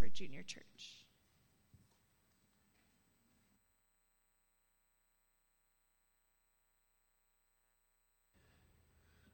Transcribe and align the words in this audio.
Oxford 0.00 0.14
Junior 0.14 0.42
Church. 0.42 1.04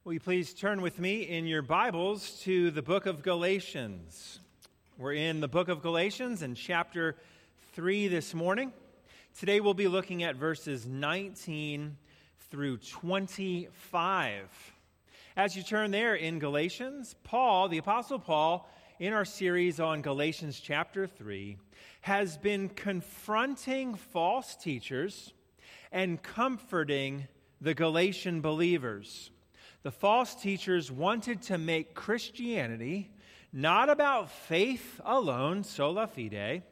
Will 0.03 0.11
you 0.13 0.19
please 0.19 0.53
turn 0.53 0.81
with 0.81 0.99
me 0.99 1.21
in 1.21 1.45
your 1.47 1.61
Bibles 1.61 2.41
to 2.41 2.69
the 2.71 2.81
book 2.81 3.05
of 3.05 3.23
Galatians? 3.23 4.39
We're 4.97 5.13
in 5.13 5.39
the 5.39 5.47
book 5.47 5.69
of 5.69 5.81
Galatians 5.81 6.41
in 6.41 6.53
chapter 6.53 7.15
3 7.73 8.09
this 8.09 8.33
morning. 8.33 8.73
Today 9.39 9.61
we'll 9.61 9.73
be 9.73 9.87
looking 9.87 10.23
at 10.23 10.35
verses 10.35 10.85
19 10.85 11.95
through 12.51 12.77
25. 12.77 14.73
As 15.37 15.55
you 15.55 15.63
turn 15.63 15.91
there 15.91 16.15
in 16.15 16.39
Galatians, 16.39 17.15
Paul, 17.23 17.69
the 17.69 17.77
Apostle 17.77 18.19
Paul, 18.19 18.69
in 18.99 19.13
our 19.13 19.25
series 19.25 19.79
on 19.79 20.01
Galatians 20.01 20.59
chapter 20.59 21.05
3, 21.05 21.57
has 22.01 22.37
been 22.37 22.67
confronting 22.67 23.93
false 23.93 24.55
teachers 24.55 25.33
and 25.91 26.21
comforting 26.23 27.27
the 27.61 27.75
Galatian 27.75 28.41
believers. 28.41 29.29
The 29.83 29.91
false 29.91 30.33
teachers 30.33 30.91
wanted 30.91 31.43
to 31.43 31.59
make 31.59 31.93
Christianity 31.93 33.11
not 33.53 33.89
about 33.89 34.31
faith 34.31 34.99
alone, 35.05 35.63
sola 35.63 36.07
fide, 36.07 36.63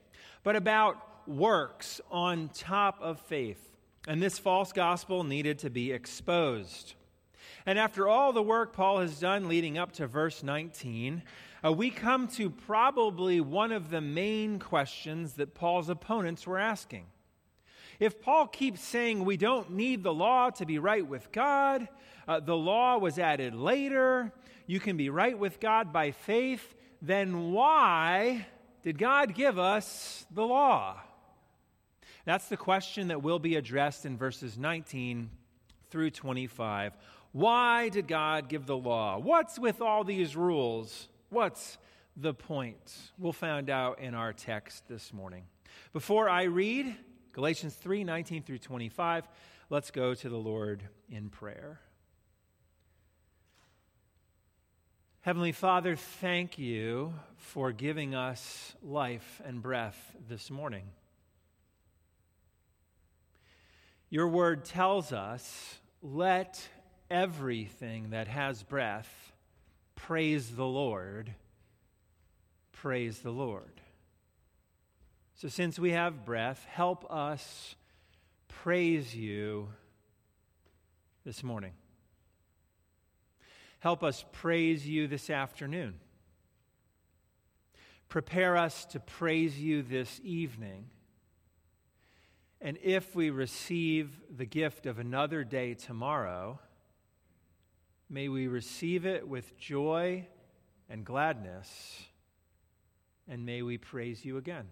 but 0.43 0.55
about 0.55 0.97
works 1.27 2.01
on 2.09 2.49
top 2.49 2.99
of 3.01 3.19
faith. 3.19 3.69
And 4.07 4.21
this 4.21 4.39
false 4.39 4.71
gospel 4.71 5.23
needed 5.23 5.59
to 5.59 5.69
be 5.69 5.91
exposed. 5.91 6.95
And 7.65 7.79
after 7.79 8.07
all 8.07 8.33
the 8.33 8.43
work 8.43 8.73
Paul 8.73 8.99
has 8.99 9.19
done 9.19 9.47
leading 9.47 9.77
up 9.77 9.91
to 9.93 10.07
verse 10.07 10.43
19, 10.43 11.23
uh, 11.63 11.71
we 11.71 11.89
come 11.89 12.27
to 12.27 12.49
probably 12.49 13.39
one 13.41 13.71
of 13.71 13.89
the 13.89 14.01
main 14.01 14.59
questions 14.59 15.33
that 15.33 15.53
Paul's 15.53 15.89
opponents 15.89 16.45
were 16.45 16.57
asking. 16.57 17.05
If 17.99 18.21
Paul 18.21 18.47
keeps 18.47 18.81
saying 18.81 19.23
we 19.23 19.37
don't 19.37 19.71
need 19.71 20.03
the 20.03 20.13
law 20.13 20.49
to 20.51 20.65
be 20.65 20.79
right 20.79 21.05
with 21.05 21.31
God, 21.31 21.87
uh, 22.27 22.39
the 22.39 22.55
law 22.55 22.97
was 22.97 23.17
added 23.17 23.55
later, 23.55 24.33
you 24.67 24.79
can 24.79 24.97
be 24.97 25.09
right 25.09 25.37
with 25.37 25.59
God 25.59 25.93
by 25.93 26.11
faith, 26.11 26.75
then 27.01 27.51
why 27.51 28.47
did 28.83 28.97
God 28.97 29.33
give 29.33 29.57
us 29.57 30.25
the 30.31 30.45
law? 30.45 30.99
That's 32.25 32.49
the 32.49 32.57
question 32.57 33.09
that 33.09 33.21
will 33.21 33.39
be 33.39 33.55
addressed 33.55 34.05
in 34.05 34.17
verses 34.17 34.57
19 34.57 35.29
through 35.89 36.09
25. 36.09 36.97
Why 37.31 37.89
did 37.89 38.07
God 38.07 38.49
give 38.49 38.65
the 38.65 38.77
law? 38.77 39.19
What's 39.19 39.59
with 39.59 39.81
all 39.81 40.03
these 40.03 40.35
rules? 40.35 41.07
What's 41.29 41.77
the 42.15 42.33
point? 42.33 42.93
We'll 43.17 43.33
find 43.33 43.69
out 43.69 43.99
in 43.99 44.13
our 44.13 44.31
text 44.31 44.87
this 44.87 45.11
morning. 45.11 45.43
Before 45.91 46.29
I 46.29 46.43
read, 46.43 46.95
Galatians 47.33 47.73
3 47.73 48.03
19 48.03 48.43
through 48.43 48.59
25. 48.59 49.27
Let's 49.69 49.89
go 49.89 50.13
to 50.13 50.29
the 50.29 50.37
Lord 50.37 50.83
in 51.09 51.29
prayer. 51.29 51.81
Heavenly 55.21 55.51
Father, 55.51 55.95
thank 55.95 56.59
you 56.59 57.15
for 57.37 57.71
giving 57.71 58.13
us 58.13 58.75
life 58.83 59.41
and 59.43 59.59
breath 59.59 60.15
this 60.29 60.51
morning. 60.51 60.83
Your 64.11 64.27
word 64.27 64.63
tells 64.63 65.11
us, 65.11 65.79
let 66.03 66.69
everything 67.09 68.11
that 68.11 68.27
has 68.27 68.61
breath 68.61 69.33
praise 70.05 70.51
the 70.51 70.65
Lord. 70.65 71.33
Praise 72.71 73.19
the 73.19 73.31
Lord. 73.31 73.81
So, 75.33 75.47
since 75.47 75.79
we 75.79 75.93
have 75.93 76.25
breath, 76.25 76.63
help 76.69 77.11
us 77.11 77.73
praise 78.47 79.15
you 79.15 79.69
this 81.25 81.43
morning. 81.43 81.71
Help 83.79 84.03
us 84.03 84.23
praise 84.31 84.87
you 84.87 85.07
this 85.07 85.31
afternoon. 85.31 85.95
Prepare 88.07 88.57
us 88.57 88.85
to 88.85 88.99
praise 88.99 89.59
you 89.59 89.81
this 89.81 90.21
evening. 90.23 90.85
And 92.61 92.77
if 92.83 93.15
we 93.15 93.31
receive 93.31 94.21
the 94.29 94.45
gift 94.45 94.85
of 94.85 94.99
another 94.99 95.43
day 95.43 95.73
tomorrow, 95.73 96.59
may 98.09 98.29
we 98.29 98.47
receive 98.47 99.05
it 99.05 99.27
with 99.27 99.57
joy 99.57 100.27
and 100.89 101.05
gladness, 101.05 102.03
and 103.27 103.45
may 103.45 103.61
we 103.61 103.77
praise 103.77 104.23
you 104.23 104.37
again. 104.37 104.67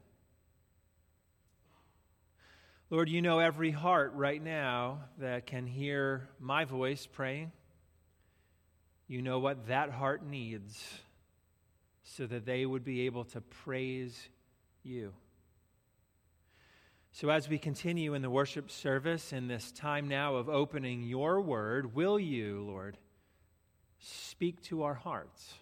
Lord, 2.90 3.10
you 3.10 3.22
know 3.24 3.40
every 3.40 3.72
heart 3.72 4.14
right 4.14 4.42
now 4.42 5.06
that 5.18 5.48
can 5.48 5.66
hear 5.66 6.30
my 6.40 6.66
voice 6.66 7.08
praying. 7.08 7.52
You 9.08 9.22
know 9.24 9.40
what 9.40 9.68
that 9.68 9.90
heart 9.90 10.24
needs 10.24 11.00
so 12.04 12.28
that 12.28 12.46
they 12.46 12.66
would 12.66 12.84
be 12.84 13.02
able 13.08 13.24
to 13.26 13.42
praise 13.42 14.30
you. 14.84 15.14
So, 17.12 17.30
as 17.30 17.48
we 17.48 17.58
continue 17.58 18.14
in 18.14 18.22
the 18.22 18.30
worship 18.30 18.70
service 18.72 19.34
in 19.34 19.48
this 19.48 19.72
time 19.72 20.08
now 20.08 20.36
of 20.36 20.50
opening 20.50 21.04
your 21.04 21.42
word, 21.42 21.96
will 21.96 22.20
you, 22.20 22.64
Lord, 22.68 22.98
speak 24.04 24.62
to 24.64 24.84
our 24.84 24.96
hearts? 24.96 25.54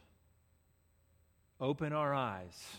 Open 1.60 1.94
our 1.94 2.14
eyes. 2.14 2.78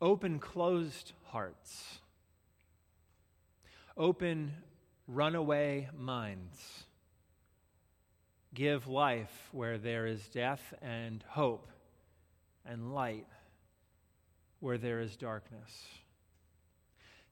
Open 0.00 0.38
closed 0.38 1.12
hearts 1.24 2.00
Open 3.96 4.52
runaway 5.08 5.88
minds. 5.96 6.84
Give 8.52 8.86
life 8.86 9.48
where 9.52 9.78
there 9.78 10.06
is 10.06 10.28
death 10.28 10.74
and 10.82 11.24
hope, 11.28 11.70
and 12.66 12.94
light 12.94 13.26
where 14.60 14.76
there 14.76 15.00
is 15.00 15.16
darkness. 15.16 15.86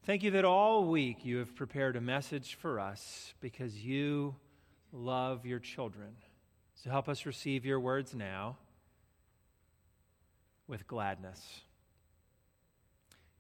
Thank 0.04 0.22
you 0.22 0.30
that 0.32 0.46
all 0.46 0.86
week 0.86 1.26
you 1.26 1.36
have 1.38 1.54
prepared 1.54 1.96
a 1.96 2.00
message 2.00 2.54
for 2.54 2.80
us 2.80 3.34
because 3.40 3.84
you 3.84 4.34
love 4.90 5.44
your 5.44 5.58
children. 5.58 6.14
So 6.84 6.90
help 6.90 7.08
us 7.08 7.24
receive 7.24 7.64
your 7.64 7.80
words 7.80 8.14
now 8.14 8.58
with 10.68 10.86
gladness. 10.86 11.62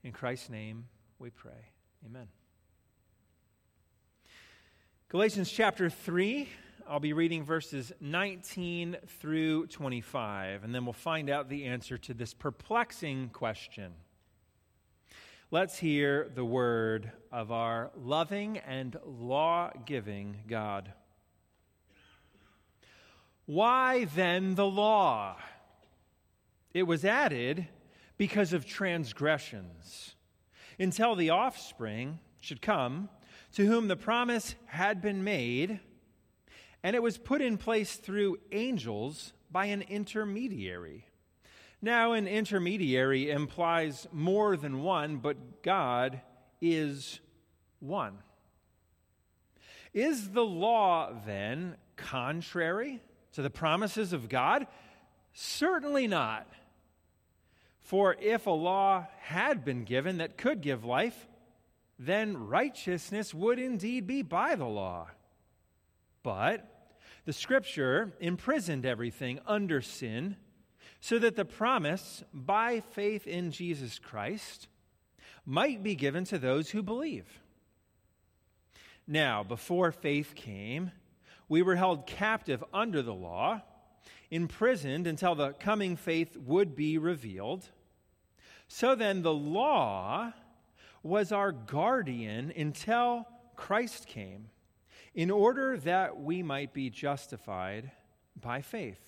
In 0.02 0.12
Christ's 0.12 0.48
name 0.48 0.86
we 1.18 1.28
pray. 1.28 1.68
Amen. 2.06 2.28
Galatians 5.10 5.50
chapter 5.50 5.90
3, 5.90 6.48
I'll 6.88 7.00
be 7.00 7.12
reading 7.12 7.44
verses 7.44 7.92
19 8.00 8.96
through 9.20 9.66
25, 9.66 10.64
and 10.64 10.74
then 10.74 10.86
we'll 10.86 10.94
find 10.94 11.28
out 11.28 11.50
the 11.50 11.66
answer 11.66 11.98
to 11.98 12.14
this 12.14 12.32
perplexing 12.32 13.28
question. 13.28 13.92
Let's 15.50 15.78
hear 15.78 16.30
the 16.34 16.46
word 16.46 17.12
of 17.30 17.52
our 17.52 17.90
loving 17.94 18.56
and 18.56 18.96
law 19.04 19.70
giving 19.84 20.38
God. 20.48 20.94
Why 23.46 24.06
then 24.06 24.54
the 24.54 24.66
law? 24.66 25.36
It 26.72 26.84
was 26.84 27.04
added 27.04 27.68
because 28.16 28.52
of 28.52 28.64
transgressions, 28.64 30.14
until 30.78 31.14
the 31.14 31.30
offspring 31.30 32.20
should 32.40 32.62
come 32.62 33.08
to 33.52 33.66
whom 33.66 33.88
the 33.88 33.96
promise 33.96 34.54
had 34.66 35.00
been 35.02 35.22
made, 35.22 35.80
and 36.82 36.96
it 36.96 37.02
was 37.02 37.18
put 37.18 37.42
in 37.42 37.56
place 37.56 37.96
through 37.96 38.38
angels 38.50 39.32
by 39.50 39.66
an 39.66 39.82
intermediary. 39.82 41.06
Now, 41.80 42.12
an 42.12 42.26
intermediary 42.26 43.30
implies 43.30 44.06
more 44.10 44.56
than 44.56 44.82
one, 44.82 45.18
but 45.18 45.62
God 45.62 46.20
is 46.60 47.20
one. 47.78 48.18
Is 49.92 50.30
the 50.30 50.44
law 50.44 51.12
then 51.26 51.76
contrary 51.96 53.00
to 53.34 53.42
the 53.42 53.50
promises 53.50 54.12
of 54.12 54.28
God? 54.28 54.66
Certainly 55.32 56.08
not. 56.08 56.48
For 57.80 58.16
if 58.20 58.46
a 58.46 58.50
law 58.50 59.06
had 59.20 59.64
been 59.64 59.84
given 59.84 60.18
that 60.18 60.38
could 60.38 60.62
give 60.62 60.84
life, 60.84 61.26
then 61.98 62.48
righteousness 62.48 63.34
would 63.34 63.58
indeed 63.58 64.06
be 64.06 64.22
by 64.22 64.54
the 64.54 64.64
law. 64.64 65.08
But 66.22 66.66
the 67.24 67.32
scripture 67.32 68.12
imprisoned 68.20 68.86
everything 68.86 69.38
under 69.46 69.80
sin 69.80 70.36
so 71.00 71.18
that 71.18 71.36
the 71.36 71.44
promise 71.44 72.24
by 72.32 72.80
faith 72.80 73.26
in 73.26 73.50
Jesus 73.50 73.98
Christ 73.98 74.68
might 75.44 75.82
be 75.82 75.94
given 75.94 76.24
to 76.24 76.38
those 76.38 76.70
who 76.70 76.82
believe. 76.82 77.40
Now, 79.06 79.42
before 79.42 79.92
faith 79.92 80.34
came, 80.34 80.90
we 81.48 81.62
were 81.62 81.76
held 81.76 82.06
captive 82.06 82.64
under 82.72 83.02
the 83.02 83.14
law, 83.14 83.62
imprisoned 84.30 85.06
until 85.06 85.34
the 85.34 85.52
coming 85.52 85.96
faith 85.96 86.36
would 86.36 86.74
be 86.74 86.98
revealed. 86.98 87.68
So 88.68 88.94
then, 88.94 89.22
the 89.22 89.34
law 89.34 90.32
was 91.02 91.32
our 91.32 91.52
guardian 91.52 92.52
until 92.56 93.26
Christ 93.56 94.06
came, 94.06 94.48
in 95.14 95.30
order 95.30 95.76
that 95.78 96.20
we 96.20 96.42
might 96.42 96.72
be 96.72 96.90
justified 96.90 97.90
by 98.40 98.62
faith. 98.62 99.00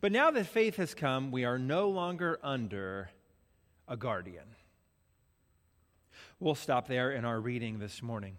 But 0.00 0.12
now 0.12 0.30
that 0.30 0.46
faith 0.46 0.76
has 0.76 0.94
come, 0.94 1.32
we 1.32 1.44
are 1.44 1.58
no 1.58 1.88
longer 1.88 2.38
under 2.42 3.10
a 3.88 3.96
guardian. 3.96 4.54
We'll 6.38 6.54
stop 6.54 6.86
there 6.86 7.10
in 7.10 7.24
our 7.24 7.40
reading 7.40 7.80
this 7.80 8.02
morning. 8.02 8.36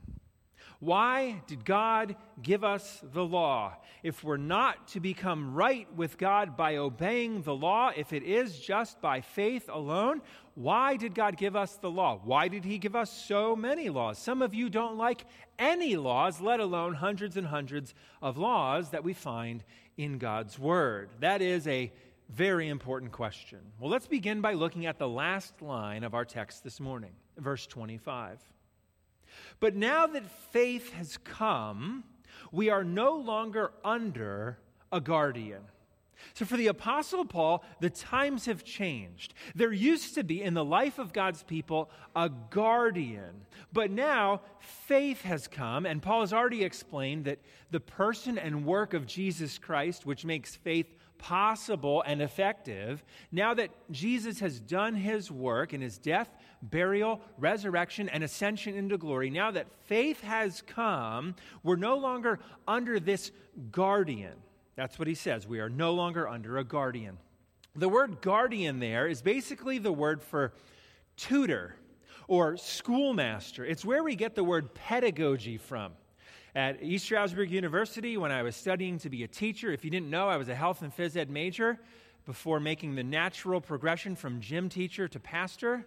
Why 0.80 1.42
did 1.46 1.66
God 1.66 2.16
give 2.42 2.64
us 2.64 3.04
the 3.04 3.24
law? 3.24 3.76
If 4.02 4.24
we're 4.24 4.38
not 4.38 4.88
to 4.90 5.02
become 5.02 5.54
right 5.54 5.94
with 5.94 6.18
God 6.18 6.56
by 6.56 6.78
obeying 6.78 7.42
the 7.42 7.54
law, 7.54 7.92
if 7.96 8.14
it 8.14 8.24
is 8.24 8.58
just 8.58 9.02
by 9.02 9.20
faith 9.20 9.70
alone, 9.70 10.22
why 10.56 10.96
did 10.96 11.14
God 11.14 11.36
give 11.36 11.58
us 11.58 11.76
the 11.76 11.90
law? 11.90 12.22
Why 12.24 12.48
did 12.48 12.64
He 12.64 12.78
give 12.78 12.96
us 12.96 13.12
so 13.12 13.58
many 13.58 13.90
laws? 13.90 14.18
Some 14.18 14.42
of 14.42 14.54
you 14.54 14.70
don't 14.70 14.98
like 14.98 15.26
any 15.58 15.98
laws, 15.98 16.40
let 16.40 16.62
alone 16.62 16.94
hundreds 16.94 17.36
and 17.36 17.48
hundreds 17.48 17.94
of 18.22 18.38
laws 18.38 18.92
that 18.92 19.04
we 19.04 19.14
find 19.14 19.66
in 19.98 20.18
God's 20.18 20.58
Word. 20.58 21.10
That 21.20 21.42
is 21.42 21.68
a 21.68 21.92
very 22.30 22.70
important 22.70 23.12
question. 23.12 23.60
Well, 23.80 23.90
let's 23.90 24.08
begin 24.08 24.40
by 24.40 24.54
looking 24.54 24.86
at 24.86 24.98
the 24.98 25.10
last 25.10 25.62
line 25.62 26.06
of 26.06 26.14
our 26.14 26.26
text 26.26 26.64
this 26.64 26.80
morning, 26.80 27.12
verse 27.38 27.68
25. 27.68 28.40
But 29.60 29.76
now 29.76 30.08
that 30.08 30.30
faith 30.52 30.94
has 30.94 31.18
come, 31.18 32.04
we 32.52 32.70
are 32.70 32.84
no 32.84 33.16
longer 33.16 33.72
under 33.84 34.58
a 34.92 35.02
guardian. 35.02 35.62
So, 36.34 36.46
for 36.46 36.58
the 36.58 36.68
Apostle 36.68 37.26
Paul, 37.26 37.64
the 37.80 37.90
times 37.90 38.46
have 38.46 38.64
changed. 38.64 39.34
There 39.56 39.72
used 39.72 40.16
to 40.16 40.24
be 40.24 40.42
in 40.42 40.54
the 40.54 40.66
life 40.66 41.00
of 41.00 41.14
God's 41.14 41.44
people 41.44 41.90
a 42.16 42.30
guardian, 42.30 43.46
but 43.72 43.90
now 43.90 44.42
faith 44.60 45.22
has 45.22 45.48
come, 45.48 45.86
and 45.86 46.02
Paul 46.02 46.22
has 46.22 46.34
already 46.34 46.64
explained 46.64 47.26
that 47.26 47.40
the 47.72 47.80
person 47.80 48.38
and 48.38 48.66
work 48.66 48.94
of 48.94 49.08
Jesus 49.08 49.58
Christ, 49.58 50.06
which 50.06 50.26
makes 50.26 50.56
faith 50.56 50.88
possible 51.20 52.02
and 52.08 52.22
effective, 52.22 53.04
now 53.32 53.54
that 53.54 53.70
Jesus 53.92 54.40
has 54.40 54.60
done 54.60 54.96
his 54.96 55.30
work 55.30 55.74
in 55.74 55.82
his 55.82 56.00
death, 56.00 56.30
burial, 56.64 57.22
resurrection, 57.38 58.10
and 58.10 58.24
ascension 58.24 58.76
into 58.76 58.98
glory, 58.98 59.30
now 59.30 59.52
that 59.52 59.68
faith 59.86 60.22
has 60.24 60.64
come, 60.64 61.36
we're 61.62 61.76
no 61.76 61.98
longer 61.98 62.40
under 62.68 63.00
this 63.00 63.32
guardian. 63.72 64.34
That's 64.76 64.98
what 64.98 65.08
he 65.08 65.16
says. 65.16 65.46
We 65.46 65.60
are 65.60 65.70
no 65.70 65.94
longer 65.94 66.28
under 66.28 66.58
a 66.58 66.64
guardian. 66.64 67.18
The 67.76 67.90
word 67.90 68.22
guardian 68.22 68.80
there 68.80 69.08
is 69.08 69.22
basically 69.22 69.78
the 69.78 69.92
word 69.92 70.24
for 70.24 70.54
tutor 71.18 71.76
or 72.28 72.58
schoolmaster. 72.58 73.66
It's 73.66 73.86
where 73.86 74.04
we 74.04 74.16
get 74.16 74.36
the 74.36 74.44
word 74.44 74.74
pedagogy 74.74 75.58
from. 75.58 75.92
At 76.56 76.82
East 76.82 77.06
Stroudsburg 77.06 77.52
University, 77.52 78.18
when 78.18 78.32
I 78.32 78.42
was 78.42 78.56
studying 78.56 78.98
to 79.00 79.10
be 79.10 79.24
a 79.24 79.28
teacher, 79.28 79.72
if 79.72 79.86
you 79.86 79.92
didn't 79.92 80.10
know, 80.10 80.28
I 80.28 80.38
was 80.38 80.50
a 80.50 80.56
health 80.56 80.82
and 80.82 80.96
phys 80.96 81.16
ed 81.16 81.30
major 81.30 81.80
before 82.26 82.60
making 82.60 82.96
the 82.96 83.04
natural 83.04 83.62
progression 83.62 84.16
from 84.16 84.42
gym 84.42 84.68
teacher 84.68 85.08
to 85.08 85.20
pastor. 85.20 85.86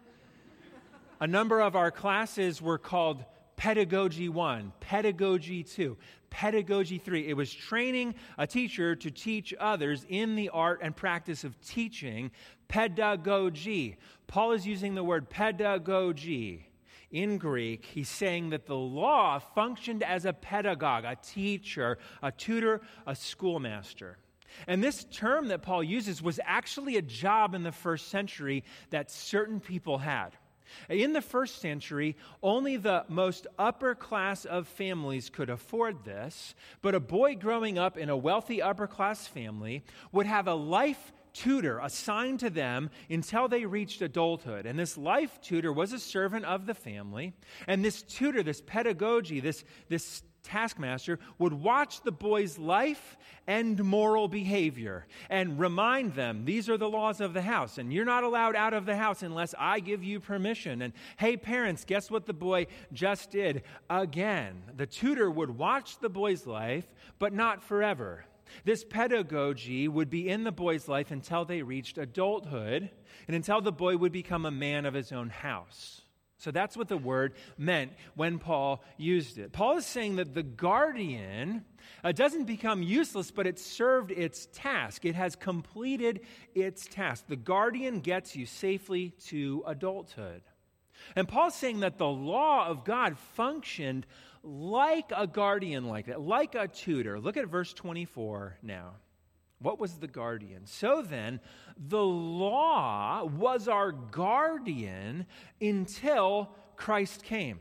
A 1.19 1.27
number 1.27 1.61
of 1.61 1.75
our 1.75 1.91
classes 1.91 2.63
were 2.63 2.79
called 2.79 3.25
Pedagogy 3.57 4.29
1, 4.29 4.73
Pedagogy 4.79 5.65
2, 5.65 5.97
Pedagogy 6.31 6.99
3. 6.99 7.27
It 7.27 7.37
was 7.37 7.53
training 7.53 8.15
a 8.39 8.47
teacher 8.47 8.95
to 8.95 9.11
teach 9.11 9.53
others 9.59 10.07
in 10.09 10.37
the 10.37 10.49
art 10.51 10.79
and 10.81 10.95
practice 10.95 11.43
of 11.43 11.61
teaching, 11.61 12.31
pedagogy. 12.69 13.97
Paul 14.29 14.53
is 14.53 14.65
using 14.65 14.95
the 14.95 15.05
word 15.05 15.29
pedagogy 15.29 16.72
in 17.13 17.39
Greek, 17.39 17.85
he's 17.85 18.09
saying 18.09 18.51
that 18.51 18.67
the 18.67 18.77
law 18.77 19.39
functioned 19.39 20.03
as 20.03 20.25
a 20.25 20.33
pedagogue, 20.33 21.05
a 21.05 21.17
teacher, 21.17 21.99
a 22.23 22.33
tutor, 22.33 22.81
a 23.07 23.15
schoolmaster. 23.15 24.19
And 24.67 24.83
this 24.83 25.05
term 25.05 25.49
that 25.49 25.63
Paul 25.63 25.85
uses 25.85 26.23
was 26.23 26.41
actually 26.45 26.97
a 26.97 27.03
job 27.03 27.55
in 27.55 27.63
the 27.63 27.73
first 27.73 28.09
century 28.09 28.65
that 28.91 29.11
certain 29.11 29.61
people 29.61 29.99
had. 29.99 30.31
In 30.89 31.13
the 31.13 31.21
first 31.21 31.61
century, 31.61 32.17
only 32.43 32.77
the 32.77 33.05
most 33.09 33.47
upper 33.59 33.95
class 33.95 34.45
of 34.45 34.67
families 34.67 35.29
could 35.29 35.51
afford 35.51 36.05
this, 36.05 36.55
but 36.81 36.95
a 36.95 37.01
boy 37.01 37.35
growing 37.35 37.79
up 37.79 37.99
in 37.99 38.09
a 38.09 38.17
wealthy 38.17 38.63
upper 38.63 38.87
class 38.87 39.27
family 39.27 39.85
would 40.13 40.27
have 40.27 40.49
a 40.49 40.55
life 40.55 41.13
tutor 41.33 41.79
assigned 41.79 42.41
to 42.41 42.51
them 42.51 42.91
until 43.11 43.49
they 43.49 43.65
reached 43.65 44.03
adulthood. 44.03 44.67
And 44.67 44.79
this 44.79 44.97
life 44.97 45.41
tutor 45.41 45.73
was 45.73 45.93
a 45.93 45.99
servant 45.99 46.45
of 46.45 46.67
the 46.67 46.75
family. 46.75 47.35
And 47.67 47.85
this 47.85 48.03
tutor, 48.03 48.43
this 48.43 48.61
pedagogy, 48.61 49.41
this, 49.41 49.65
this 49.89 50.23
taskmaster 50.43 51.19
would 51.39 51.53
watch 51.53 52.03
the 52.03 52.13
boy's 52.13 52.59
life 52.59 53.17
and 53.47 53.83
moral 53.83 54.29
behavior 54.29 55.07
and 55.31 55.59
remind 55.59 56.15
them 56.15 56.45
these 56.45 56.69
are 56.69 56.77
the 56.77 56.89
laws 56.89 57.21
of 57.21 57.33
the 57.33 57.43
house 57.43 57.79
and 57.79 57.93
you're 57.93 58.05
not 58.05 58.25
allowed 58.25 58.57
out 58.57 58.75
of 58.75 58.87
the 58.87 58.97
house 58.97 59.23
unless 59.23 59.55
I 59.59 59.81
give 59.81 60.03
you 60.03 60.21
permission. 60.21 60.83
And 60.83 60.93
hey, 61.17 61.37
parents, 61.37 61.85
guess 61.85 62.11
what 62.11 62.27
the 62.27 62.33
boy 62.33 62.67
just 62.93 63.31
did 63.31 63.63
again? 63.89 64.63
The 64.77 64.87
tutor 64.87 65.31
would 65.31 65.57
watch 65.57 65.99
the 65.99 66.09
boy's 66.09 66.47
life, 66.47 66.87
but 67.19 67.33
not 67.33 67.63
forever. 67.63 68.25
This 68.65 68.85
pedagogy 68.85 69.89
would 69.89 70.11
be 70.11 70.29
in 70.29 70.45
the 70.45 70.53
boy's 70.53 70.89
life 70.89 71.11
until 71.11 71.45
they 71.45 71.63
reached 71.63 71.99
adulthood 71.99 72.91
and 73.27 73.37
until 73.37 73.61
the 73.61 73.73
boy 73.73 73.97
would 73.97 74.13
become 74.13 74.47
a 74.47 74.51
man 74.51 74.87
of 74.87 74.95
his 74.95 75.13
own 75.13 75.31
house. 75.31 76.03
So 76.43 76.51
that's 76.51 76.77
what 76.77 76.89
the 76.89 76.97
word 76.97 77.35
meant 77.57 77.93
when 78.17 78.41
Paul 78.41 78.83
used 78.97 79.39
it. 79.39 79.53
Paul 79.53 79.77
is 79.77 79.87
saying 79.87 80.17
that 80.17 80.35
the 80.35 80.43
guardian 80.43 81.65
uh, 82.03 82.11
doesn't 82.11 82.47
become 82.47 82.83
useless, 82.83 83.31
but 83.31 83.47
it 83.47 83.61
served 83.61 84.11
its 84.11 84.49
task. 84.53 85.05
It 85.05 85.15
has 85.15 85.37
completed 85.37 86.23
its 86.53 86.87
task. 86.87 87.27
The 87.29 87.37
guardian 87.37 88.01
gets 88.01 88.35
you 88.35 88.47
safely 88.47 89.11
to 89.27 89.63
adulthood. 89.69 90.43
And 91.15 91.29
Paul's 91.29 91.55
saying 91.55 91.81
that 91.81 91.99
the 91.99 92.09
law 92.09 92.67
of 92.67 92.85
God 92.85 93.19
functioned 93.19 94.05
like 94.43 95.13
a 95.17 95.27
guardian 95.27 95.87
like 95.87 96.07
that, 96.07 96.21
like 96.21 96.55
a 96.55 96.69
tutor. 96.69 97.21
Look 97.21 97.37
at 97.37 97.47
verse 97.47 97.73
24 97.73 98.59
now. 98.63 98.93
What 99.59 99.79
was 99.79 99.95
the 99.95 100.09
guardian? 100.09 100.67
So 100.67 101.03
then, 101.03 101.41
the 101.77 102.03
law 102.03 103.25
was 103.25 103.69
our 103.69 103.93
guardian 103.93 105.27
until 105.61 106.51
Christ 106.77 107.23
came. 107.23 107.61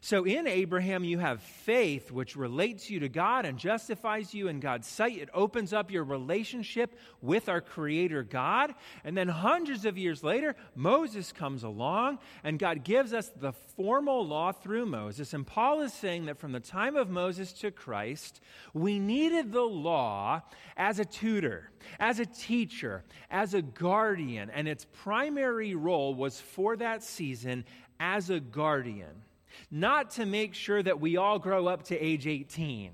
So 0.00 0.24
in 0.24 0.46
Abraham, 0.46 1.04
you 1.04 1.18
have 1.18 1.42
faith, 1.42 2.10
which 2.10 2.36
relates 2.36 2.90
you 2.90 3.00
to 3.00 3.08
God 3.08 3.46
and 3.46 3.58
justifies 3.58 4.34
you 4.34 4.48
in 4.48 4.60
God's 4.60 4.88
sight. 4.88 5.18
It 5.18 5.28
opens 5.32 5.72
up 5.72 5.90
your 5.90 6.04
relationship 6.04 6.98
with 7.20 7.48
our 7.48 7.60
Creator 7.60 8.24
God. 8.24 8.74
And 9.04 9.16
then 9.16 9.28
hundreds 9.28 9.84
of 9.84 9.96
years 9.96 10.24
later, 10.24 10.56
Moses 10.74 11.32
comes 11.32 11.62
along, 11.62 12.18
and 12.42 12.58
God 12.58 12.84
gives 12.84 13.12
us 13.12 13.28
the 13.28 13.52
formal 13.52 14.26
law 14.26 14.52
through 14.52 14.86
Moses. 14.86 15.34
And 15.34 15.46
Paul 15.46 15.82
is 15.82 15.92
saying 15.92 16.26
that 16.26 16.38
from 16.38 16.52
the 16.52 16.60
time 16.60 16.96
of 16.96 17.08
Moses 17.08 17.52
to 17.54 17.70
Christ, 17.70 18.40
we 18.74 18.98
needed 18.98 19.52
the 19.52 19.60
law 19.60 20.42
as 20.76 20.98
a 20.98 21.04
tutor, 21.04 21.70
as 22.00 22.18
a 22.18 22.26
teacher, 22.26 23.04
as 23.30 23.54
a 23.54 23.62
guardian. 23.62 24.50
And 24.50 24.66
its 24.66 24.86
primary 25.02 25.74
role 25.74 26.14
was 26.14 26.40
for 26.40 26.76
that 26.76 27.02
season 27.02 27.64
as 28.00 28.30
a 28.30 28.40
guardian 28.40 29.22
not 29.70 30.10
to 30.12 30.26
make 30.26 30.54
sure 30.54 30.82
that 30.82 31.00
we 31.00 31.16
all 31.16 31.38
grow 31.38 31.66
up 31.66 31.84
to 31.84 31.98
age 31.98 32.26
18, 32.26 32.92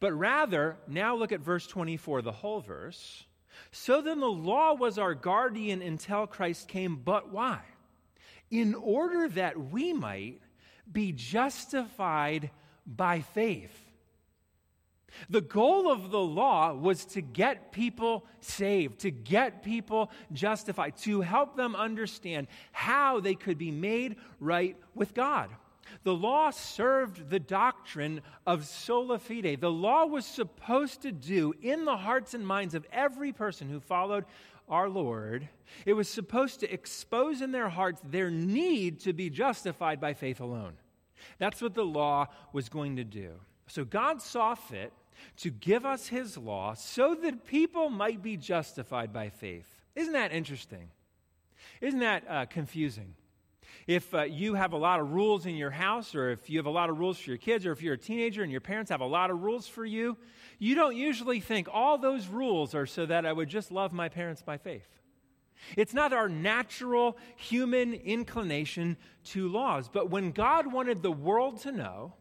but 0.00 0.12
rather, 0.12 0.76
now 0.88 1.14
look 1.14 1.32
at 1.32 1.40
verse 1.40 1.66
24, 1.66 2.22
the 2.22 2.32
whole 2.32 2.60
verse. 2.60 3.24
So 3.72 4.02
then 4.02 4.20
the 4.20 4.26
law 4.26 4.74
was 4.74 4.98
our 4.98 5.14
guardian 5.14 5.82
until 5.82 6.26
Christ 6.26 6.68
came, 6.68 6.96
but 6.96 7.30
why? 7.30 7.60
In 8.50 8.74
order 8.74 9.28
that 9.28 9.70
we 9.70 9.92
might 9.92 10.40
be 10.90 11.12
justified 11.12 12.50
by 12.86 13.20
faith. 13.20 13.85
The 15.30 15.40
goal 15.40 15.90
of 15.90 16.10
the 16.10 16.20
law 16.20 16.74
was 16.74 17.04
to 17.06 17.20
get 17.20 17.72
people 17.72 18.24
saved, 18.40 19.00
to 19.00 19.10
get 19.10 19.62
people 19.62 20.10
justified, 20.32 20.96
to 20.98 21.20
help 21.20 21.56
them 21.56 21.74
understand 21.76 22.46
how 22.72 23.20
they 23.20 23.34
could 23.34 23.58
be 23.58 23.70
made 23.70 24.16
right 24.40 24.76
with 24.94 25.14
God. 25.14 25.50
The 26.02 26.14
law 26.14 26.50
served 26.50 27.30
the 27.30 27.38
doctrine 27.38 28.20
of 28.46 28.66
sola 28.66 29.18
fide. 29.18 29.60
The 29.60 29.70
law 29.70 30.04
was 30.06 30.26
supposed 30.26 31.02
to 31.02 31.12
do 31.12 31.54
in 31.62 31.84
the 31.84 31.96
hearts 31.96 32.34
and 32.34 32.46
minds 32.46 32.74
of 32.74 32.86
every 32.92 33.32
person 33.32 33.68
who 33.68 33.80
followed 33.80 34.24
our 34.68 34.88
Lord, 34.88 35.48
it 35.84 35.92
was 35.92 36.08
supposed 36.08 36.60
to 36.60 36.72
expose 36.72 37.40
in 37.40 37.52
their 37.52 37.68
hearts 37.68 38.00
their 38.04 38.30
need 38.30 39.00
to 39.00 39.12
be 39.12 39.30
justified 39.30 40.00
by 40.00 40.14
faith 40.14 40.40
alone. 40.40 40.74
That's 41.38 41.62
what 41.62 41.74
the 41.74 41.84
law 41.84 42.26
was 42.52 42.68
going 42.68 42.96
to 42.96 43.04
do. 43.04 43.32
So 43.68 43.84
God 43.84 44.20
saw 44.22 44.54
fit 44.54 44.92
to 45.38 45.50
give 45.50 45.84
us 45.84 46.08
his 46.08 46.36
law 46.36 46.74
so 46.74 47.14
that 47.14 47.46
people 47.46 47.90
might 47.90 48.22
be 48.22 48.36
justified 48.36 49.12
by 49.12 49.28
faith. 49.28 49.66
Isn't 49.94 50.12
that 50.12 50.32
interesting? 50.32 50.90
Isn't 51.80 52.00
that 52.00 52.24
uh, 52.28 52.46
confusing? 52.46 53.14
If 53.86 54.12
uh, 54.14 54.22
you 54.22 54.54
have 54.54 54.72
a 54.72 54.76
lot 54.76 54.98
of 55.00 55.12
rules 55.12 55.46
in 55.46 55.54
your 55.54 55.70
house, 55.70 56.14
or 56.14 56.30
if 56.30 56.50
you 56.50 56.58
have 56.58 56.66
a 56.66 56.70
lot 56.70 56.90
of 56.90 56.98
rules 56.98 57.18
for 57.18 57.30
your 57.30 57.38
kids, 57.38 57.64
or 57.66 57.72
if 57.72 57.82
you're 57.82 57.94
a 57.94 57.98
teenager 57.98 58.42
and 58.42 58.50
your 58.50 58.60
parents 58.60 58.90
have 58.90 59.00
a 59.00 59.06
lot 59.06 59.30
of 59.30 59.42
rules 59.42 59.68
for 59.68 59.84
you, 59.84 60.16
you 60.58 60.74
don't 60.74 60.96
usually 60.96 61.38
think 61.38 61.68
all 61.72 61.96
those 61.96 62.26
rules 62.26 62.74
are 62.74 62.86
so 62.86 63.06
that 63.06 63.24
I 63.24 63.32
would 63.32 63.48
just 63.48 63.70
love 63.70 63.92
my 63.92 64.08
parents 64.08 64.42
by 64.42 64.56
faith. 64.56 64.88
It's 65.76 65.94
not 65.94 66.12
our 66.12 66.28
natural 66.28 67.16
human 67.36 67.94
inclination 67.94 68.96
to 69.26 69.48
laws. 69.48 69.88
But 69.88 70.10
when 70.10 70.32
God 70.32 70.72
wanted 70.72 71.02
the 71.02 71.12
world 71.12 71.60
to 71.62 71.72
know 71.72 72.14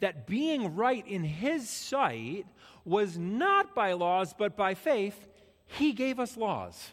that 0.00 0.26
being 0.26 0.74
right 0.74 1.06
in 1.06 1.24
His 1.24 1.68
sight 1.68 2.46
was 2.84 3.16
not 3.16 3.74
by 3.74 3.92
laws, 3.92 4.34
but 4.36 4.56
by 4.56 4.74
faith, 4.74 5.28
He 5.64 5.92
gave 5.92 6.18
us 6.18 6.36
laws. 6.36 6.90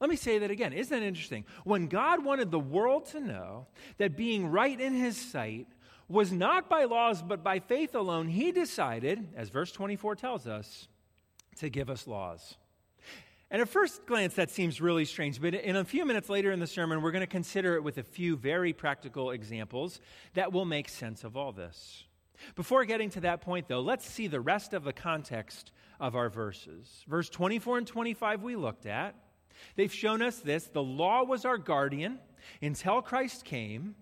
Let 0.00 0.10
me 0.10 0.16
say 0.16 0.38
that 0.38 0.50
again. 0.50 0.72
Isn't 0.72 0.98
that 0.98 1.06
interesting? 1.06 1.44
When 1.64 1.86
God 1.86 2.24
wanted 2.24 2.50
the 2.50 2.58
world 2.58 3.06
to 3.06 3.20
know 3.20 3.66
that 3.98 4.16
being 4.16 4.48
right 4.48 4.78
in 4.78 4.94
His 4.94 5.16
sight 5.16 5.66
was 6.08 6.32
not 6.32 6.68
by 6.68 6.84
laws, 6.84 7.22
but 7.22 7.42
by 7.42 7.58
faith 7.58 7.94
alone, 7.94 8.28
He 8.28 8.52
decided, 8.52 9.28
as 9.36 9.48
verse 9.48 9.72
24 9.72 10.16
tells 10.16 10.46
us, 10.46 10.88
to 11.56 11.70
give 11.70 11.88
us 11.88 12.06
laws. 12.06 12.56
And 13.50 13.62
at 13.62 13.68
first 13.68 14.04
glance, 14.06 14.34
that 14.34 14.50
seems 14.50 14.80
really 14.80 15.04
strange, 15.04 15.40
but 15.40 15.54
in 15.54 15.76
a 15.76 15.84
few 15.84 16.04
minutes 16.04 16.28
later 16.28 16.50
in 16.50 16.58
the 16.58 16.66
sermon, 16.66 17.00
we're 17.02 17.12
going 17.12 17.20
to 17.20 17.26
consider 17.26 17.76
it 17.76 17.84
with 17.84 17.98
a 17.98 18.02
few 18.02 18.36
very 18.36 18.72
practical 18.72 19.30
examples 19.30 20.00
that 20.34 20.52
will 20.52 20.64
make 20.64 20.88
sense 20.88 21.22
of 21.24 21.36
all 21.36 21.52
this. 21.52 22.04
Before 22.54 22.84
getting 22.84 23.10
to 23.10 23.20
that 23.20 23.40
point, 23.40 23.68
though, 23.68 23.80
let's 23.80 24.06
see 24.06 24.26
the 24.26 24.40
rest 24.40 24.74
of 24.74 24.84
the 24.84 24.92
context 24.92 25.72
of 26.00 26.16
our 26.16 26.28
verses. 26.28 27.04
Verse 27.08 27.28
24 27.28 27.78
and 27.78 27.86
25 27.86 28.42
we 28.42 28.56
looked 28.56 28.86
at. 28.86 29.14
They've 29.76 29.92
shown 29.92 30.22
us 30.22 30.38
this 30.38 30.64
the 30.66 30.82
law 30.82 31.24
was 31.24 31.44
our 31.44 31.58
guardian 31.58 32.18
until 32.60 33.02
Christ 33.02 33.44
came, 33.44 33.94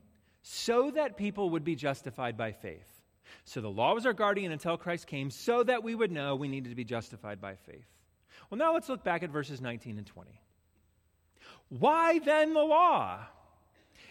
so 0.43 0.91
that 0.91 1.17
people 1.17 1.51
would 1.51 1.65
be 1.65 1.77
justified 1.77 2.37
by 2.37 2.53
faith. 2.53 3.03
So 3.45 3.61
the 3.61 3.71
law 3.71 3.95
was 3.95 4.07
our 4.07 4.13
guardian 4.13 4.53
until 4.53 4.77
Christ 4.77 5.07
came, 5.07 5.31
so 5.31 5.63
that 5.63 5.83
we 5.83 5.95
would 5.95 6.11
know 6.11 6.35
we 6.35 6.49
needed 6.49 6.71
to 6.71 6.75
be 6.75 6.85
justified 6.85 7.41
by 7.41 7.55
faith. 7.55 7.87
Well, 8.51 8.59
now 8.59 8.75
let's 8.75 8.89
look 8.89 9.05
back 9.05 9.23
at 9.23 9.31
verses 9.31 9.61
19 9.61 9.99
and 9.99 10.07
20. 10.07 10.41
Why 11.69 12.19
then 12.19 12.55
the 12.55 12.63
law? 12.63 13.21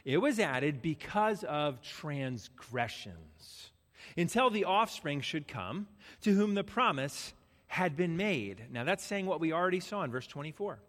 It 0.03 0.17
was 0.17 0.39
added 0.39 0.81
because 0.81 1.43
of 1.43 1.81
transgressions, 1.81 3.70
until 4.17 4.49
the 4.49 4.65
offspring 4.65 5.21
should 5.21 5.47
come, 5.47 5.87
to 6.21 6.33
whom 6.33 6.53
the 6.53 6.63
promise 6.63 7.33
had 7.67 7.95
been 7.95 8.17
made. 8.17 8.65
Now 8.71 8.83
that's 8.83 9.03
saying 9.03 9.25
what 9.25 9.39
we 9.39 9.53
already 9.53 9.79
saw 9.79 10.03
in 10.03 10.11
verse 10.11 10.27
24. 10.27 10.79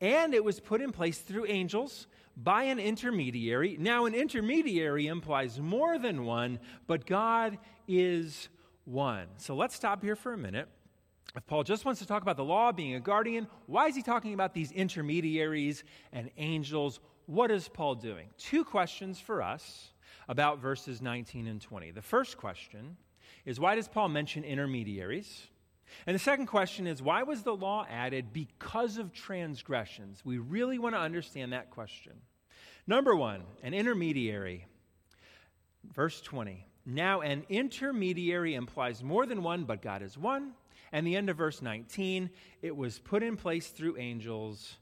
And 0.00 0.34
it 0.34 0.44
was 0.44 0.58
put 0.58 0.80
in 0.80 0.90
place 0.90 1.18
through 1.18 1.46
angels 1.46 2.06
by 2.36 2.64
an 2.64 2.78
intermediary. 2.78 3.76
Now, 3.78 4.06
an 4.06 4.14
intermediary 4.14 5.06
implies 5.06 5.60
more 5.60 5.98
than 5.98 6.24
one, 6.24 6.58
but 6.86 7.06
God 7.06 7.58
is 7.86 8.48
one. 8.84 9.26
So 9.36 9.54
let's 9.54 9.76
stop 9.76 10.02
here 10.02 10.16
for 10.16 10.32
a 10.32 10.38
minute 10.38 10.68
if 11.34 11.46
Paul 11.46 11.62
just 11.62 11.84
wants 11.84 12.00
to 12.00 12.06
talk 12.06 12.22
about 12.22 12.36
the 12.36 12.44
law 12.44 12.72
being 12.72 12.94
a 12.94 13.00
guardian, 13.00 13.46
why 13.66 13.86
is 13.86 13.96
he 13.96 14.02
talking 14.02 14.34
about 14.34 14.52
these 14.52 14.70
intermediaries 14.70 15.82
and 16.12 16.30
angels? 16.36 17.00
What 17.26 17.50
is 17.50 17.68
Paul 17.68 17.94
doing? 17.94 18.28
Two 18.36 18.64
questions 18.64 19.18
for 19.18 19.40
us 19.40 19.92
about 20.28 20.60
verses 20.60 21.02
19 21.02 21.46
and 21.46 21.60
20. 21.60 21.90
The 21.90 22.02
first 22.02 22.36
question 22.36 22.96
is 23.44 23.58
why 23.58 23.74
does 23.74 23.88
Paul 23.88 24.08
mention 24.08 24.44
intermediaries? 24.44 25.48
And 26.06 26.14
the 26.14 26.20
second 26.20 26.46
question 26.46 26.86
is 26.86 27.02
why 27.02 27.22
was 27.22 27.42
the 27.42 27.54
law 27.54 27.86
added 27.88 28.32
because 28.32 28.98
of 28.98 29.12
transgressions? 29.12 30.24
We 30.24 30.38
really 30.38 30.78
want 30.78 30.94
to 30.94 31.00
understand 31.00 31.52
that 31.52 31.70
question. 31.70 32.14
Number 32.86 33.14
one, 33.14 33.42
an 33.62 33.74
intermediary. 33.74 34.66
Verse 35.92 36.20
20. 36.20 36.66
Now, 36.84 37.20
an 37.20 37.44
intermediary 37.48 38.54
implies 38.54 39.02
more 39.02 39.24
than 39.26 39.42
one, 39.42 39.64
but 39.64 39.82
God 39.82 40.02
is 40.02 40.18
one. 40.18 40.52
And 40.90 41.06
the 41.06 41.16
end 41.16 41.30
of 41.30 41.36
verse 41.36 41.62
19, 41.62 42.28
it 42.60 42.76
was 42.76 42.98
put 42.98 43.22
in 43.22 43.36
place 43.36 43.68
through 43.68 43.98
angels 43.98 44.76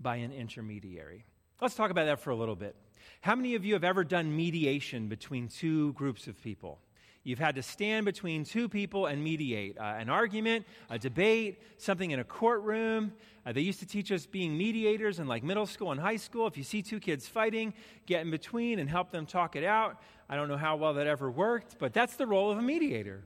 by 0.00 0.16
an 0.16 0.32
intermediary. 0.32 1.24
Let's 1.60 1.74
talk 1.74 1.90
about 1.90 2.06
that 2.06 2.20
for 2.20 2.30
a 2.30 2.36
little 2.36 2.56
bit. 2.56 2.76
How 3.24 3.34
many 3.34 3.54
of 3.54 3.64
you 3.64 3.72
have 3.72 3.84
ever 3.84 4.04
done 4.04 4.36
mediation 4.36 5.08
between 5.08 5.48
two 5.48 5.94
groups 5.94 6.26
of 6.26 6.38
people? 6.42 6.78
You've 7.22 7.38
had 7.38 7.54
to 7.54 7.62
stand 7.62 8.04
between 8.04 8.44
two 8.44 8.68
people 8.68 9.06
and 9.06 9.24
mediate 9.24 9.78
uh, 9.78 9.94
an 9.96 10.10
argument, 10.10 10.66
a 10.90 10.98
debate, 10.98 11.62
something 11.78 12.10
in 12.10 12.20
a 12.20 12.24
courtroom. 12.24 13.14
Uh, 13.46 13.52
they 13.52 13.62
used 13.62 13.78
to 13.78 13.86
teach 13.86 14.12
us 14.12 14.26
being 14.26 14.58
mediators 14.58 15.20
in 15.20 15.26
like 15.26 15.42
middle 15.42 15.64
school 15.64 15.90
and 15.90 15.98
high 15.98 16.18
school. 16.18 16.46
If 16.46 16.58
you 16.58 16.64
see 16.64 16.82
two 16.82 17.00
kids 17.00 17.26
fighting, 17.26 17.72
get 18.04 18.20
in 18.20 18.30
between 18.30 18.78
and 18.78 18.90
help 18.90 19.10
them 19.10 19.24
talk 19.24 19.56
it 19.56 19.64
out. 19.64 20.02
I 20.28 20.36
don't 20.36 20.48
know 20.48 20.58
how 20.58 20.76
well 20.76 20.92
that 20.92 21.06
ever 21.06 21.30
worked, 21.30 21.78
but 21.78 21.94
that's 21.94 22.16
the 22.16 22.26
role 22.26 22.50
of 22.50 22.58
a 22.58 22.62
mediator. 22.62 23.24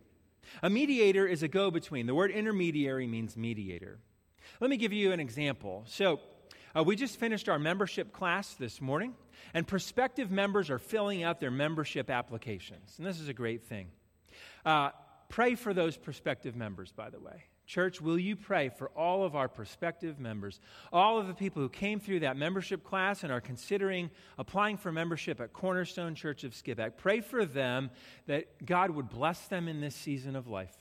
A 0.63 0.71
mediator 0.71 1.27
is 1.27 1.43
a 1.43 1.49
go 1.49 1.73
between. 1.73 2.07
The 2.07 2.15
word 2.15 2.31
intermediary 2.31 3.09
means 3.09 3.37
mediator. 3.37 3.99
Let 4.61 4.71
me 4.71 4.77
give 4.77 4.93
you 4.93 5.11
an 5.11 5.19
example. 5.19 5.83
So, 5.89 6.21
uh, 6.77 6.85
we 6.85 6.97
just 6.97 7.19
finished 7.19 7.49
our 7.49 7.59
membership 7.59 8.13
class 8.13 8.55
this 8.55 8.81
morning, 8.81 9.15
and 9.55 9.67
prospective 9.67 10.31
members 10.31 10.71
are 10.71 10.79
filling 10.79 11.23
out 11.23 11.41
their 11.41 11.51
membership 11.51 12.11
applications. 12.11 12.95
And 12.99 13.07
this 13.07 13.21
is 13.21 13.29
a 13.29 13.35
great 13.35 13.65
thing. 13.65 13.89
Uh, 14.65 14.91
pray 15.29 15.55
for 15.55 15.75
those 15.75 15.97
prospective 15.97 16.57
members, 16.57 16.93
by 16.93 17.11
the 17.11 17.21
way. 17.21 17.45
Church, 17.69 18.01
will 18.01 18.19
you 18.19 18.35
pray 18.35 18.71
for 18.71 18.89
all 18.97 19.25
of 19.25 19.37
our 19.37 19.47
prospective 19.47 20.19
members, 20.19 20.59
all 20.91 21.19
of 21.19 21.27
the 21.27 21.35
people 21.35 21.61
who 21.61 21.69
came 21.69 22.01
through 22.01 22.21
that 22.21 22.35
membership 22.35 22.83
class 22.83 23.25
and 23.25 23.31
are 23.31 23.43
considering 23.43 24.09
applying 24.39 24.79
for 24.79 24.91
membership 24.91 25.39
at 25.39 25.53
Cornerstone 25.53 26.15
Church 26.15 26.45
of 26.45 26.53
Skippack? 26.53 26.93
Pray 26.97 27.21
for 27.21 27.45
them 27.45 27.91
that 28.27 28.65
God 28.65 28.91
would 28.91 29.11
bless 29.11 29.49
them 29.49 29.69
in 29.69 29.83
this 29.83 29.95
season 29.95 30.35
of 30.35 30.47
life, 30.47 30.78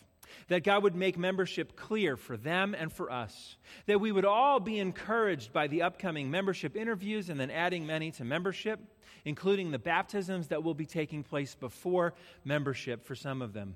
that 0.48 0.64
God 0.64 0.84
would 0.84 0.96
make 0.96 1.18
membership 1.18 1.76
clear 1.76 2.18
for 2.18 2.38
them 2.38 2.76
and 2.78 2.92
for 2.92 3.12
us, 3.12 3.58
that 3.86 4.02
we 4.02 4.12
would 4.12 4.26
all 4.26 4.60
be 4.60 4.80
encouraged 4.80 5.54
by 5.54 5.68
the 5.68 5.82
upcoming 5.84 6.32
membership 6.32 6.76
interviews 6.76 7.30
and 7.30 7.40
then 7.40 7.52
adding 7.52 7.86
many 7.86 8.12
to 8.12 8.24
membership, 8.24 8.80
including 9.26 9.72
the 9.72 9.80
baptisms 9.80 10.48
that 10.48 10.64
will 10.64 10.74
be 10.74 10.86
taking 10.86 11.24
place 11.24 11.56
before 11.56 12.14
membership 12.44 13.06
for 13.06 13.16
some 13.16 13.42
of 13.42 13.54
them. 13.54 13.76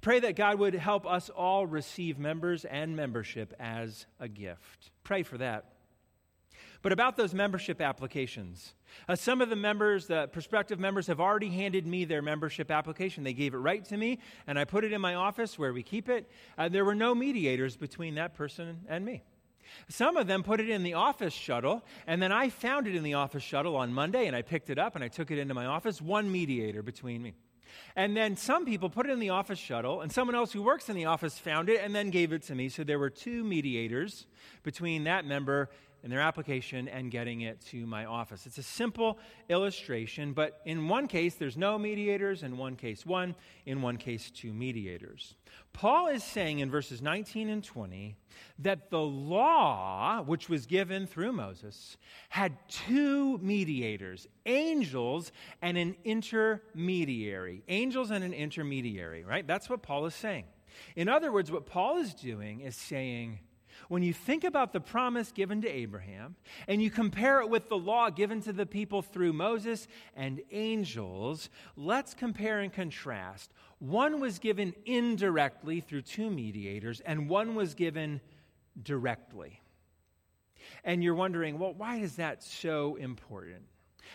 Pray 0.00 0.20
that 0.20 0.36
God 0.36 0.58
would 0.58 0.74
help 0.74 1.06
us 1.06 1.28
all 1.30 1.66
receive 1.66 2.18
members 2.18 2.64
and 2.64 2.96
membership 2.96 3.54
as 3.58 4.06
a 4.20 4.28
gift. 4.28 4.90
Pray 5.02 5.22
for 5.22 5.38
that. 5.38 5.72
But 6.82 6.92
about 6.92 7.16
those 7.16 7.32
membership 7.32 7.80
applications, 7.80 8.74
uh, 9.08 9.16
some 9.16 9.40
of 9.40 9.50
the 9.50 9.56
members, 9.56 10.06
the 10.06 10.28
prospective 10.28 10.78
members, 10.78 11.06
have 11.06 11.20
already 11.20 11.50
handed 11.50 11.86
me 11.86 12.04
their 12.04 12.22
membership 12.22 12.70
application. 12.70 13.24
They 13.24 13.32
gave 13.32 13.54
it 13.54 13.58
right 13.58 13.84
to 13.86 13.96
me, 13.96 14.18
and 14.46 14.58
I 14.58 14.64
put 14.64 14.84
it 14.84 14.92
in 14.92 15.00
my 15.00 15.14
office 15.14 15.58
where 15.58 15.72
we 15.72 15.82
keep 15.82 16.08
it. 16.08 16.30
Uh, 16.56 16.68
there 16.68 16.84
were 16.84 16.94
no 16.94 17.14
mediators 17.14 17.76
between 17.76 18.14
that 18.16 18.34
person 18.34 18.80
and 18.88 19.04
me. 19.04 19.22
Some 19.88 20.16
of 20.16 20.26
them 20.26 20.42
put 20.42 20.60
it 20.60 20.68
in 20.68 20.82
the 20.82 20.94
office 20.94 21.32
shuttle, 21.32 21.84
and 22.06 22.20
then 22.20 22.32
I 22.32 22.50
found 22.50 22.86
it 22.86 22.94
in 22.94 23.02
the 23.02 23.14
office 23.14 23.42
shuttle 23.42 23.76
on 23.76 23.92
Monday, 23.92 24.26
and 24.26 24.36
I 24.36 24.42
picked 24.42 24.70
it 24.70 24.78
up 24.78 24.94
and 24.94 25.04
I 25.04 25.08
took 25.08 25.30
it 25.30 25.38
into 25.38 25.54
my 25.54 25.66
office. 25.66 26.00
One 26.00 26.30
mediator 26.30 26.82
between 26.82 27.22
me. 27.22 27.34
And 27.96 28.16
then 28.16 28.36
some 28.36 28.64
people 28.66 28.90
put 28.90 29.06
it 29.06 29.12
in 29.12 29.18
the 29.18 29.30
office 29.30 29.58
shuttle, 29.58 30.00
and 30.00 30.12
someone 30.12 30.34
else 30.34 30.52
who 30.52 30.62
works 30.62 30.88
in 30.88 30.96
the 30.96 31.06
office 31.06 31.38
found 31.38 31.68
it 31.68 31.80
and 31.82 31.94
then 31.94 32.10
gave 32.10 32.32
it 32.32 32.42
to 32.44 32.54
me. 32.54 32.68
So 32.68 32.84
there 32.84 32.98
were 32.98 33.10
two 33.10 33.44
mediators 33.44 34.26
between 34.62 35.04
that 35.04 35.24
member 35.24 35.70
and 36.02 36.12
their 36.12 36.20
application 36.20 36.88
and 36.88 37.10
getting 37.10 37.42
it 37.42 37.60
to 37.66 37.86
my 37.86 38.04
office. 38.04 38.46
It's 38.46 38.58
a 38.58 38.62
simple 38.62 39.18
illustration, 39.48 40.32
but 40.32 40.60
in 40.64 40.88
one 40.88 41.06
case, 41.06 41.34
there's 41.34 41.56
no 41.56 41.78
mediators, 41.78 42.42
in 42.42 42.56
one 42.56 42.76
case, 42.76 43.06
one, 43.06 43.34
in 43.66 43.82
one 43.82 43.96
case, 43.96 44.30
two 44.30 44.52
mediators. 44.52 45.34
Paul 45.72 46.08
is 46.08 46.24
saying 46.24 46.58
in 46.58 46.70
verses 46.70 47.00
19 47.00 47.48
and 47.48 47.62
20 47.62 48.16
that 48.58 48.90
the 48.90 49.00
law, 49.00 50.22
which 50.22 50.48
was 50.48 50.66
given 50.66 51.06
through 51.06 51.32
Moses, 51.32 51.96
had 52.28 52.56
two 52.68 53.38
mediators 53.38 54.26
angels 54.44 55.30
and 55.62 55.78
an 55.78 55.94
intermediary. 56.04 57.62
Angels 57.68 58.10
and 58.10 58.24
an 58.24 58.32
intermediary, 58.32 59.24
right? 59.24 59.46
That's 59.46 59.70
what 59.70 59.82
Paul 59.82 60.06
is 60.06 60.14
saying. 60.14 60.44
In 60.96 61.08
other 61.08 61.30
words, 61.30 61.50
what 61.50 61.66
Paul 61.66 61.98
is 61.98 62.14
doing 62.14 62.60
is 62.60 62.76
saying, 62.76 63.38
when 63.92 64.02
you 64.02 64.14
think 64.14 64.42
about 64.42 64.72
the 64.72 64.80
promise 64.80 65.32
given 65.32 65.60
to 65.60 65.68
Abraham 65.68 66.34
and 66.66 66.82
you 66.82 66.90
compare 66.90 67.42
it 67.42 67.50
with 67.50 67.68
the 67.68 67.76
law 67.76 68.08
given 68.08 68.40
to 68.40 68.50
the 68.50 68.64
people 68.64 69.02
through 69.02 69.34
Moses 69.34 69.86
and 70.16 70.40
angels, 70.50 71.50
let's 71.76 72.14
compare 72.14 72.60
and 72.60 72.72
contrast. 72.72 73.52
One 73.80 74.18
was 74.18 74.38
given 74.38 74.72
indirectly 74.86 75.80
through 75.80 76.02
two 76.02 76.30
mediators, 76.30 77.00
and 77.00 77.28
one 77.28 77.54
was 77.54 77.74
given 77.74 78.22
directly. 78.82 79.60
And 80.84 81.04
you're 81.04 81.14
wondering, 81.14 81.58
well, 81.58 81.74
why 81.74 81.96
is 81.96 82.16
that 82.16 82.42
so 82.42 82.96
important? 82.96 83.64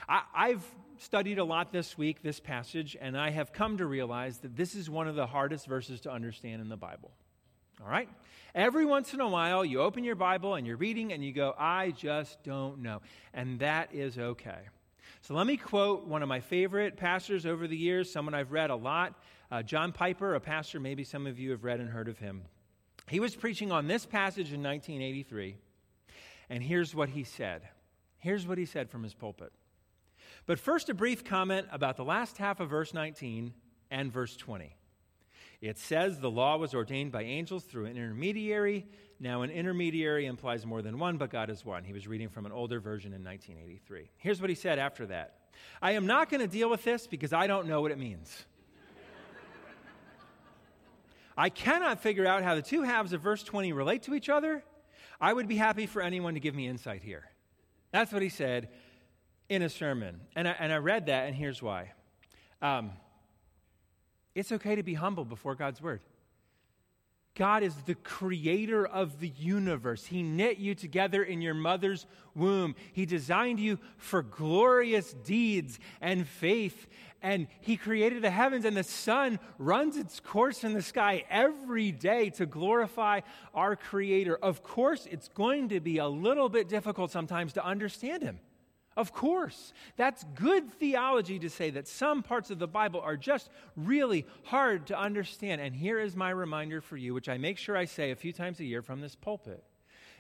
I, 0.09 0.49
have 0.49 0.65
studied 0.97 1.37
a 1.37 1.43
lot 1.43 1.71
this 1.71 1.95
week, 1.95 2.23
this 2.23 2.39
passage, 2.39 2.97
and 2.99 3.15
I 3.15 3.29
have 3.29 3.53
come 3.53 3.77
to 3.77 3.85
realize 3.85 4.39
that 4.39 4.55
this 4.55 4.73
is 4.73 4.89
one 4.89 5.07
of 5.07 5.13
the 5.13 5.27
hardest 5.27 5.67
verses 5.67 6.01
to 6.01 6.11
understand 6.11 6.63
in 6.63 6.69
the 6.69 6.77
Bible. 6.77 7.11
All 7.79 7.87
right? 7.87 8.09
Every 8.57 8.85
once 8.85 9.13
in 9.13 9.21
a 9.21 9.27
while, 9.27 9.63
you 9.63 9.81
open 9.81 10.03
your 10.03 10.15
Bible 10.15 10.55
and 10.55 10.65
you're 10.65 10.77
reading 10.77 11.13
and 11.13 11.23
you 11.23 11.31
go, 11.31 11.53
I 11.59 11.91
just 11.91 12.41
don't 12.41 12.79
know. 12.79 13.03
And 13.31 13.59
that 13.59 13.93
is 13.93 14.17
okay. 14.17 14.57
So 15.21 15.35
let 15.35 15.45
me 15.45 15.57
quote 15.57 16.07
one 16.07 16.23
of 16.23 16.27
my 16.27 16.39
favorite 16.39 16.97
pastors 16.97 17.45
over 17.45 17.67
the 17.67 17.77
years, 17.77 18.11
someone 18.11 18.33
I've 18.33 18.51
read 18.51 18.71
a 18.71 18.75
lot, 18.75 19.13
uh, 19.51 19.61
John 19.61 19.91
Piper, 19.91 20.33
a 20.33 20.39
pastor 20.39 20.79
maybe 20.79 21.03
some 21.03 21.27
of 21.27 21.37
you 21.37 21.51
have 21.51 21.63
read 21.63 21.79
and 21.79 21.87
heard 21.87 22.07
of 22.07 22.17
him. 22.17 22.41
He 23.07 23.19
was 23.19 23.35
preaching 23.35 23.71
on 23.71 23.85
this 23.85 24.07
passage 24.07 24.51
in 24.51 24.63
1983, 24.63 25.55
and 26.49 26.63
here's 26.63 26.95
what 26.95 27.09
he 27.09 27.23
said. 27.23 27.61
Here's 28.17 28.47
what 28.47 28.57
he 28.57 28.65
said 28.65 28.89
from 28.89 29.03
his 29.03 29.13
pulpit. 29.13 29.53
But 30.47 30.57
first, 30.57 30.89
a 30.89 30.95
brief 30.95 31.23
comment 31.23 31.67
about 31.71 31.95
the 31.95 32.03
last 32.03 32.39
half 32.39 32.59
of 32.59 32.71
verse 32.71 32.91
19 32.91 33.53
and 33.91 34.11
verse 34.11 34.35
20. 34.35 34.75
It 35.61 35.79
says 35.79 36.19
the 36.19 36.29
law 36.29 36.57
was 36.57 36.73
ordained 36.73 37.11
by 37.11 37.23
angels 37.23 37.63
through 37.63 37.85
an 37.85 37.97
intermediary. 37.97 38.85
Now, 39.19 39.41
an 39.41 39.49
intermediary 39.49 40.27
implies 40.27 40.65
more 40.65 40.83
than 40.83 40.99
one, 40.99 41.17
but 41.17 41.31
God 41.31 41.49
is 41.49 41.65
one. 41.65 41.83
He 41.83 41.93
was 41.93 42.07
reading 42.07 42.29
from 42.29 42.45
an 42.45 42.51
older 42.51 42.79
version 42.79 43.13
in 43.13 43.23
1983. 43.23 44.11
Here's 44.17 44.39
what 44.39 44.51
he 44.51 44.55
said 44.55 44.77
after 44.77 45.07
that 45.07 45.33
I 45.81 45.93
am 45.93 46.05
not 46.05 46.29
going 46.29 46.41
to 46.41 46.47
deal 46.47 46.69
with 46.69 46.83
this 46.83 47.07
because 47.07 47.33
I 47.33 47.47
don't 47.47 47.67
know 47.67 47.81
what 47.81 47.91
it 47.91 47.97
means. 47.97 48.45
I 51.37 51.49
cannot 51.49 52.01
figure 52.01 52.27
out 52.27 52.43
how 52.43 52.53
the 52.53 52.61
two 52.61 52.83
halves 52.83 53.11
of 53.13 53.21
verse 53.21 53.43
20 53.43 53.73
relate 53.73 54.03
to 54.03 54.13
each 54.13 54.29
other. 54.29 54.63
I 55.19 55.33
would 55.33 55.47
be 55.47 55.55
happy 55.55 55.87
for 55.87 56.03
anyone 56.03 56.35
to 56.35 56.39
give 56.39 56.53
me 56.53 56.67
insight 56.67 57.01
here. 57.01 57.23
That's 57.91 58.11
what 58.11 58.21
he 58.21 58.29
said 58.29 58.69
in 59.49 59.63
a 59.63 59.69
sermon. 59.69 60.21
And 60.35 60.47
I, 60.47 60.55
and 60.59 60.71
I 60.71 60.77
read 60.77 61.07
that, 61.07 61.25
and 61.25 61.35
here's 61.35 61.63
why. 61.63 61.93
Um, 62.61 62.91
it's 64.37 64.51
okay 64.51 64.75
to 64.75 64.83
be 64.83 64.93
humble 64.93 65.25
before 65.25 65.55
God's 65.55 65.81
word. 65.81 65.99
God 67.33 67.63
is 67.63 67.73
the 67.85 67.95
creator 67.95 68.85
of 68.85 69.19
the 69.19 69.29
universe. 69.29 70.05
He 70.05 70.21
knit 70.21 70.57
you 70.57 70.75
together 70.75 71.23
in 71.23 71.41
your 71.41 71.55
mother's 71.55 72.05
womb. 72.35 72.75
He 72.93 73.07
designed 73.07 73.59
you 73.59 73.79
for 73.97 74.21
glorious 74.21 75.13
deeds 75.13 75.79
and 76.01 76.27
faith. 76.27 76.87
And 77.21 77.47
He 77.61 77.77
created 77.77 78.21
the 78.21 78.29
heavens, 78.29 78.63
and 78.63 78.77
the 78.77 78.83
sun 78.83 79.39
runs 79.57 79.97
its 79.97 80.19
course 80.19 80.63
in 80.63 80.73
the 80.73 80.83
sky 80.83 81.25
every 81.31 81.91
day 81.91 82.29
to 82.31 82.45
glorify 82.45 83.21
our 83.55 83.75
Creator. 83.75 84.37
Of 84.37 84.61
course, 84.61 85.07
it's 85.09 85.29
going 85.29 85.69
to 85.69 85.79
be 85.79 85.97
a 85.97 86.07
little 86.07 86.47
bit 86.47 86.69
difficult 86.69 87.09
sometimes 87.09 87.53
to 87.53 87.65
understand 87.65 88.21
Him. 88.21 88.39
Of 88.97 89.13
course, 89.13 89.73
that's 89.95 90.23
good 90.33 90.73
theology 90.73 91.37
to 91.39 91.51
say 91.51 91.69
that 91.69 91.87
some 91.87 92.23
parts 92.23 92.49
of 92.49 92.57
the 92.57 92.67
Bible 92.67 92.99
are 92.99 93.15
just 93.15 93.51
really 93.75 94.25
hard 94.41 94.87
to 94.87 94.99
understand. 94.99 95.61
And 95.61 95.75
here 95.75 95.99
is 95.99 96.15
my 96.15 96.31
reminder 96.31 96.81
for 96.81 96.97
you, 96.97 97.13
which 97.13 97.29
I 97.29 97.37
make 97.37 97.59
sure 97.59 97.77
I 97.77 97.85
say 97.85 98.09
a 98.09 98.15
few 98.15 98.33
times 98.33 98.59
a 98.59 98.65
year 98.65 98.81
from 98.81 98.99
this 98.99 99.13
pulpit. 99.13 99.63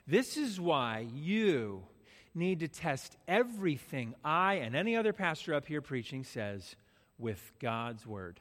This 0.05 0.37
is 0.37 0.61
why 0.61 1.07
you 1.11 1.85
need 2.35 2.59
to 2.59 2.67
test 2.67 3.17
everything 3.27 4.13
I 4.23 4.55
and 4.55 4.75
any 4.75 4.95
other 4.95 5.11
pastor 5.11 5.55
up 5.55 5.65
here 5.65 5.81
preaching 5.81 6.23
says 6.23 6.75
with 7.17 7.51
God's 7.59 8.05
word. 8.05 8.39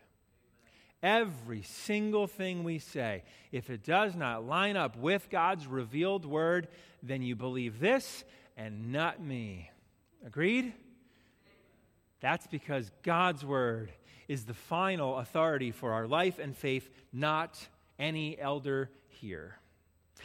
Every 1.02 1.62
single 1.62 2.26
thing 2.26 2.62
we 2.62 2.78
say, 2.78 3.22
if 3.52 3.70
it 3.70 3.84
does 3.84 4.14
not 4.14 4.44
line 4.44 4.76
up 4.76 4.98
with 4.98 5.30
God's 5.30 5.66
revealed 5.66 6.26
word, 6.26 6.68
then 7.02 7.22
you 7.22 7.36
believe 7.36 7.80
this 7.80 8.22
and 8.54 8.92
not 8.92 9.18
me. 9.18 9.70
Agreed? 10.26 10.72
That's 12.20 12.48
because 12.48 12.90
God's 13.04 13.44
word 13.44 13.92
is 14.26 14.44
the 14.44 14.54
final 14.54 15.18
authority 15.18 15.70
for 15.70 15.92
our 15.92 16.08
life 16.08 16.40
and 16.40 16.56
faith, 16.56 16.90
not 17.12 17.56
any 17.96 18.36
elder 18.38 18.90
here. 19.08 19.56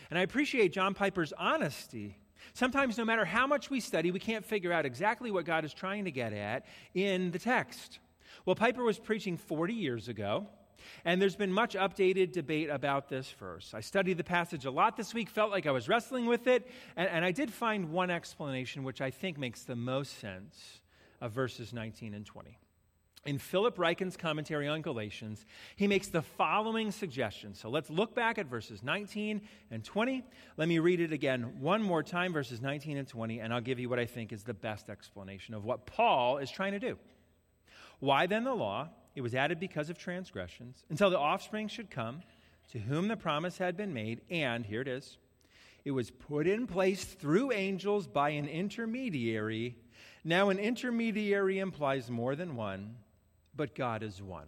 And 0.10 0.18
I 0.18 0.24
appreciate 0.24 0.74
John 0.74 0.96
Piper's 0.96 1.34
honesty. 1.38 2.18
Sometimes, 2.54 2.98
no 2.98 3.06
matter 3.06 3.26
how 3.26 3.46
much 3.46 3.70
we 3.70 3.80
study, 3.80 4.10
we 4.10 4.20
can't 4.20 4.44
figure 4.44 4.74
out 4.74 4.88
exactly 4.88 5.30
what 5.30 5.46
God 5.46 5.64
is 5.64 5.74
trying 5.74 6.06
to 6.06 6.12
get 6.12 6.34
at 6.34 6.66
in 6.96 7.30
the 7.30 7.40
text. 7.40 8.00
Well, 8.44 8.56
Piper 8.56 8.84
was 8.84 8.98
preaching 8.98 9.38
40 9.38 9.76
years 9.76 10.08
ago. 10.08 10.48
And 11.06 11.22
there's 11.22 11.36
been 11.36 11.52
much 11.52 11.76
updated 11.76 12.32
debate 12.32 12.70
about 12.70 13.10
this 13.10 13.30
verse. 13.32 13.74
I 13.74 13.82
studied 13.82 14.18
the 14.18 14.24
passage 14.24 14.66
a 14.66 14.72
lot 14.72 14.98
this 14.98 15.14
week, 15.14 15.30
felt 15.30 15.52
like 15.52 15.66
I 15.66 15.72
was 15.72 15.88
wrestling 15.88 16.26
with 16.26 16.48
it, 16.48 16.68
and, 16.96 17.10
and 17.10 17.26
I 17.26 17.32
did 17.32 17.52
find 17.52 17.92
one 17.92 18.10
explanation 18.10 18.84
which 18.84 19.02
I 19.02 19.12
think 19.12 19.38
makes 19.38 19.64
the 19.64 19.76
most 19.76 20.20
sense 20.20 20.82
of 21.20 21.32
verses 21.32 21.74
19 21.74 22.14
and 22.14 22.26
20. 22.26 22.58
In 23.24 23.38
Philip 23.38 23.78
Ryken's 23.78 24.18
commentary 24.18 24.68
on 24.68 24.82
Galatians, 24.82 25.46
he 25.76 25.88
makes 25.88 26.08
the 26.08 26.24
following 26.24 26.90
suggestion. 26.90 27.54
So 27.54 27.70
let's 27.70 27.92
look 27.92 28.16
back 28.16 28.40
at 28.40 28.48
verses 28.48 28.82
19 28.82 29.42
and 29.70 29.84
20. 29.84 30.24
Let 30.58 30.68
me 30.68 30.80
read 30.80 31.00
it 31.00 31.14
again 31.14 31.60
one 31.60 31.84
more 31.84 32.02
time, 32.02 32.34
verses 32.34 32.62
19 32.62 32.98
and 32.98 33.08
20, 33.08 33.40
and 33.40 33.54
I'll 33.54 33.62
give 33.62 33.80
you 33.80 33.90
what 33.90 34.00
I 34.00 34.08
think 34.08 34.34
is 34.34 34.44
the 34.44 34.56
best 34.56 34.90
explanation 34.90 35.54
of 35.54 35.64
what 35.64 35.86
Paul 35.86 36.40
is 36.40 36.50
trying 36.50 36.72
to 36.72 36.80
do. 36.80 36.98
Why 38.00 38.26
then 38.26 38.44
the 38.44 38.56
law? 38.56 38.90
It 39.16 39.22
was 39.22 39.36
added 39.36 39.60
because 39.60 39.90
of 39.90 39.98
transgressions, 39.98 40.86
until 40.90 41.10
the 41.10 41.20
offspring 41.20 41.68
should 41.68 41.90
come, 41.90 42.24
to 42.72 42.80
whom 42.80 43.08
the 43.08 43.18
promise 43.18 43.58
had 43.58 43.76
been 43.76 43.94
made, 43.94 44.22
and 44.30 44.66
here 44.66 44.82
it 44.82 44.88
is 44.88 45.18
it 45.84 45.92
was 45.92 46.12
put 46.12 46.48
in 46.48 46.68
place 46.68 47.04
through 47.04 47.52
angels 47.52 48.08
by 48.08 48.30
an 48.32 48.48
intermediary. 48.48 49.76
Now, 50.24 50.50
an 50.50 50.60
intermediary 50.60 51.60
implies 51.60 52.10
more 52.10 52.36
than 52.36 52.56
one, 52.56 52.96
but 53.56 53.74
God 53.74 54.04
is 54.04 54.22
one. 54.22 54.48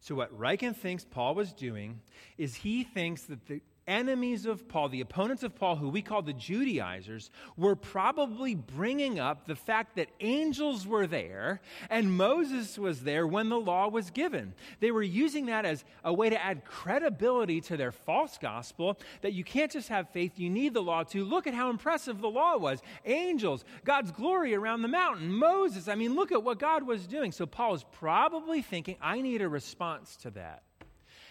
So, 0.00 0.14
what 0.14 0.36
Ryken 0.36 0.76
thinks 0.76 1.04
Paul 1.04 1.34
was 1.34 1.52
doing 1.52 2.00
is 2.36 2.56
he 2.56 2.84
thinks 2.84 3.22
that 3.24 3.46
the 3.46 3.60
enemies 3.88 4.46
of 4.46 4.68
Paul, 4.68 4.90
the 4.90 5.00
opponents 5.00 5.42
of 5.42 5.56
Paul, 5.56 5.76
who 5.76 5.88
we 5.88 6.02
call 6.02 6.22
the 6.22 6.32
Judaizers, 6.32 7.30
were 7.56 7.74
probably 7.74 8.54
bringing 8.54 9.18
up 9.18 9.46
the 9.46 9.56
fact 9.56 9.96
that 9.96 10.08
angels 10.20 10.86
were 10.86 11.06
there 11.06 11.60
and 11.90 12.16
Moses 12.16 12.78
was 12.78 13.00
there 13.00 13.26
when 13.26 13.48
the 13.48 13.58
law 13.58 13.88
was 13.88 14.10
given. 14.10 14.54
They 14.80 14.90
were 14.90 15.02
using 15.02 15.46
that 15.46 15.64
as 15.64 15.84
a 16.04 16.12
way 16.12 16.30
to 16.30 16.40
add 16.40 16.64
credibility 16.64 17.60
to 17.62 17.76
their 17.76 17.92
false 17.92 18.38
gospel 18.38 18.98
that 19.22 19.32
you 19.32 19.42
can't 19.42 19.72
just 19.72 19.88
have 19.88 20.10
faith, 20.10 20.38
you 20.38 20.50
need 20.50 20.74
the 20.74 20.82
law 20.82 21.02
to. 21.04 21.24
Look 21.24 21.46
at 21.46 21.54
how 21.54 21.70
impressive 21.70 22.20
the 22.20 22.28
law 22.28 22.56
was. 22.58 22.80
Angels, 23.04 23.64
God's 23.84 24.12
glory 24.12 24.54
around 24.54 24.82
the 24.82 24.88
mountain, 24.88 25.32
Moses. 25.32 25.88
I 25.88 25.94
mean, 25.94 26.14
look 26.14 26.30
at 26.32 26.42
what 26.42 26.58
God 26.58 26.82
was 26.82 27.06
doing. 27.06 27.32
So 27.32 27.46
Paul 27.46 27.74
is 27.74 27.84
probably 27.92 28.62
thinking, 28.62 28.96
I 29.00 29.22
need 29.22 29.42
a 29.42 29.48
response 29.48 30.16
to 30.18 30.30
that. 30.32 30.62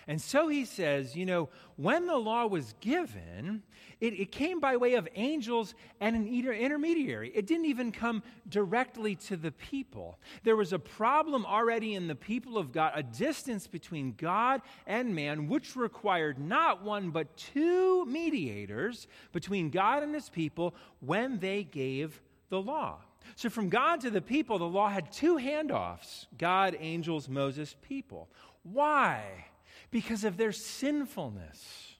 And 0.07 0.21
so 0.21 0.47
he 0.47 0.63
says, 0.63 1.15
you 1.15 1.25
know, 1.25 1.49
when 1.75 2.05
the 2.05 2.15
law 2.15 2.47
was 2.47 2.73
given, 2.79 3.61
it, 3.99 4.13
it 4.13 4.31
came 4.31 4.61
by 4.61 4.77
way 4.77 4.93
of 4.93 5.07
angels 5.15 5.75
and 5.99 6.15
an 6.15 6.27
intermediary. 6.27 7.31
It 7.35 7.45
didn't 7.45 7.65
even 7.65 7.91
come 7.91 8.23
directly 8.47 9.15
to 9.15 9.35
the 9.35 9.51
people. 9.51 10.17
There 10.43 10.55
was 10.55 10.71
a 10.71 10.79
problem 10.79 11.45
already 11.45 11.95
in 11.95 12.07
the 12.07 12.15
people 12.15 12.57
of 12.57 12.71
God, 12.71 12.93
a 12.95 13.03
distance 13.03 13.67
between 13.67 14.13
God 14.17 14.61
and 14.85 15.13
man, 15.13 15.47
which 15.47 15.75
required 15.75 16.39
not 16.39 16.83
one 16.83 17.09
but 17.09 17.35
two 17.35 18.05
mediators 18.05 19.07
between 19.33 19.69
God 19.69 20.03
and 20.03 20.13
his 20.13 20.29
people 20.29 20.73
when 21.01 21.39
they 21.39 21.63
gave 21.63 22.21
the 22.49 22.61
law. 22.61 22.99
So, 23.35 23.49
from 23.49 23.67
God 23.67 23.99
to 24.01 24.09
the 24.09 24.21
people, 24.21 24.57
the 24.57 24.65
law 24.65 24.87
had 24.87 25.11
two 25.11 25.35
handoffs 25.35 26.27
God, 26.37 26.77
angels, 26.79 27.27
Moses, 27.27 27.75
people. 27.81 28.29
Why? 28.63 29.47
Because 29.91 30.23
of 30.23 30.37
their 30.37 30.51
sinfulness. 30.51 31.95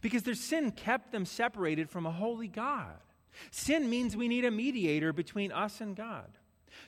Because 0.00 0.22
their 0.22 0.34
sin 0.34 0.70
kept 0.70 1.12
them 1.12 1.24
separated 1.24 1.90
from 1.90 2.06
a 2.06 2.10
holy 2.10 2.48
God. 2.48 2.96
Sin 3.50 3.90
means 3.90 4.16
we 4.16 4.28
need 4.28 4.44
a 4.44 4.50
mediator 4.50 5.12
between 5.12 5.52
us 5.52 5.80
and 5.80 5.96
God. 5.96 6.30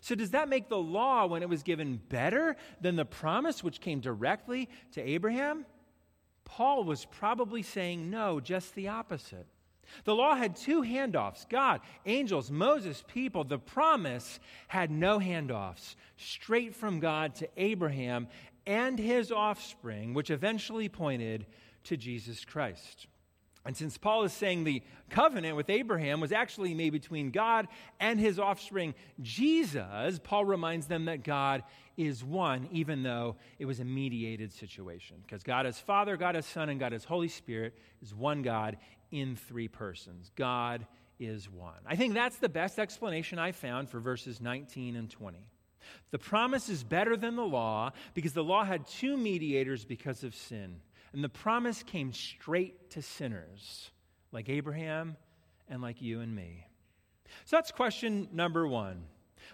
So, 0.00 0.14
does 0.14 0.32
that 0.32 0.48
make 0.48 0.68
the 0.68 0.78
law, 0.78 1.26
when 1.26 1.42
it 1.42 1.48
was 1.48 1.62
given, 1.62 2.00
better 2.09 2.56
than 2.80 2.96
the 2.96 3.04
promise 3.04 3.62
which 3.62 3.80
came 3.80 4.00
directly 4.00 4.68
to 4.92 5.02
Abraham? 5.02 5.64
Paul 6.44 6.85
was 6.85 7.04
probably 7.04 7.62
saying 7.62 8.11
no, 8.11 8.40
just 8.40 8.74
the 8.74 8.88
opposite. 8.88 9.46
The 10.04 10.14
law 10.14 10.35
had 10.35 10.56
two 10.56 10.82
handoffs 10.82 11.48
God, 11.48 11.80
angels, 12.04 12.50
Moses, 12.50 13.04
people. 13.06 13.44
The 13.44 13.59
promise 13.59 14.40
had 14.68 14.90
no 14.90 15.18
handoffs, 15.18 15.94
straight 16.16 16.74
from 16.74 17.00
God 17.00 17.37
to 17.37 17.48
Abraham 17.56 18.28
and 18.66 18.98
his 18.98 19.31
offspring, 19.31 20.14
which 20.14 20.31
eventually 20.31 20.88
pointed 20.88 21.46
to 21.85 21.96
Jesus 21.96 22.44
Christ. 22.44 23.07
And 23.66 23.76
since 23.76 23.98
Paul 23.98 24.22
is 24.22 24.33
saying 24.33 24.62
the 24.62 24.83
covenant 25.11 25.57
with 25.57 25.68
Abraham 25.70 26.20
was 26.20 26.31
actually 26.31 26.72
made 26.72 26.90
between 26.90 27.33
God 27.33 27.66
and 27.98 28.20
his 28.20 28.38
offspring, 28.38 28.94
Jesus, 29.20 30.20
Paul 30.22 30.44
reminds 30.44 30.87
them 30.87 31.07
that 31.07 31.24
God 31.24 31.64
is 31.96 32.22
one, 32.22 32.68
even 32.70 33.02
though 33.02 33.37
it 33.59 33.64
was 33.64 33.81
a 33.81 33.85
mediated 33.85 34.52
situation. 34.52 35.16
Because 35.22 35.42
God 35.42 35.66
is 35.66 35.81
Father, 35.81 36.16
God 36.16 36.37
is 36.37 36.46
Son, 36.46 36.68
and 36.68 36.79
God 36.79 36.92
is 36.92 37.05
Holy 37.05 37.29
Spirit 37.29 37.74
is 38.02 38.14
one 38.14 38.42
God 38.42 38.76
in 39.11 39.35
three 39.35 39.68
persons. 39.68 40.31
God 40.37 40.87
is 41.18 41.50
one. 41.50 41.74
I 41.87 41.96
think 41.96 42.14
that's 42.14 42.37
the 42.37 42.48
best 42.48 42.79
explanation 42.79 43.38
I 43.38 43.50
found 43.50 43.88
for 43.88 43.98
verses 43.98 44.40
19 44.40 44.94
and 44.94 45.11
20. 45.11 45.38
The 46.11 46.18
promise 46.18 46.68
is 46.68 46.85
better 46.85 47.16
than 47.16 47.37
the 47.37 47.44
law 47.44 47.92
because 48.14 48.33
the 48.33 48.44
law 48.44 48.64
had 48.64 48.87
two 48.87 49.16
mediators 49.16 49.85
because 49.85 50.25
of 50.25 50.35
sin. 50.35 50.81
And 51.12 51.22
the 51.22 51.29
promise 51.29 51.83
came 51.83 52.12
straight 52.12 52.90
to 52.90 53.03
sinners 53.03 53.90
like 54.33 54.49
Abraham 54.49 55.16
and 55.68 55.81
like 55.81 56.03
you 56.03 56.20
and 56.20 56.35
me. 56.35 56.66
So 57.44 57.57
that's 57.57 57.70
question 57.70 58.29
number 58.33 58.66
one. 58.66 59.05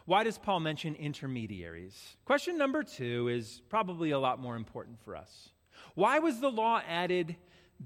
Why 0.07 0.25
does 0.25 0.39
Paul 0.39 0.61
mention 0.61 0.95
intermediaries? 0.95 2.17
Question 2.25 2.59
number 2.59 2.83
two 2.83 3.29
is 3.29 3.63
probably 3.69 4.11
a 4.11 4.19
lot 4.19 4.41
more 4.41 4.57
important 4.57 4.99
for 5.01 5.17
us. 5.17 5.51
Why 5.95 6.19
was 6.19 6.41
the 6.41 6.51
law 6.51 6.81
added 6.89 7.37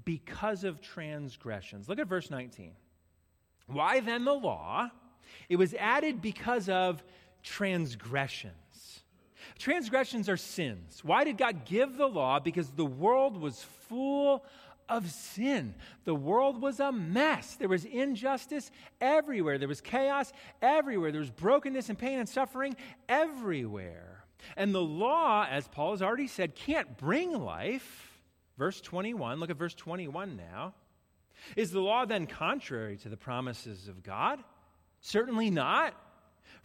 because 0.05 0.63
of 0.63 0.81
transgressions? 0.81 1.89
Look 1.89 1.99
at 1.99 2.07
verse 2.07 2.29
19. 2.29 2.71
Why 3.67 3.99
then 3.99 4.25
the 4.25 4.33
law? 4.33 4.89
It 5.49 5.57
was 5.57 5.73
added 5.73 6.21
because 6.21 6.69
of 6.69 7.03
transgressions. 7.47 9.03
Transgressions 9.57 10.29
are 10.29 10.37
sins. 10.37 11.03
Why 11.03 11.23
did 11.23 11.37
God 11.37 11.65
give 11.65 11.97
the 11.97 12.07
law? 12.07 12.39
Because 12.39 12.69
the 12.71 12.85
world 12.85 13.41
was 13.41 13.63
full 13.87 14.45
of 14.89 15.09
sin. 15.09 15.73
The 16.03 16.13
world 16.13 16.61
was 16.61 16.79
a 16.79 16.91
mess. 16.91 17.55
There 17.55 17.69
was 17.69 17.85
injustice 17.85 18.69
everywhere. 19.01 19.57
There 19.57 19.67
was 19.67 19.81
chaos 19.81 20.31
everywhere. 20.61 21.11
There 21.11 21.21
was 21.21 21.31
brokenness 21.31 21.89
and 21.89 21.97
pain 21.97 22.19
and 22.19 22.29
suffering 22.29 22.75
everywhere. 23.09 24.25
And 24.55 24.73
the 24.75 24.81
law, 24.81 25.47
as 25.49 25.67
Paul 25.67 25.91
has 25.91 26.01
already 26.01 26.27
said, 26.27 26.53
can't 26.53 26.97
bring 26.97 27.31
life. 27.31 28.21
Verse 28.57 28.79
21, 28.81 29.39
look 29.39 29.49
at 29.49 29.57
verse 29.57 29.73
21 29.73 30.37
now. 30.37 30.73
Is 31.55 31.71
the 31.71 31.79
law 31.79 32.05
then 32.05 32.27
contrary 32.27 32.97
to 32.97 33.09
the 33.09 33.17
promises 33.17 33.87
of 33.87 34.03
God? 34.03 34.43
Certainly 35.01 35.49
not. 35.49 35.93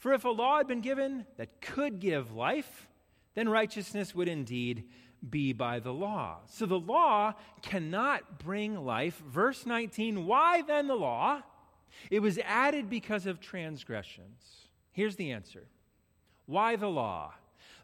For 0.03 0.13
if 0.13 0.25
a 0.25 0.31
law 0.31 0.57
had 0.57 0.67
been 0.67 0.81
given 0.81 1.27
that 1.37 1.61
could 1.61 2.01
give 2.01 2.35
life, 2.35 2.89
then 3.37 3.49
righteousness 3.49 4.17
would 4.17 4.27
indeed 4.27 4.83
be 5.31 5.53
by 5.53 5.79
the 5.79 5.93
law. 5.93 6.39
So 6.49 6.67
the 6.67 6.81
law 6.81 7.35
cannot 7.63 8.41
bring 8.41 8.85
life. 8.85 9.23
Verse 9.25 9.65
19, 9.65 10.27
why 10.27 10.63
then 10.63 10.89
the 10.89 10.97
law? 10.97 11.43
It 12.11 12.19
was 12.19 12.37
added 12.39 12.91
because 12.91 13.27
of 13.27 13.39
transgressions. 13.39 14.67
Here's 14.91 15.15
the 15.15 15.31
answer 15.31 15.69
Why 16.47 16.75
the 16.75 16.91
law? 16.91 17.35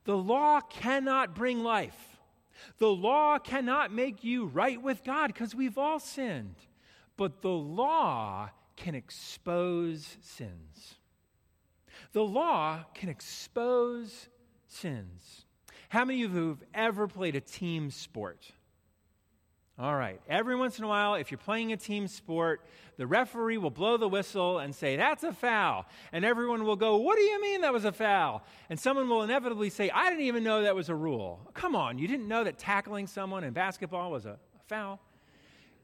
The 0.02 0.18
law 0.18 0.61
cannot 0.61 1.37
bring 1.37 1.62
life. 1.62 2.18
The 2.78 2.90
law 2.90 3.38
cannot 3.38 3.92
make 3.92 4.24
you 4.24 4.46
right 4.46 4.83
with 4.83 5.04
God 5.04 5.28
because 5.28 5.54
we've 5.54 5.78
all 5.78 6.00
sinned. 6.00 6.57
But 7.16 7.42
the 7.42 7.50
law 7.50 8.50
can 8.74 8.96
expose 8.96 10.16
sins. 10.20 10.98
The 12.12 12.25
law 12.25 12.85
can 12.94 13.09
expose 13.09 14.29
sins. 14.66 15.44
How 15.88 16.05
many 16.05 16.23
of 16.25 16.35
you 16.35 16.49
have 16.49 16.64
ever 16.75 17.07
played 17.07 17.37
a 17.37 17.40
team 17.40 17.90
sport? 17.90 18.53
All 19.79 19.94
right. 19.94 20.21
Every 20.29 20.57
once 20.57 20.79
in 20.79 20.85
a 20.85 20.88
while, 20.88 21.14
if 21.14 21.31
you're 21.31 21.38
playing 21.38 21.73
a 21.73 21.77
team 21.77 22.09
sport, 22.09 22.66
the 22.97 23.07
referee 23.07 23.59
will 23.59 23.71
blow 23.71 23.97
the 23.97 24.09
whistle 24.09 24.59
and 24.59 24.75
say, 24.75 24.97
That's 24.97 25.23
a 25.23 25.33
foul. 25.33 25.87
And 26.12 26.25
everyone 26.25 26.64
will 26.64 26.75
go, 26.75 26.97
What 26.97 27.16
do 27.16 27.23
you 27.23 27.40
mean 27.40 27.61
that 27.61 27.73
was 27.73 27.85
a 27.85 27.92
foul? 27.92 28.42
And 28.68 28.79
someone 28.79 29.09
will 29.09 29.23
inevitably 29.23 29.71
say, 29.71 29.88
I 29.90 30.11
didn't 30.11 30.25
even 30.25 30.42
know 30.42 30.62
that 30.62 30.75
was 30.75 30.88
a 30.88 30.97
rule. 30.97 31.49
Come 31.55 31.77
on, 31.77 31.97
you 31.97 32.09
didn't 32.09 32.27
know 32.27 32.42
that 32.42 32.59
tackling 32.59 33.07
someone 33.07 33.44
in 33.44 33.53
basketball 33.53 34.11
was 34.11 34.27
a, 34.27 34.31
a 34.31 34.62
foul? 34.66 35.01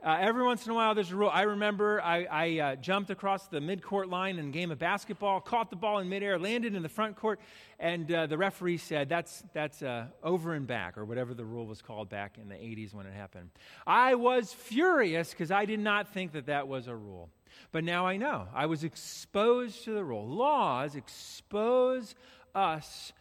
Uh, 0.04 0.18
every 0.20 0.44
once 0.44 0.66
in 0.66 0.72
a 0.72 0.74
while, 0.74 0.94
there's 0.94 1.12
a 1.12 1.16
rule. 1.16 1.30
I 1.32 1.42
remember 1.42 1.98
I, 2.02 2.24
I 2.24 2.58
uh, 2.58 2.76
jumped 2.76 3.08
across 3.08 3.46
the 3.46 3.58
midcourt 3.58 4.10
line 4.10 4.38
in 4.38 4.48
a 4.48 4.50
game 4.50 4.70
of 4.70 4.78
basketball, 4.78 5.40
caught 5.40 5.70
the 5.70 5.76
ball 5.76 5.98
in 6.00 6.10
midair, 6.10 6.38
landed 6.38 6.74
in 6.74 6.82
the 6.82 6.90
front 6.90 7.16
court, 7.16 7.40
and 7.78 8.12
uh, 8.12 8.26
the 8.26 8.36
referee 8.36 8.76
said, 8.76 9.08
That's, 9.08 9.42
that's 9.54 9.82
uh, 9.82 10.08
over 10.22 10.52
and 10.52 10.66
back, 10.66 10.98
or 10.98 11.06
whatever 11.06 11.32
the 11.32 11.44
rule 11.46 11.66
was 11.66 11.80
called 11.80 12.10
back 12.10 12.36
in 12.36 12.50
the 12.50 12.54
80s 12.54 12.92
when 12.92 13.06
it 13.06 13.14
happened. 13.14 13.48
I 13.86 14.14
was 14.16 14.52
furious 14.52 15.30
because 15.30 15.50
I 15.50 15.64
did 15.64 15.80
not 15.80 16.12
think 16.12 16.32
that 16.32 16.46
that 16.46 16.68
was 16.68 16.86
a 16.86 16.94
rule. 16.94 17.30
But 17.72 17.82
now 17.82 18.06
I 18.06 18.18
know. 18.18 18.46
I 18.54 18.66
was 18.66 18.84
exposed 18.84 19.84
to 19.84 19.94
the 19.94 20.04
rule. 20.04 20.28
Laws 20.28 20.96
expose 20.96 22.14
us 22.54 23.14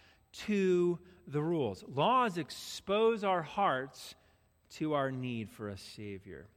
to 0.47 0.99
the 1.27 1.41
rules, 1.41 1.85
laws 1.87 2.37
expose 2.37 3.23
our 3.23 3.41
hearts 3.41 4.15
to 4.71 4.95
our 4.95 5.11
need 5.11 5.49
for 5.49 5.69
a 5.69 5.77
Savior. 5.77 6.47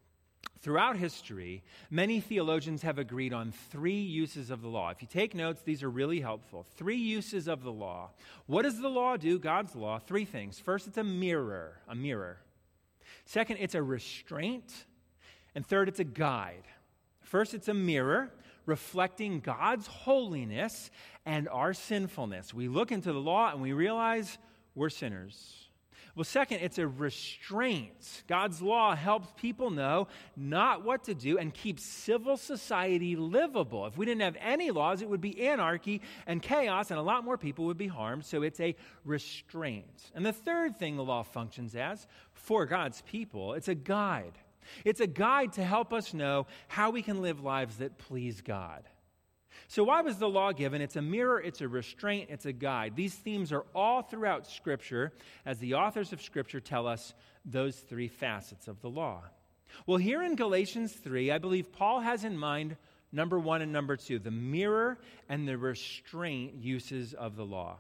Throughout 0.60 0.96
history, 0.96 1.62
many 1.90 2.20
theologians 2.20 2.82
have 2.82 2.98
agreed 2.98 3.32
on 3.32 3.52
three 3.70 4.00
uses 4.00 4.50
of 4.50 4.62
the 4.62 4.68
law. 4.68 4.90
If 4.90 5.02
you 5.02 5.08
take 5.08 5.34
notes, 5.34 5.62
these 5.62 5.82
are 5.82 5.90
really 5.90 6.20
helpful. 6.20 6.64
Three 6.76 6.96
uses 6.96 7.46
of 7.46 7.62
the 7.62 7.72
law. 7.72 8.10
What 8.46 8.62
does 8.62 8.80
the 8.80 8.88
law 8.88 9.16
do? 9.16 9.38
God's 9.38 9.76
law. 9.76 9.98
Three 9.98 10.24
things. 10.24 10.58
First, 10.58 10.86
it's 10.86 10.96
a 10.96 11.04
mirror, 11.04 11.78
a 11.88 11.94
mirror. 11.94 12.38
Second, 13.26 13.58
it's 13.60 13.74
a 13.74 13.82
restraint. 13.82 14.86
And 15.54 15.66
third, 15.66 15.88
it's 15.88 16.00
a 16.00 16.04
guide. 16.04 16.64
First, 17.20 17.54
it's 17.54 17.68
a 17.68 17.74
mirror 17.74 18.32
reflecting 18.64 19.40
God's 19.40 19.86
holiness 19.86 20.90
and 21.24 21.48
our 21.48 21.74
sinfulness. 21.74 22.52
We 22.52 22.68
look 22.68 22.92
into 22.92 23.12
the 23.12 23.20
law 23.20 23.52
and 23.52 23.60
we 23.60 23.72
realize 23.72 24.38
we're 24.74 24.90
sinners. 24.90 25.65
Well, 26.16 26.24
second, 26.24 26.60
it's 26.62 26.78
a 26.78 26.88
restraint. 26.88 28.24
God's 28.26 28.62
law 28.62 28.96
helps 28.96 29.28
people 29.36 29.70
know 29.70 30.08
not 30.34 30.82
what 30.82 31.04
to 31.04 31.14
do 31.14 31.36
and 31.36 31.52
keeps 31.52 31.82
civil 31.82 32.38
society 32.38 33.16
livable. 33.16 33.84
If 33.84 33.98
we 33.98 34.06
didn't 34.06 34.22
have 34.22 34.38
any 34.40 34.70
laws, 34.70 35.02
it 35.02 35.10
would 35.10 35.20
be 35.20 35.46
anarchy 35.46 36.00
and 36.26 36.40
chaos, 36.40 36.90
and 36.90 36.98
a 36.98 37.02
lot 37.02 37.22
more 37.22 37.36
people 37.36 37.66
would 37.66 37.76
be 37.76 37.86
harmed. 37.86 38.24
So 38.24 38.42
it's 38.42 38.60
a 38.60 38.74
restraint. 39.04 40.10
And 40.14 40.24
the 40.24 40.32
third 40.32 40.78
thing 40.78 40.96
the 40.96 41.04
law 41.04 41.22
functions 41.22 41.76
as 41.76 42.06
for 42.32 42.64
God's 42.64 43.02
people, 43.02 43.52
it's 43.52 43.68
a 43.68 43.74
guide. 43.74 44.38
It's 44.86 45.00
a 45.00 45.06
guide 45.06 45.52
to 45.52 45.64
help 45.64 45.92
us 45.92 46.14
know 46.14 46.46
how 46.68 46.90
we 46.90 47.02
can 47.02 47.20
live 47.20 47.44
lives 47.44 47.76
that 47.76 47.98
please 47.98 48.40
God. 48.40 48.84
So, 49.68 49.84
why 49.84 50.02
was 50.02 50.18
the 50.18 50.28
law 50.28 50.52
given? 50.52 50.80
It's 50.80 50.96
a 50.96 51.02
mirror, 51.02 51.40
it's 51.40 51.60
a 51.60 51.68
restraint, 51.68 52.30
it's 52.30 52.46
a 52.46 52.52
guide. 52.52 52.94
These 52.94 53.14
themes 53.14 53.52
are 53.52 53.64
all 53.74 54.02
throughout 54.02 54.46
Scripture, 54.46 55.12
as 55.44 55.58
the 55.58 55.74
authors 55.74 56.12
of 56.12 56.22
Scripture 56.22 56.60
tell 56.60 56.86
us 56.86 57.14
those 57.44 57.76
three 57.76 58.08
facets 58.08 58.68
of 58.68 58.80
the 58.80 58.90
law. 58.90 59.22
Well, 59.86 59.98
here 59.98 60.22
in 60.22 60.36
Galatians 60.36 60.92
3, 60.92 61.30
I 61.30 61.38
believe 61.38 61.72
Paul 61.72 62.00
has 62.00 62.24
in 62.24 62.38
mind 62.38 62.76
number 63.12 63.38
one 63.38 63.62
and 63.62 63.72
number 63.72 63.96
two 63.96 64.18
the 64.18 64.30
mirror 64.30 64.98
and 65.28 65.46
the 65.46 65.58
restraint 65.58 66.54
uses 66.54 67.14
of 67.14 67.36
the 67.36 67.44
law. 67.44 67.78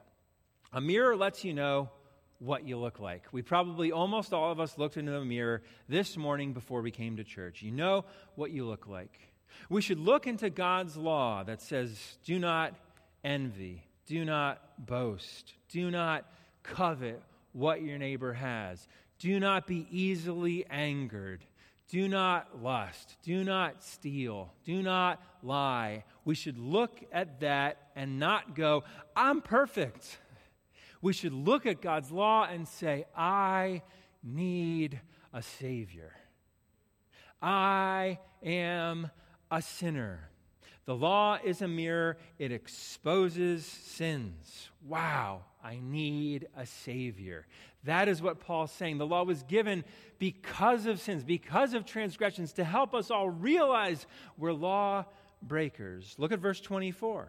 A 0.72 0.80
mirror 0.80 1.16
lets 1.16 1.44
you 1.44 1.54
know 1.54 1.90
what 2.38 2.64
you 2.64 2.76
look 2.76 3.00
like. 3.00 3.24
We 3.32 3.42
probably, 3.42 3.92
almost 3.92 4.32
all 4.32 4.52
of 4.52 4.60
us, 4.60 4.76
looked 4.76 4.96
into 4.96 5.16
a 5.16 5.24
mirror 5.24 5.62
this 5.88 6.16
morning 6.16 6.52
before 6.52 6.82
we 6.82 6.90
came 6.90 7.16
to 7.16 7.24
church. 7.24 7.62
You 7.62 7.70
know 7.70 8.04
what 8.34 8.50
you 8.50 8.66
look 8.66 8.86
like. 8.86 9.18
We 9.68 9.80
should 9.80 9.98
look 9.98 10.26
into 10.26 10.50
God's 10.50 10.96
law 10.96 11.42
that 11.44 11.60
says, 11.60 12.18
do 12.24 12.38
not 12.38 12.74
envy, 13.24 13.84
do 14.06 14.24
not 14.24 14.86
boast, 14.86 15.54
do 15.68 15.90
not 15.90 16.24
covet 16.62 17.22
what 17.52 17.82
your 17.82 17.98
neighbor 17.98 18.32
has, 18.32 18.86
do 19.18 19.40
not 19.40 19.66
be 19.66 19.86
easily 19.90 20.66
angered, 20.70 21.44
do 21.88 22.08
not 22.08 22.62
lust, 22.62 23.16
do 23.22 23.44
not 23.44 23.82
steal, 23.82 24.52
do 24.64 24.82
not 24.82 25.22
lie. 25.42 26.04
We 26.24 26.34
should 26.34 26.58
look 26.58 27.04
at 27.12 27.40
that 27.40 27.90
and 27.94 28.18
not 28.18 28.54
go, 28.54 28.84
I'm 29.14 29.40
perfect. 29.40 30.18
We 31.00 31.12
should 31.12 31.32
look 31.32 31.66
at 31.66 31.80
God's 31.80 32.10
law 32.10 32.44
and 32.44 32.66
say, 32.66 33.04
I 33.16 33.82
need 34.22 35.00
a 35.32 35.42
Savior. 35.42 36.12
I 37.40 38.18
am 38.42 39.10
a 39.50 39.62
sinner. 39.62 40.30
The 40.86 40.94
law 40.94 41.38
is 41.42 41.62
a 41.62 41.68
mirror, 41.68 42.16
it 42.38 42.52
exposes 42.52 43.66
sins. 43.66 44.70
Wow, 44.86 45.42
I 45.62 45.80
need 45.82 46.46
a 46.56 46.64
Savior. 46.64 47.46
That 47.82 48.08
is 48.08 48.22
what 48.22 48.38
Paul's 48.38 48.70
saying. 48.70 48.98
The 48.98 49.06
law 49.06 49.24
was 49.24 49.42
given 49.42 49.84
because 50.18 50.86
of 50.86 51.00
sins, 51.00 51.24
because 51.24 51.74
of 51.74 51.84
transgressions, 51.84 52.52
to 52.54 52.64
help 52.64 52.94
us 52.94 53.10
all 53.10 53.28
realize 53.28 54.06
we're 54.38 54.52
law 54.52 55.06
breakers. 55.42 56.14
Look 56.18 56.30
at 56.30 56.38
verse 56.38 56.60
24. 56.60 57.28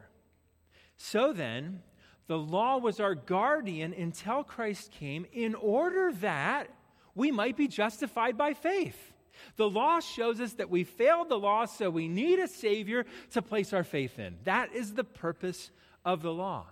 So 0.98 1.34
then, 1.34 1.82
the 2.28 2.38
law 2.38 2.78
was 2.78 3.00
our 3.00 3.16
guardian 3.16 3.94
until 3.94 4.44
Christ 4.44 4.92
came 4.92 5.26
in 5.32 5.56
order 5.56 6.12
that 6.22 6.68
we 7.16 7.32
might 7.32 7.58
be 7.58 7.68
justified 7.68 8.38
by 8.38 8.54
faith. 8.54 9.14
The 9.56 9.70
law 9.70 10.00
shows 10.00 10.40
us 10.42 10.54
that 10.54 10.70
we 10.70 10.84
failed 10.84 11.30
the 11.30 11.40
law, 11.40 11.66
so 11.66 11.90
we 11.90 12.08
need 12.08 12.40
a 12.40 12.48
Savior 12.48 13.06
to 13.32 13.42
place 13.42 13.74
our 13.74 13.84
faith 13.84 14.20
in. 14.20 14.38
That 14.44 14.74
is 14.74 14.94
the 14.94 15.04
purpose 15.04 15.72
of 16.06 16.22
the 16.22 16.34
law. 16.34 16.66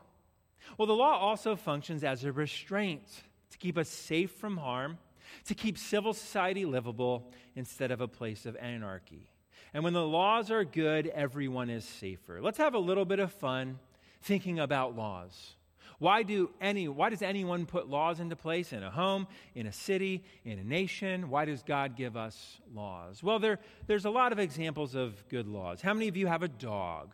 Well, 0.77 0.87
the 0.87 0.93
law 0.93 1.17
also 1.17 1.55
functions 1.55 2.03
as 2.03 2.23
a 2.23 2.31
restraint 2.31 3.03
to 3.51 3.57
keep 3.57 3.77
us 3.77 3.89
safe 3.89 4.31
from 4.31 4.57
harm, 4.57 4.97
to 5.45 5.55
keep 5.55 5.77
civil 5.77 6.13
society 6.13 6.65
livable 6.65 7.31
instead 7.55 7.91
of 7.91 8.01
a 8.01 8.07
place 8.07 8.45
of 8.45 8.55
anarchy. 8.57 9.29
And 9.73 9.83
when 9.83 9.93
the 9.93 10.05
laws 10.05 10.51
are 10.51 10.63
good, 10.63 11.07
everyone 11.07 11.69
is 11.69 11.83
safer. 11.83 12.41
Let's 12.41 12.57
have 12.57 12.75
a 12.75 12.79
little 12.79 13.05
bit 13.05 13.19
of 13.19 13.31
fun 13.31 13.79
thinking 14.21 14.59
about 14.59 14.95
laws. 14.95 15.54
Why, 15.99 16.23
do 16.23 16.49
any, 16.59 16.87
why 16.87 17.09
does 17.09 17.21
anyone 17.21 17.65
put 17.65 17.87
laws 17.87 18.19
into 18.19 18.35
place 18.35 18.73
in 18.73 18.83
a 18.83 18.91
home, 18.91 19.27
in 19.53 19.65
a 19.65 19.71
city, 19.71 20.23
in 20.43 20.59
a 20.59 20.63
nation? 20.63 21.29
Why 21.29 21.45
does 21.45 21.63
God 21.63 21.95
give 21.95 22.17
us 22.17 22.59
laws? 22.73 23.23
Well, 23.23 23.39
there, 23.39 23.59
there's 23.87 24.05
a 24.05 24.09
lot 24.09 24.31
of 24.31 24.39
examples 24.39 24.95
of 24.95 25.27
good 25.29 25.47
laws. 25.47 25.81
How 25.81 25.93
many 25.93 26.07
of 26.07 26.17
you 26.17 26.27
have 26.27 26.43
a 26.43 26.47
dog? 26.47 27.13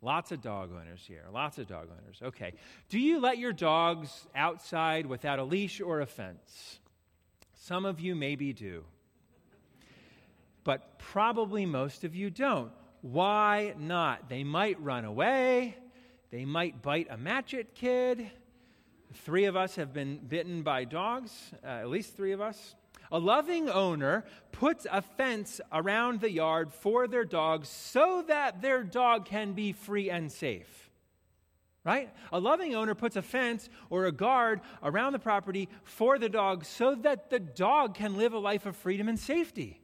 Lots 0.00 0.30
of 0.30 0.40
dog 0.40 0.70
owners 0.72 1.04
here. 1.06 1.24
Lots 1.32 1.58
of 1.58 1.66
dog 1.66 1.88
owners. 1.90 2.20
Okay. 2.22 2.52
Do 2.88 2.98
you 2.98 3.20
let 3.20 3.38
your 3.38 3.52
dogs 3.52 4.26
outside 4.34 5.06
without 5.06 5.38
a 5.38 5.44
leash 5.44 5.80
or 5.80 6.00
a 6.00 6.06
fence? 6.06 6.78
Some 7.54 7.84
of 7.84 7.98
you 7.98 8.14
maybe 8.14 8.52
do. 8.52 8.84
But 10.62 10.98
probably 10.98 11.66
most 11.66 12.04
of 12.04 12.14
you 12.14 12.30
don't. 12.30 12.70
Why 13.00 13.74
not? 13.78 14.28
They 14.28 14.44
might 14.44 14.80
run 14.80 15.04
away. 15.04 15.76
They 16.30 16.44
might 16.44 16.82
bite 16.82 17.08
a 17.10 17.16
match 17.16 17.54
it 17.54 17.74
kid. 17.74 18.30
Three 19.14 19.46
of 19.46 19.56
us 19.56 19.76
have 19.76 19.92
been 19.92 20.18
bitten 20.18 20.62
by 20.62 20.84
dogs, 20.84 21.32
uh, 21.64 21.66
at 21.66 21.88
least 21.88 22.16
three 22.16 22.32
of 22.32 22.40
us. 22.40 22.74
A 23.10 23.18
loving 23.18 23.70
owner 23.70 24.24
puts 24.52 24.86
a 24.90 25.00
fence 25.00 25.60
around 25.72 26.20
the 26.20 26.30
yard 26.30 26.72
for 26.72 27.08
their 27.08 27.24
dog 27.24 27.64
so 27.64 28.22
that 28.28 28.60
their 28.60 28.82
dog 28.82 29.24
can 29.24 29.54
be 29.54 29.72
free 29.72 30.10
and 30.10 30.30
safe. 30.30 30.90
Right? 31.84 32.12
A 32.32 32.38
loving 32.38 32.74
owner 32.74 32.94
puts 32.94 33.16
a 33.16 33.22
fence 33.22 33.70
or 33.88 34.04
a 34.04 34.12
guard 34.12 34.60
around 34.82 35.14
the 35.14 35.18
property 35.18 35.70
for 35.84 36.18
the 36.18 36.28
dog 36.28 36.66
so 36.66 36.94
that 36.96 37.30
the 37.30 37.40
dog 37.40 37.94
can 37.94 38.18
live 38.18 38.34
a 38.34 38.38
life 38.38 38.66
of 38.66 38.76
freedom 38.76 39.08
and 39.08 39.18
safety 39.18 39.80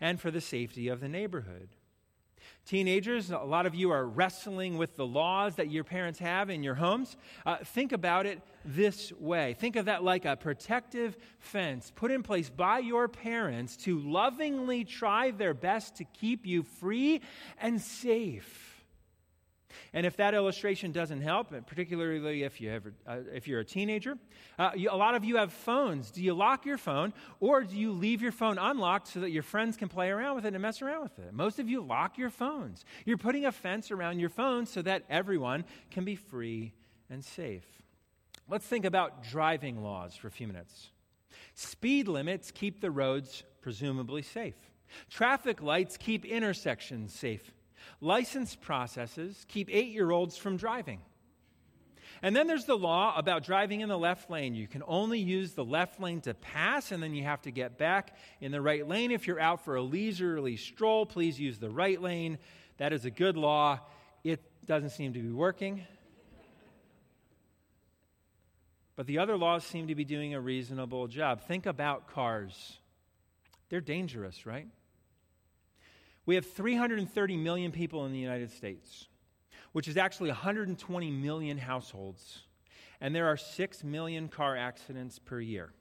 and 0.00 0.20
for 0.20 0.30
the 0.30 0.40
safety 0.40 0.86
of 0.86 1.00
the 1.00 1.08
neighborhood. 1.08 1.70
Teenagers, 2.64 3.30
a 3.30 3.38
lot 3.38 3.66
of 3.66 3.74
you 3.74 3.90
are 3.90 4.06
wrestling 4.06 4.78
with 4.78 4.96
the 4.96 5.04
laws 5.04 5.56
that 5.56 5.70
your 5.70 5.82
parents 5.82 6.20
have 6.20 6.48
in 6.48 6.62
your 6.62 6.76
homes. 6.76 7.16
Uh, 7.44 7.56
think 7.56 7.92
about 7.92 8.24
it 8.24 8.40
this 8.64 9.12
way 9.14 9.54
think 9.54 9.74
of 9.74 9.86
that 9.86 10.04
like 10.04 10.24
a 10.24 10.36
protective 10.36 11.16
fence 11.40 11.92
put 11.96 12.12
in 12.12 12.22
place 12.22 12.48
by 12.48 12.78
your 12.78 13.08
parents 13.08 13.76
to 13.76 13.98
lovingly 13.98 14.84
try 14.84 15.32
their 15.32 15.52
best 15.52 15.96
to 15.96 16.04
keep 16.04 16.46
you 16.46 16.62
free 16.62 17.20
and 17.60 17.80
safe. 17.80 18.71
And 19.92 20.06
if 20.06 20.16
that 20.16 20.34
illustration 20.34 20.92
doesn't 20.92 21.20
help, 21.20 21.52
particularly 21.66 22.42
if, 22.42 22.60
you 22.60 22.70
have, 22.70 22.86
uh, 23.06 23.18
if 23.32 23.46
you're 23.48 23.60
a 23.60 23.64
teenager, 23.64 24.16
uh, 24.58 24.70
you, 24.74 24.90
a 24.90 24.96
lot 24.96 25.14
of 25.14 25.24
you 25.24 25.36
have 25.36 25.52
phones. 25.52 26.10
Do 26.10 26.22
you 26.22 26.34
lock 26.34 26.66
your 26.66 26.78
phone 26.78 27.12
or 27.40 27.62
do 27.64 27.76
you 27.76 27.92
leave 27.92 28.22
your 28.22 28.32
phone 28.32 28.58
unlocked 28.58 29.08
so 29.08 29.20
that 29.20 29.30
your 29.30 29.42
friends 29.42 29.76
can 29.76 29.88
play 29.88 30.10
around 30.10 30.36
with 30.36 30.46
it 30.46 30.54
and 30.54 30.62
mess 30.62 30.82
around 30.82 31.02
with 31.02 31.18
it? 31.18 31.32
Most 31.32 31.58
of 31.58 31.68
you 31.68 31.80
lock 31.82 32.18
your 32.18 32.30
phones. 32.30 32.84
You're 33.04 33.18
putting 33.18 33.46
a 33.46 33.52
fence 33.52 33.90
around 33.90 34.18
your 34.18 34.30
phone 34.30 34.66
so 34.66 34.82
that 34.82 35.04
everyone 35.08 35.64
can 35.90 36.04
be 36.04 36.16
free 36.16 36.72
and 37.10 37.24
safe. 37.24 37.66
Let's 38.48 38.66
think 38.66 38.84
about 38.84 39.22
driving 39.22 39.82
laws 39.82 40.14
for 40.14 40.28
a 40.28 40.30
few 40.30 40.46
minutes. 40.46 40.90
Speed 41.54 42.08
limits 42.08 42.50
keep 42.50 42.80
the 42.80 42.90
roads 42.90 43.44
presumably 43.60 44.22
safe. 44.22 44.56
Traffic 45.10 45.62
lights 45.62 45.96
keep 45.96 46.24
intersections 46.24 47.14
safe. 47.14 47.52
License 48.00 48.54
processes 48.54 49.44
keep 49.48 49.68
eight 49.70 49.92
year 49.92 50.10
olds 50.10 50.36
from 50.36 50.56
driving. 50.56 51.00
And 52.24 52.36
then 52.36 52.46
there's 52.46 52.66
the 52.66 52.76
law 52.76 53.16
about 53.16 53.42
driving 53.42 53.80
in 53.80 53.88
the 53.88 53.98
left 53.98 54.30
lane. 54.30 54.54
You 54.54 54.68
can 54.68 54.82
only 54.86 55.18
use 55.18 55.54
the 55.54 55.64
left 55.64 56.00
lane 56.00 56.20
to 56.22 56.34
pass, 56.34 56.92
and 56.92 57.02
then 57.02 57.14
you 57.14 57.24
have 57.24 57.42
to 57.42 57.50
get 57.50 57.78
back 57.78 58.16
in 58.40 58.52
the 58.52 58.60
right 58.60 58.86
lane. 58.86 59.10
If 59.10 59.26
you're 59.26 59.40
out 59.40 59.64
for 59.64 59.74
a 59.74 59.82
leisurely 59.82 60.56
stroll, 60.56 61.04
please 61.04 61.40
use 61.40 61.58
the 61.58 61.70
right 61.70 62.00
lane. 62.00 62.38
That 62.76 62.92
is 62.92 63.04
a 63.04 63.10
good 63.10 63.36
law. 63.36 63.80
It 64.22 64.40
doesn't 64.66 64.90
seem 64.90 65.14
to 65.14 65.20
be 65.20 65.32
working. 65.32 65.84
But 68.94 69.06
the 69.06 69.18
other 69.18 69.36
laws 69.36 69.64
seem 69.64 69.88
to 69.88 69.96
be 69.96 70.04
doing 70.04 70.34
a 70.34 70.40
reasonable 70.40 71.08
job. 71.08 71.40
Think 71.48 71.66
about 71.66 72.06
cars. 72.06 72.78
They're 73.68 73.80
dangerous, 73.80 74.46
right? 74.46 74.68
We 76.24 76.34
have 76.36 76.46
330 76.46 77.36
million 77.36 77.72
people 77.72 78.06
in 78.06 78.12
the 78.12 78.18
United 78.18 78.50
States, 78.50 79.08
which 79.72 79.88
is 79.88 79.96
actually 79.96 80.30
120 80.30 81.10
million 81.10 81.58
households. 81.58 82.42
And 83.00 83.14
there 83.14 83.26
are 83.26 83.36
6 83.36 83.84
million 83.84 84.28
car 84.28 84.56
accidents 84.56 85.18
per 85.18 85.40
year. 85.40 85.72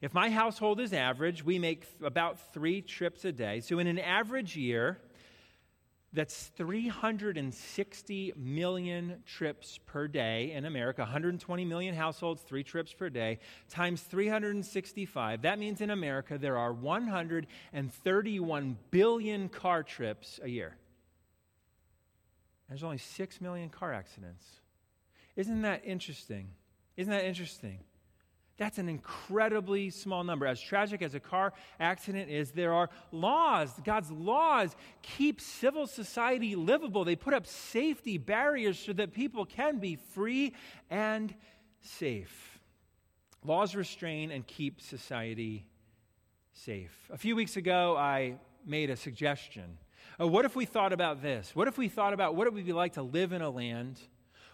If 0.00 0.14
my 0.14 0.30
household 0.30 0.80
is 0.80 0.92
average, 0.92 1.44
we 1.44 1.58
make 1.58 1.86
about 2.02 2.52
three 2.52 2.82
trips 2.82 3.24
a 3.24 3.32
day. 3.32 3.60
So, 3.60 3.78
in 3.78 3.86
an 3.86 3.98
average 3.98 4.56
year, 4.56 4.98
that's 6.12 6.50
360 6.56 8.32
million 8.36 9.22
trips 9.26 9.78
per 9.84 10.06
day 10.08 10.52
in 10.52 10.64
America, 10.64 11.02
120 11.02 11.66
million 11.66 11.94
households, 11.94 12.40
three 12.42 12.64
trips 12.64 12.94
per 12.94 13.10
day, 13.10 13.40
times 13.68 14.00
365. 14.02 15.42
That 15.42 15.58
means 15.58 15.82
in 15.82 15.90
America 15.90 16.38
there 16.38 16.56
are 16.56 16.72
131 16.72 18.78
billion 18.90 19.50
car 19.50 19.82
trips 19.82 20.40
a 20.42 20.48
year. 20.48 20.78
There's 22.68 22.84
only 22.84 22.98
6 22.98 23.40
million 23.40 23.70
car 23.70 23.92
accidents. 23.92 24.44
Isn't 25.36 25.62
that 25.62 25.82
interesting? 25.84 26.50
Isn't 26.96 27.12
that 27.12 27.24
interesting? 27.24 27.80
That's 28.58 28.78
an 28.78 28.88
incredibly 28.88 29.88
small 29.90 30.24
number. 30.24 30.44
As 30.44 30.60
tragic 30.60 31.00
as 31.00 31.14
a 31.14 31.20
car 31.20 31.52
accident 31.78 32.28
is, 32.28 32.50
there 32.50 32.74
are 32.74 32.90
laws. 33.12 33.72
God's 33.84 34.10
laws 34.10 34.74
keep 35.00 35.40
civil 35.40 35.86
society 35.86 36.56
livable. 36.56 37.04
They 37.04 37.16
put 37.16 37.34
up 37.34 37.46
safety 37.46 38.18
barriers 38.18 38.76
so 38.78 38.92
that 38.94 39.14
people 39.14 39.46
can 39.46 39.78
be 39.78 39.94
free 39.94 40.54
and 40.90 41.32
safe. 41.80 42.58
Laws 43.44 43.76
restrain 43.76 44.32
and 44.32 44.44
keep 44.44 44.80
society 44.80 45.64
safe. 46.52 47.08
A 47.12 47.16
few 47.16 47.36
weeks 47.36 47.56
ago, 47.56 47.96
I 47.96 48.34
made 48.66 48.90
a 48.90 48.96
suggestion. 48.96 49.78
Uh, 50.20 50.26
what 50.26 50.44
if 50.44 50.56
we 50.56 50.64
thought 50.64 50.92
about 50.92 51.22
this? 51.22 51.54
What 51.54 51.68
if 51.68 51.78
we 51.78 51.88
thought 51.88 52.12
about 52.12 52.34
what 52.34 52.48
it 52.48 52.52
would 52.52 52.66
be 52.66 52.72
like 52.72 52.94
to 52.94 53.02
live 53.02 53.32
in 53.32 53.40
a 53.40 53.50
land 53.50 54.00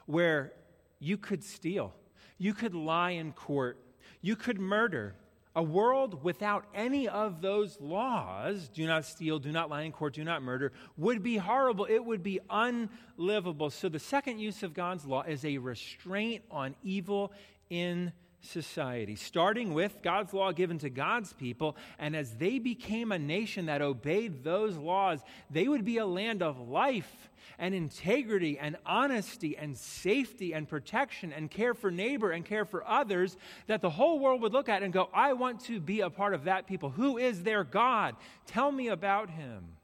where 0.04 0.52
you 0.98 1.16
could 1.16 1.42
steal, 1.42 1.94
you 2.36 2.52
could 2.52 2.74
lie 2.74 3.12
in 3.12 3.32
court, 3.32 3.78
you 4.24 4.37
could 4.37 4.58
murder. 4.58 5.14
A 5.54 5.62
world 5.62 6.24
without 6.24 6.64
any 6.74 7.06
of 7.06 7.42
those 7.42 7.78
laws 7.78 8.70
do 8.70 8.87
not 8.87 9.04
steal, 9.04 9.38
do 9.38 9.52
not 9.52 9.68
lie 9.68 9.82
in 9.82 9.92
court, 9.92 10.14
do 10.14 10.24
not 10.24 10.42
murder 10.42 10.72
would 10.96 11.22
be 11.22 11.37
horrible. 11.37 11.84
It 11.84 12.02
would 12.02 12.22
be 12.22 12.40
unlivable. 12.48 13.68
So, 13.68 13.90
the 13.90 13.98
second 13.98 14.38
use 14.38 14.62
of 14.62 14.72
God's 14.72 15.04
law 15.04 15.22
is 15.22 15.44
a 15.44 15.58
restraint 15.58 16.42
on 16.50 16.74
evil 16.82 17.32
in 17.68 18.12
society, 18.44 19.16
starting 19.16 19.74
with 19.74 20.02
God's 20.02 20.33
law 20.33 20.52
given 20.52 20.78
to 20.78 20.90
God's 20.90 21.33
people. 21.33 21.76
And 21.98 22.14
as 22.14 22.35
they 22.37 22.59
became 22.59 23.12
a 23.12 23.18
nation 23.18 23.66
that 23.66 23.83
obeyed 23.83 24.44
those 24.44 24.76
laws, 24.76 25.20
they 25.50 25.68
would 25.68 25.85
be 25.85 25.98
a 25.98 26.07
land 26.07 26.42
of 26.42 26.68
life 26.68 27.30
and 27.59 27.74
integrity 27.74 28.59
and 28.59 28.76
honesty 28.85 29.57
and 29.57 29.76
safety 29.76 30.52
and 30.52 30.68
protection 30.68 31.33
and 31.33 31.50
care 31.50 31.74
for 31.74 31.90
neighbor 31.90 32.30
and 32.30 32.44
care 32.44 32.64
for 32.64 32.87
others 32.87 33.37
that 33.66 33.80
the 33.80 33.90
whole 33.90 34.18
world 34.18 34.42
would 34.42 34.52
look 34.52 34.68
at 34.68 34.83
and 34.83 34.92
go, 34.92 35.09
I 35.12 35.33
want 35.35 35.61
to 35.66 35.80
be 35.80 36.00
a 36.00 36.11
part 36.11 36.35
of 36.35 36.44
that 36.44 36.66
people. 36.66 36.90
Who 36.90 37.18
is 37.18 37.42
their 37.42 37.64
God? 37.64 38.16
Tell 38.46 38.72
me 38.72 38.88
about 38.88 39.30
him. 39.30 39.76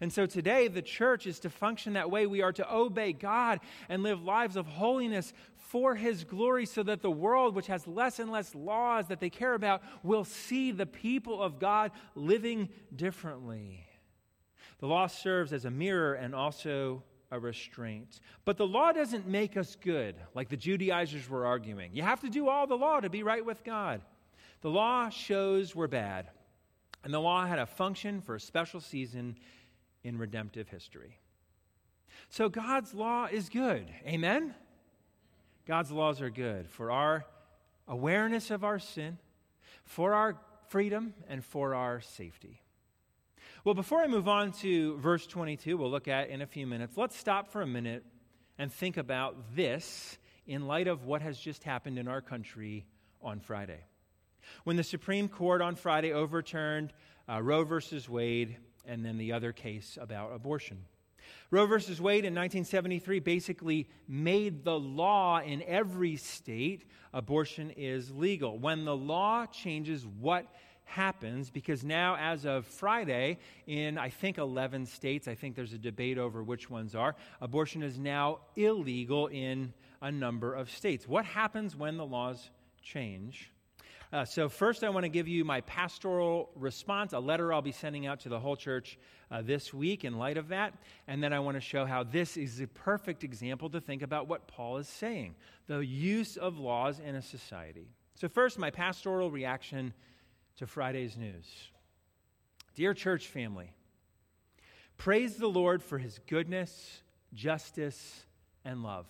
And 0.00 0.12
so 0.12 0.26
today, 0.26 0.68
the 0.68 0.82
church 0.82 1.26
is 1.26 1.40
to 1.40 1.50
function 1.50 1.94
that 1.94 2.10
way. 2.10 2.26
We 2.26 2.42
are 2.42 2.52
to 2.52 2.72
obey 2.72 3.12
God 3.12 3.58
and 3.88 4.02
live 4.02 4.22
lives 4.22 4.54
of 4.54 4.66
holiness 4.66 5.32
for 5.68 5.94
His 5.94 6.24
glory 6.24 6.64
so 6.64 6.82
that 6.82 7.02
the 7.02 7.10
world, 7.10 7.54
which 7.54 7.66
has 7.66 7.86
less 7.86 8.18
and 8.18 8.32
less 8.32 8.54
laws 8.54 9.08
that 9.08 9.20
they 9.20 9.28
care 9.28 9.54
about, 9.54 9.82
will 10.02 10.24
see 10.24 10.70
the 10.70 10.86
people 10.86 11.42
of 11.42 11.58
God 11.58 11.92
living 12.14 12.70
differently. 12.94 13.84
The 14.80 14.86
law 14.86 15.06
serves 15.06 15.52
as 15.52 15.66
a 15.66 15.70
mirror 15.70 16.14
and 16.14 16.34
also 16.34 17.02
a 17.30 17.38
restraint. 17.38 18.20
But 18.46 18.56
the 18.56 18.66
law 18.66 18.92
doesn't 18.92 19.26
make 19.26 19.58
us 19.58 19.76
good, 19.76 20.16
like 20.34 20.48
the 20.48 20.56
Judaizers 20.56 21.28
were 21.28 21.44
arguing. 21.44 21.90
You 21.92 22.02
have 22.02 22.20
to 22.22 22.30
do 22.30 22.48
all 22.48 22.66
the 22.66 22.76
law 22.76 23.00
to 23.00 23.10
be 23.10 23.22
right 23.22 23.44
with 23.44 23.62
God. 23.62 24.00
The 24.62 24.70
law 24.70 25.10
shows 25.10 25.76
we're 25.76 25.86
bad. 25.86 26.28
And 27.04 27.12
the 27.12 27.20
law 27.20 27.44
had 27.46 27.58
a 27.58 27.66
function 27.66 28.22
for 28.22 28.34
a 28.34 28.40
special 28.40 28.80
season 28.80 29.36
in 30.02 30.16
redemptive 30.16 30.68
history. 30.68 31.18
So 32.30 32.48
God's 32.48 32.94
law 32.94 33.26
is 33.26 33.50
good. 33.50 33.86
Amen? 34.06 34.54
God's 35.68 35.92
laws 35.92 36.22
are 36.22 36.30
good 36.30 36.70
for 36.70 36.90
our 36.90 37.26
awareness 37.86 38.50
of 38.50 38.64
our 38.64 38.78
sin, 38.78 39.18
for 39.84 40.14
our 40.14 40.38
freedom, 40.70 41.12
and 41.28 41.44
for 41.44 41.74
our 41.74 42.00
safety. 42.00 42.62
Well, 43.64 43.74
before 43.74 44.00
I 44.00 44.06
move 44.06 44.28
on 44.28 44.52
to 44.62 44.96
verse 44.96 45.26
22, 45.26 45.76
we'll 45.76 45.90
look 45.90 46.08
at 46.08 46.30
in 46.30 46.40
a 46.40 46.46
few 46.46 46.66
minutes, 46.66 46.96
let's 46.96 47.18
stop 47.18 47.52
for 47.52 47.60
a 47.60 47.66
minute 47.66 48.02
and 48.56 48.72
think 48.72 48.96
about 48.96 49.54
this 49.54 50.16
in 50.46 50.66
light 50.66 50.88
of 50.88 51.04
what 51.04 51.20
has 51.20 51.38
just 51.38 51.62
happened 51.64 51.98
in 51.98 52.08
our 52.08 52.22
country 52.22 52.86
on 53.20 53.38
Friday. 53.38 53.84
When 54.64 54.76
the 54.76 54.82
Supreme 54.82 55.28
Court 55.28 55.60
on 55.60 55.74
Friday 55.76 56.14
overturned 56.14 56.94
uh, 57.28 57.42
Roe 57.42 57.64
versus 57.64 58.08
Wade 58.08 58.56
and 58.86 59.04
then 59.04 59.18
the 59.18 59.34
other 59.34 59.52
case 59.52 59.98
about 60.00 60.32
abortion. 60.32 60.78
Roe 61.50 61.66
versus 61.66 62.00
Wade 62.00 62.24
in 62.24 62.34
1973 62.34 63.20
basically 63.20 63.88
made 64.06 64.64
the 64.64 64.78
law 64.78 65.40
in 65.40 65.62
every 65.62 66.16
state 66.16 66.84
abortion 67.12 67.70
is 67.70 68.10
legal. 68.10 68.58
When 68.58 68.84
the 68.84 68.96
law 68.96 69.46
changes, 69.46 70.06
what 70.06 70.46
happens? 70.84 71.50
Because 71.50 71.84
now, 71.84 72.16
as 72.16 72.44
of 72.44 72.66
Friday, 72.66 73.38
in 73.66 73.98
I 73.98 74.08
think 74.08 74.38
11 74.38 74.86
states, 74.86 75.28
I 75.28 75.34
think 75.34 75.54
there's 75.54 75.72
a 75.72 75.78
debate 75.78 76.18
over 76.18 76.42
which 76.42 76.70
ones 76.70 76.94
are, 76.94 77.14
abortion 77.40 77.82
is 77.82 77.98
now 77.98 78.40
illegal 78.56 79.26
in 79.28 79.72
a 80.00 80.10
number 80.10 80.54
of 80.54 80.70
states. 80.70 81.06
What 81.06 81.24
happens 81.24 81.76
when 81.76 81.96
the 81.96 82.06
laws 82.06 82.50
change? 82.82 83.50
Uh, 84.10 84.24
so, 84.24 84.48
first, 84.48 84.84
I 84.84 84.88
want 84.88 85.04
to 85.04 85.10
give 85.10 85.28
you 85.28 85.44
my 85.44 85.60
pastoral 85.62 86.48
response, 86.54 87.12
a 87.12 87.18
letter 87.18 87.52
I'll 87.52 87.60
be 87.60 87.72
sending 87.72 88.06
out 88.06 88.20
to 88.20 88.30
the 88.30 88.40
whole 88.40 88.56
church 88.56 88.98
uh, 89.30 89.42
this 89.42 89.74
week 89.74 90.02
in 90.02 90.16
light 90.16 90.38
of 90.38 90.48
that. 90.48 90.72
And 91.06 91.22
then 91.22 91.34
I 91.34 91.40
want 91.40 91.56
to 91.56 91.60
show 91.60 91.84
how 91.84 92.04
this 92.04 92.38
is 92.38 92.58
a 92.60 92.66
perfect 92.66 93.22
example 93.22 93.68
to 93.68 93.82
think 93.82 94.00
about 94.00 94.26
what 94.26 94.48
Paul 94.48 94.78
is 94.78 94.88
saying 94.88 95.34
the 95.66 95.80
use 95.80 96.38
of 96.38 96.58
laws 96.58 97.00
in 97.00 97.16
a 97.16 97.22
society. 97.22 97.88
So, 98.14 98.28
first, 98.28 98.58
my 98.58 98.70
pastoral 98.70 99.30
reaction 99.30 99.92
to 100.56 100.66
Friday's 100.66 101.18
news. 101.18 101.46
Dear 102.74 102.94
church 102.94 103.26
family, 103.26 103.72
praise 104.96 105.36
the 105.36 105.48
Lord 105.48 105.82
for 105.82 105.98
his 105.98 106.18
goodness, 106.26 107.02
justice, 107.34 108.24
and 108.64 108.82
love. 108.82 109.06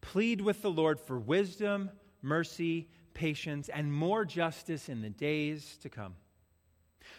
Plead 0.00 0.40
with 0.40 0.62
the 0.62 0.70
Lord 0.70 1.00
for 1.00 1.18
wisdom, 1.18 1.90
mercy, 2.22 2.88
patience, 3.14 3.68
and 3.68 3.92
more 3.92 4.24
justice 4.24 4.88
in 4.88 5.02
the 5.02 5.10
days 5.10 5.78
to 5.82 5.88
come. 5.88 6.14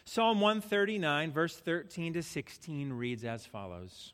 Psalm 0.05 0.41
139, 0.41 1.31
verse 1.31 1.55
13 1.55 2.13
to 2.13 2.23
16 2.23 2.93
reads 2.93 3.23
as 3.23 3.45
follows 3.45 4.13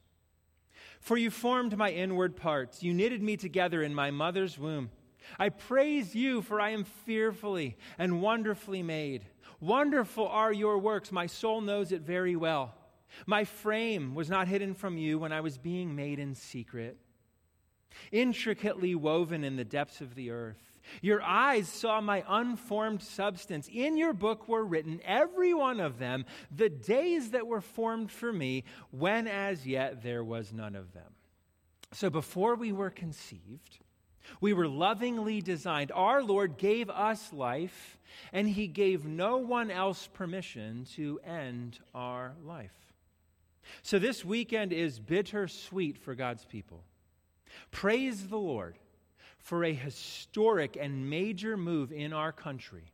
For 1.00 1.18
you 1.18 1.32
formed 1.32 1.78
my 1.78 1.90
inward 1.90 2.36
parts, 2.36 2.84
you 2.84 2.94
knitted 2.94 3.24
me 3.24 3.38
together 3.38 3.82
in 3.82 3.94
my 3.94 4.12
mother's 4.12 4.58
womb. 4.58 4.92
I 5.38 5.50
praise 5.50 6.16
you, 6.16 6.42
for 6.42 6.62
I 6.62 6.72
am 6.72 6.84
fearfully 6.84 7.78
and 7.98 8.22
wonderfully 8.22 8.84
made. 8.84 9.26
Wonderful 9.60 10.28
are 10.28 10.54
your 10.54 10.78
works, 10.78 11.12
my 11.12 11.26
soul 11.26 11.62
knows 11.62 11.92
it 11.92 12.02
very 12.02 12.36
well. 12.36 12.74
My 13.26 13.44
frame 13.44 14.16
was 14.16 14.30
not 14.30 14.48
hidden 14.48 14.74
from 14.74 14.98
you 14.98 15.20
when 15.20 15.32
I 15.32 15.42
was 15.42 15.58
being 15.58 15.96
made 15.96 16.20
in 16.20 16.36
secret, 16.36 16.98
intricately 18.12 18.96
woven 18.96 19.44
in 19.44 19.56
the 19.56 19.66
depths 19.66 20.02
of 20.02 20.16
the 20.16 20.30
earth. 20.30 20.69
Your 21.02 21.22
eyes 21.22 21.68
saw 21.68 22.02
my 22.02 22.24
unformed 22.28 23.02
substance. 23.02 23.70
In 23.72 23.98
your 23.98 24.14
book 24.14 24.48
were 24.48 24.64
written, 24.64 25.02
every 25.04 25.54
one 25.54 25.80
of 25.80 26.00
them, 26.00 26.26
the 26.56 26.70
days 26.70 27.32
that 27.32 27.48
were 27.48 27.62
formed 27.62 28.12
for 28.12 28.32
me, 28.32 28.64
when 28.92 29.28
as 29.28 29.66
yet 29.68 30.04
there 30.04 30.24
was 30.24 30.54
none 30.54 30.76
of 30.76 30.94
them. 30.94 31.14
So 31.92 32.10
before 32.10 32.56
we 32.56 32.72
were 32.72 32.90
conceived, 32.90 33.80
we 34.42 34.54
were 34.54 34.68
lovingly 34.68 35.42
designed. 35.42 35.92
Our 35.92 36.22
Lord 36.24 36.58
gave 36.58 36.90
us 36.90 37.34
life, 37.34 37.98
and 38.32 38.48
He 38.48 38.68
gave 38.68 39.06
no 39.06 39.38
one 39.38 39.72
else 39.72 40.08
permission 40.14 40.86
to 40.96 41.20
end 41.26 41.80
our 41.96 42.34
life. 42.44 42.72
So 43.82 44.00
this 44.00 44.26
weekend 44.26 44.74
is 44.74 45.00
bittersweet 45.00 45.98
for 45.98 46.16
God's 46.16 46.46
people. 46.46 46.84
Praise 47.72 48.28
the 48.28 48.38
Lord 48.38 48.78
for 49.40 49.64
a 49.64 49.74
historic 49.74 50.78
and 50.80 51.10
major 51.10 51.58
move 51.58 51.92
in 51.92 52.14
our 52.14 52.32
country 52.32 52.94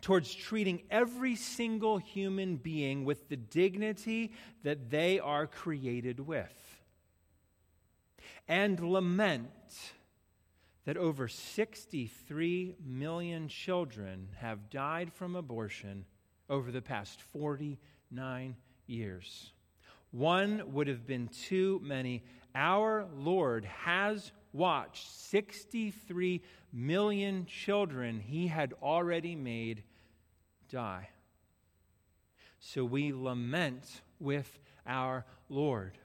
towards 0.00 0.34
treating 0.34 0.82
every 0.90 1.36
single 1.36 1.98
human 1.98 2.56
being 2.56 3.04
with 3.04 3.28
the 3.28 3.36
dignity 3.36 4.32
that 4.62 4.90
they 4.90 5.20
are 5.20 5.46
created 5.46 6.20
with. 6.20 6.80
And 8.48 8.80
lament 8.80 9.50
that 10.84 10.96
over 10.96 11.28
63 11.28 12.76
million 12.84 13.48
children 13.48 14.28
have 14.36 14.70
died 14.70 15.12
from 15.12 15.36
abortion 15.36 16.04
over 16.48 16.72
the 16.72 16.82
past 16.82 17.20
49 17.32 18.56
years. 18.86 19.52
One 20.10 20.72
would 20.72 20.88
have 20.88 21.06
been 21.06 21.28
too 21.28 21.80
many. 21.84 22.24
Our 22.54 23.06
Lord 23.14 23.64
has 23.66 24.32
watched 24.52 25.08
63 25.08 26.42
million 26.72 27.46
children 27.46 28.20
he 28.20 28.46
had 28.46 28.74
already 28.82 29.34
made 29.34 29.82
die. 30.70 31.08
So 32.58 32.84
we 32.84 33.12
lament 33.12 34.02
with 34.18 34.58
our 34.86 35.24
Lord. 35.48 35.98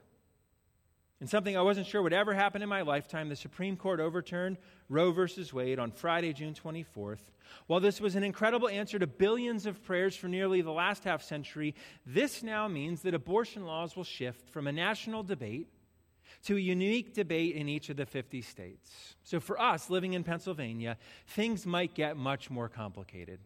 And 1.20 1.30
something 1.30 1.56
I 1.56 1.62
wasn't 1.62 1.86
sure 1.86 2.02
would 2.02 2.12
ever 2.12 2.34
happen 2.34 2.62
in 2.62 2.68
my 2.68 2.82
lifetime, 2.82 3.30
the 3.30 3.36
Supreme 3.36 3.76
Court 3.76 4.00
overturned 4.00 4.58
Roe 4.90 5.12
versus 5.12 5.52
Wade 5.52 5.78
on 5.78 5.90
Friday, 5.90 6.32
June 6.34 6.54
24th. 6.54 7.30
While 7.66 7.80
this 7.80 8.00
was 8.00 8.16
an 8.16 8.22
incredible 8.22 8.68
answer 8.68 8.98
to 8.98 9.06
billions 9.06 9.64
of 9.64 9.82
prayers 9.82 10.14
for 10.14 10.28
nearly 10.28 10.60
the 10.60 10.72
last 10.72 11.04
half 11.04 11.22
century, 11.22 11.74
this 12.04 12.42
now 12.42 12.68
means 12.68 13.00
that 13.02 13.14
abortion 13.14 13.64
laws 13.64 13.96
will 13.96 14.04
shift 14.04 14.50
from 14.50 14.66
a 14.66 14.72
national 14.72 15.22
debate 15.22 15.68
to 16.44 16.56
a 16.56 16.60
unique 16.60 17.14
debate 17.14 17.56
in 17.56 17.68
each 17.68 17.88
of 17.88 17.96
the 17.96 18.06
50 18.06 18.42
states. 18.42 19.16
So 19.22 19.40
for 19.40 19.60
us 19.60 19.90
living 19.90 20.14
in 20.14 20.24
Pennsylvania, 20.24 20.96
things 21.28 21.66
might 21.66 21.94
get 21.94 22.16
much 22.16 22.50
more 22.50 22.68
complicated. 22.68 23.40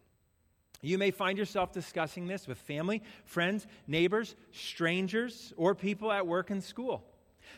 You 0.81 0.97
may 0.97 1.11
find 1.11 1.37
yourself 1.37 1.71
discussing 1.71 2.27
this 2.27 2.47
with 2.47 2.57
family, 2.57 3.03
friends, 3.25 3.67
neighbors, 3.87 4.35
strangers, 4.51 5.53
or 5.57 5.75
people 5.75 6.11
at 6.11 6.25
work 6.25 6.49
and 6.49 6.63
school. 6.63 7.03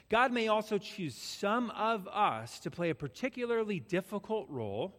God 0.09 0.31
may 0.31 0.47
also 0.47 0.77
choose 0.77 1.15
some 1.15 1.69
of 1.71 2.07
us 2.07 2.59
to 2.59 2.71
play 2.71 2.89
a 2.89 2.95
particularly 2.95 3.79
difficult 3.79 4.49
role 4.49 4.93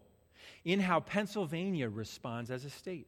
in 0.65 0.81
how 0.81 1.01
Pennsylvania 1.01 1.89
responds 1.89 2.51
as 2.51 2.65
a 2.65 2.71
state. 2.71 3.07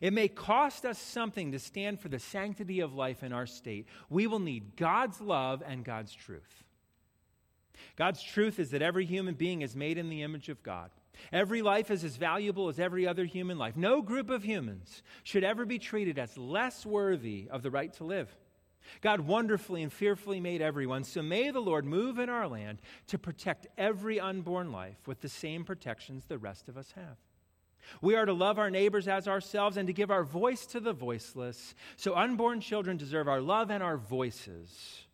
It 0.00 0.12
may 0.12 0.28
cost 0.28 0.84
us 0.84 0.98
something 0.98 1.52
to 1.52 1.58
stand 1.58 2.00
for 2.00 2.08
the 2.08 2.18
sanctity 2.18 2.80
of 2.80 2.94
life 2.94 3.22
in 3.22 3.32
our 3.32 3.46
state. 3.46 3.86
We 4.10 4.26
will 4.26 4.38
need 4.38 4.76
God's 4.76 5.20
love 5.20 5.62
and 5.66 5.84
God's 5.84 6.14
truth. 6.14 6.64
God's 7.96 8.22
truth 8.22 8.58
is 8.58 8.70
that 8.70 8.82
every 8.82 9.06
human 9.06 9.34
being 9.34 9.62
is 9.62 9.76
made 9.76 9.98
in 9.98 10.10
the 10.10 10.22
image 10.22 10.48
of 10.48 10.62
God. 10.62 10.90
Every 11.32 11.62
life 11.62 11.90
is 11.90 12.04
as 12.04 12.16
valuable 12.16 12.68
as 12.68 12.78
every 12.78 13.06
other 13.06 13.24
human 13.24 13.58
life. 13.58 13.76
No 13.76 14.02
group 14.02 14.30
of 14.30 14.44
humans 14.44 15.02
should 15.24 15.44
ever 15.44 15.64
be 15.64 15.78
treated 15.78 16.18
as 16.18 16.38
less 16.38 16.86
worthy 16.86 17.48
of 17.50 17.62
the 17.62 17.70
right 17.70 17.92
to 17.94 18.04
live. 18.04 18.28
God 19.00 19.20
wonderfully 19.20 19.82
and 19.82 19.92
fearfully 19.92 20.40
made 20.40 20.62
everyone, 20.62 21.04
so 21.04 21.22
may 21.22 21.50
the 21.50 21.60
Lord 21.60 21.84
move 21.84 22.18
in 22.18 22.28
our 22.28 22.48
land 22.48 22.80
to 23.08 23.18
protect 23.18 23.66
every 23.76 24.18
unborn 24.18 24.72
life 24.72 25.06
with 25.06 25.20
the 25.20 25.28
same 25.28 25.64
protections 25.64 26.24
the 26.24 26.38
rest 26.38 26.68
of 26.68 26.76
us 26.76 26.92
have. 26.92 27.16
We 28.00 28.16
are 28.16 28.26
to 28.26 28.32
love 28.32 28.58
our 28.58 28.70
neighbors 28.70 29.08
as 29.08 29.28
ourselves 29.28 29.76
and 29.76 29.86
to 29.86 29.92
give 29.92 30.10
our 30.10 30.24
voice 30.24 30.66
to 30.66 30.80
the 30.80 30.92
voiceless. 30.92 31.74
So 31.96 32.14
unborn 32.14 32.60
children 32.60 32.96
deserve 32.96 33.28
our 33.28 33.40
love 33.40 33.70
and 33.70 33.82
our 33.82 33.96
voices. 33.96 35.06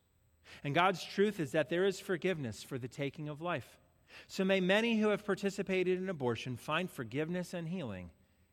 And 0.63 0.75
God's 0.75 1.05
truth 1.05 1.41
is 1.41 1.53
that 1.53 1.69
there 1.69 1.85
is 1.85 2.01
forgiveness 2.01 2.63
for 2.63 2.79
the 2.79 2.89
taking 2.89 3.29
of 3.29 3.41
life. 3.41 3.79
So 4.27 4.45
may 4.45 4.61
many 4.61 4.99
who 4.99 5.09
have 5.09 5.27
participated 5.27 5.99
in 5.99 6.09
abortion 6.09 6.57
find 6.57 6.91
forgiveness 6.91 7.53
and 7.53 7.69
healing 7.69 8.11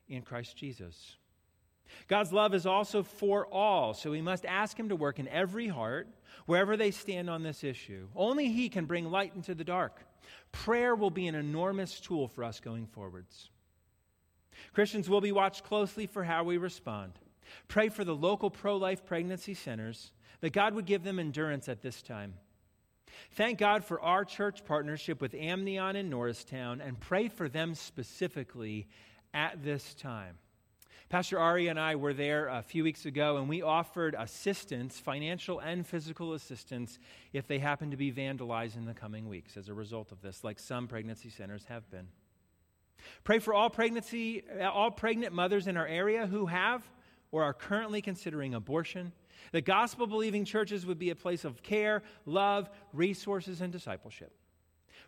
in 0.09 0.21
Christ 0.23 0.57
Jesus. 0.57 1.15
God's 2.07 2.33
love 2.33 2.53
is 2.53 2.65
also 2.65 3.03
for 3.03 3.47
all, 3.47 3.93
so 3.93 4.11
we 4.11 4.21
must 4.21 4.45
ask 4.45 4.77
Him 4.77 4.89
to 4.89 4.95
work 4.95 5.19
in 5.19 5.27
every 5.27 5.67
heart, 5.67 6.07
wherever 6.45 6.77
they 6.77 6.91
stand 6.91 7.29
on 7.29 7.43
this 7.43 7.63
issue. 7.63 8.07
Only 8.15 8.49
He 8.49 8.69
can 8.69 8.85
bring 8.85 9.11
light 9.11 9.33
into 9.35 9.53
the 9.53 9.63
dark. 9.63 10.01
Prayer 10.51 10.95
will 10.95 11.11
be 11.11 11.27
an 11.27 11.35
enormous 11.35 11.99
tool 11.99 12.27
for 12.27 12.43
us 12.43 12.59
going 12.59 12.87
forwards. 12.87 13.50
Christians 14.73 15.09
will 15.09 15.21
be 15.21 15.31
watched 15.31 15.63
closely 15.63 16.05
for 16.05 16.23
how 16.23 16.43
we 16.43 16.57
respond. 16.57 17.13
Pray 17.67 17.89
for 17.89 18.03
the 18.03 18.15
local 18.15 18.49
pro 18.49 18.77
life 18.77 19.05
pregnancy 19.05 19.53
centers 19.53 20.11
that 20.41 20.53
God 20.53 20.73
would 20.73 20.85
give 20.85 21.03
them 21.03 21.19
endurance 21.19 21.69
at 21.69 21.81
this 21.81 22.01
time. 22.01 22.33
Thank 23.33 23.59
God 23.59 23.83
for 23.83 24.01
our 24.01 24.25
church 24.25 24.65
partnership 24.65 25.21
with 25.21 25.33
Amnion 25.33 25.95
in 25.95 26.09
Norristown 26.09 26.81
and 26.81 26.99
pray 26.99 27.27
for 27.27 27.47
them 27.47 27.75
specifically 27.75 28.87
at 29.33 29.63
this 29.63 29.93
time. 29.93 30.37
Pastor 31.09 31.37
Ari 31.39 31.67
and 31.67 31.77
I 31.77 31.95
were 31.97 32.13
there 32.13 32.47
a 32.47 32.61
few 32.61 32.85
weeks 32.85 33.05
ago, 33.05 33.35
and 33.35 33.49
we 33.49 33.61
offered 33.61 34.15
assistance, 34.17 34.97
financial 34.97 35.59
and 35.59 35.85
physical 35.85 36.33
assistance, 36.33 36.99
if 37.33 37.47
they 37.47 37.59
happen 37.59 37.91
to 37.91 37.97
be 37.97 38.13
vandalized 38.13 38.77
in 38.77 38.85
the 38.85 38.93
coming 38.93 39.27
weeks 39.27 39.57
as 39.57 39.67
a 39.67 39.73
result 39.73 40.13
of 40.13 40.21
this, 40.21 40.45
like 40.45 40.57
some 40.57 40.87
pregnancy 40.87 41.29
centers 41.29 41.65
have 41.65 41.89
been. 41.91 42.07
Pray 43.23 43.39
for 43.39 43.53
all 43.53 43.69
pregnancy, 43.69 44.43
uh, 44.59 44.69
all 44.69 44.91
pregnant 44.91 45.33
mothers 45.33 45.67
in 45.67 45.77
our 45.77 45.87
area 45.87 46.27
who 46.27 46.45
have 46.47 46.83
or 47.31 47.43
are 47.43 47.53
currently 47.53 48.01
considering 48.01 48.53
abortion. 48.53 49.11
The 49.51 49.61
gospel 49.61 50.07
believing 50.07 50.45
churches 50.45 50.85
would 50.85 50.99
be 50.99 51.09
a 51.09 51.15
place 51.15 51.45
of 51.45 51.63
care, 51.63 52.03
love, 52.25 52.69
resources, 52.93 53.61
and 53.61 53.71
discipleship. 53.71 54.33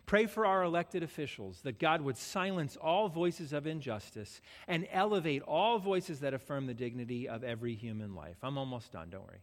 Pray 0.06 0.26
for 0.26 0.44
our 0.44 0.62
elected 0.62 1.02
officials 1.02 1.60
that 1.62 1.78
God 1.78 2.02
would 2.02 2.16
silence 2.16 2.76
all 2.76 3.08
voices 3.08 3.52
of 3.52 3.66
injustice 3.66 4.42
and 4.68 4.86
elevate 4.92 5.42
all 5.42 5.78
voices 5.78 6.20
that 6.20 6.34
affirm 6.34 6.66
the 6.66 6.74
dignity 6.74 7.28
of 7.28 7.42
every 7.42 7.74
human 7.74 8.14
life. 8.14 8.36
I'm 8.42 8.58
almost 8.58 8.92
done, 8.92 9.08
don't 9.10 9.24
worry. 9.24 9.40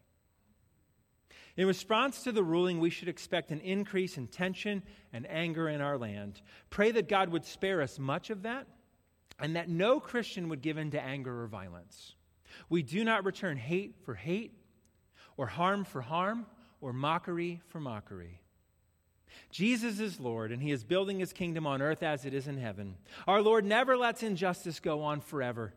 In 1.57 1.67
response 1.67 2.23
to 2.23 2.31
the 2.31 2.43
ruling, 2.43 2.79
we 2.79 2.89
should 2.89 3.09
expect 3.09 3.51
an 3.51 3.59
increase 3.59 4.17
in 4.17 4.27
tension 4.27 4.83
and 5.11 5.29
anger 5.29 5.67
in 5.67 5.81
our 5.81 5.97
land. 5.97 6.41
Pray 6.69 6.91
that 6.91 7.09
God 7.09 7.29
would 7.29 7.45
spare 7.45 7.81
us 7.81 7.99
much 7.99 8.29
of 8.29 8.43
that 8.43 8.67
and 9.39 9.55
that 9.55 9.69
no 9.69 9.99
Christian 9.99 10.49
would 10.49 10.61
give 10.61 10.77
in 10.77 10.91
to 10.91 11.01
anger 11.01 11.43
or 11.43 11.47
violence. 11.47 12.15
We 12.69 12.83
do 12.83 13.03
not 13.03 13.25
return 13.25 13.57
hate 13.57 13.95
for 14.05 14.13
hate, 14.13 14.53
or 15.37 15.47
harm 15.47 15.83
for 15.83 16.01
harm, 16.01 16.45
or 16.79 16.93
mockery 16.93 17.61
for 17.67 17.79
mockery. 17.79 18.41
Jesus 19.49 19.99
is 19.99 20.19
Lord, 20.19 20.51
and 20.51 20.61
He 20.61 20.71
is 20.71 20.83
building 20.83 21.19
His 21.19 21.33
kingdom 21.33 21.65
on 21.65 21.81
earth 21.81 22.03
as 22.03 22.25
it 22.25 22.33
is 22.33 22.47
in 22.47 22.57
heaven. 22.57 22.95
Our 23.27 23.41
Lord 23.41 23.65
never 23.65 23.97
lets 23.97 24.23
injustice 24.23 24.79
go 24.79 25.01
on 25.01 25.21
forever. 25.21 25.73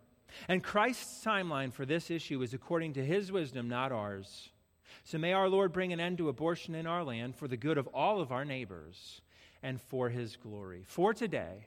And 0.49 0.63
Christ's 0.63 1.25
timeline 1.25 1.73
for 1.73 1.87
this 1.87 2.11
issue 2.11 2.43
is 2.43 2.53
according 2.53 2.95
to 2.95 3.05
His 3.05 3.31
wisdom, 3.31 3.69
not 3.69 3.93
ours. 3.93 4.51
So 5.05 5.19
may 5.19 5.33
our 5.33 5.49
Lord 5.49 5.73
bring 5.73 5.93
an 5.93 6.01
end 6.01 6.19
to 6.19 6.29
abortion 6.29 6.75
in 6.75 6.87
our 6.87 7.05
land 7.05 7.37
for 7.37 7.49
the 7.49 7.57
good 7.57 7.79
of 7.79 7.87
all 7.89 8.21
of 8.21 8.33
our 8.33 8.45
neighbors 8.45 9.21
and 9.63 9.81
for 9.81 10.09
His 10.09 10.37
glory. 10.37 10.85
For 10.87 11.15
today, 11.15 11.67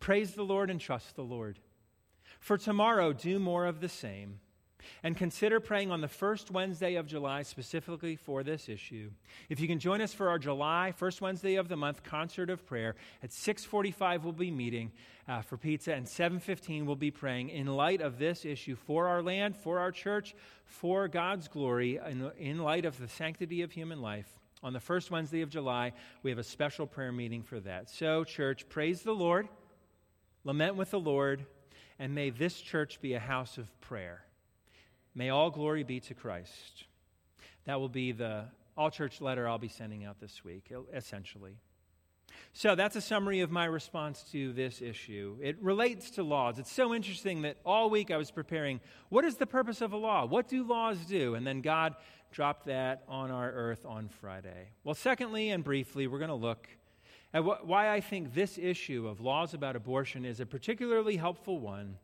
praise 0.00 0.34
the 0.34 0.44
Lord 0.44 0.70
and 0.70 0.80
trust 0.80 1.16
the 1.16 1.22
Lord. 1.22 1.58
For 2.40 2.58
tomorrow, 2.58 3.12
do 3.12 3.38
more 3.38 3.66
of 3.66 3.80
the 3.80 3.88
same 3.88 4.40
and 5.02 5.16
consider 5.16 5.60
praying 5.60 5.90
on 5.90 6.00
the 6.00 6.08
first 6.08 6.50
Wednesday 6.50 6.94
of 6.94 7.06
July 7.06 7.42
specifically 7.42 8.16
for 8.16 8.42
this 8.42 8.68
issue. 8.68 9.10
If 9.48 9.60
you 9.60 9.68
can 9.68 9.78
join 9.78 10.00
us 10.00 10.12
for 10.12 10.28
our 10.28 10.38
July 10.38 10.92
first 10.92 11.20
Wednesday 11.20 11.56
of 11.56 11.68
the 11.68 11.76
month 11.76 12.02
concert 12.02 12.50
of 12.50 12.66
prayer 12.66 12.94
at 13.22 13.30
6:45 13.30 14.24
we'll 14.24 14.32
be 14.32 14.50
meeting 14.50 14.92
uh, 15.28 15.42
for 15.42 15.56
pizza 15.56 15.92
and 15.94 16.06
7:15 16.06 16.86
we'll 16.86 16.96
be 16.96 17.10
praying 17.10 17.50
in 17.50 17.66
light 17.66 18.00
of 18.00 18.18
this 18.18 18.44
issue 18.44 18.76
for 18.76 19.08
our 19.08 19.22
land, 19.22 19.56
for 19.56 19.78
our 19.78 19.92
church, 19.92 20.34
for 20.64 21.08
God's 21.08 21.48
glory 21.48 21.96
in, 21.96 22.30
in 22.38 22.58
light 22.58 22.84
of 22.84 22.98
the 22.98 23.08
sanctity 23.08 23.62
of 23.62 23.72
human 23.72 24.00
life. 24.00 24.38
On 24.64 24.72
the 24.72 24.80
first 24.80 25.10
Wednesday 25.10 25.42
of 25.42 25.50
July, 25.50 25.92
we 26.22 26.30
have 26.30 26.38
a 26.38 26.44
special 26.44 26.86
prayer 26.86 27.12
meeting 27.12 27.42
for 27.42 27.60
that. 27.60 27.90
So, 27.90 28.24
church, 28.24 28.66
praise 28.70 29.02
the 29.02 29.14
Lord, 29.14 29.46
lament 30.42 30.76
with 30.76 30.90
the 30.90 30.98
Lord, 30.98 31.44
and 31.98 32.14
may 32.14 32.30
this 32.30 32.58
church 32.60 32.98
be 33.02 33.12
a 33.12 33.20
house 33.20 33.58
of 33.58 33.78
prayer. 33.82 34.23
May 35.14 35.30
all 35.30 35.50
glory 35.50 35.84
be 35.84 36.00
to 36.00 36.14
Christ. 36.14 36.84
That 37.66 37.80
will 37.80 37.88
be 37.88 38.12
the 38.12 38.46
all 38.76 38.90
church 38.90 39.20
letter 39.20 39.48
I'll 39.48 39.58
be 39.58 39.68
sending 39.68 40.04
out 40.04 40.20
this 40.20 40.44
week, 40.44 40.72
essentially. 40.92 41.56
So 42.52 42.74
that's 42.74 42.96
a 42.96 43.00
summary 43.00 43.40
of 43.40 43.50
my 43.50 43.64
response 43.64 44.24
to 44.32 44.52
this 44.52 44.82
issue. 44.82 45.36
It 45.40 45.56
relates 45.60 46.10
to 46.12 46.22
laws. 46.22 46.58
It's 46.58 46.72
so 46.72 46.94
interesting 46.94 47.42
that 47.42 47.56
all 47.64 47.90
week 47.90 48.10
I 48.10 48.16
was 48.16 48.30
preparing 48.30 48.80
what 49.08 49.24
is 49.24 49.36
the 49.36 49.46
purpose 49.46 49.80
of 49.80 49.92
a 49.92 49.96
law? 49.96 50.24
What 50.24 50.48
do 50.48 50.64
laws 50.64 50.98
do? 51.06 51.34
And 51.34 51.46
then 51.46 51.60
God 51.60 51.94
dropped 52.32 52.66
that 52.66 53.04
on 53.08 53.30
our 53.30 53.50
earth 53.50 53.84
on 53.86 54.08
Friday. 54.08 54.70
Well, 54.82 54.94
secondly 54.94 55.50
and 55.50 55.62
briefly, 55.62 56.06
we're 56.06 56.18
going 56.18 56.28
to 56.28 56.34
look 56.34 56.68
at 57.32 57.42
wh- 57.42 57.66
why 57.66 57.92
I 57.92 58.00
think 58.00 58.34
this 58.34 58.58
issue 58.58 59.06
of 59.08 59.20
laws 59.20 59.54
about 59.54 59.76
abortion 59.76 60.24
is 60.24 60.40
a 60.40 60.46
particularly 60.46 61.16
helpful 61.16 61.60
one 61.60 61.98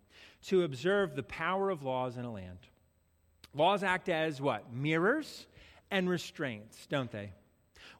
to 0.46 0.62
observe 0.62 1.14
the 1.14 1.22
power 1.22 1.70
of 1.70 1.82
laws 1.82 2.16
in 2.16 2.24
a 2.24 2.32
land. 2.32 2.58
Laws 3.55 3.82
act 3.82 4.09
as 4.09 4.40
what? 4.40 4.72
Mirrors 4.72 5.46
and 5.90 6.09
restraints, 6.09 6.86
don't 6.86 7.11
they? 7.11 7.32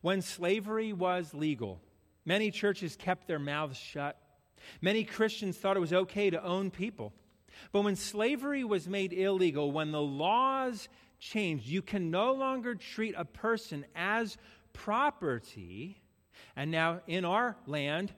When 0.01 0.23
slavery 0.23 0.93
was 0.93 1.35
legal, 1.35 1.81
many 2.25 2.51
churches 2.51 2.97
kept 2.97 3.27
their 3.27 3.39
mouths 3.39 3.77
shut. 3.77 4.17
Many 4.81 5.05
Christians 5.05 5.57
thought 5.57 5.77
it 5.77 5.81
was 5.81 5.93
okay 5.93 6.31
to 6.31 6.43
own 6.43 6.71
people. 6.71 7.13
But 7.73 7.83
when 7.83 7.97
slavery 7.97 8.65
was 8.65 8.89
made 8.89 9.13
illegal, 9.13 9.73
when 9.73 9.91
the 9.91 10.01
laws 10.01 10.89
changed, 11.19 11.67
you 11.67 11.83
can 11.83 12.11
no 12.11 12.33
longer 12.33 12.75
treat 12.75 13.15
a 13.17 13.25
person 13.25 13.85
as 13.95 14.39
property. 14.73 16.01
And 16.57 16.71
now 16.71 17.01
in 17.07 17.25
our 17.25 17.57
land, 17.67 18.13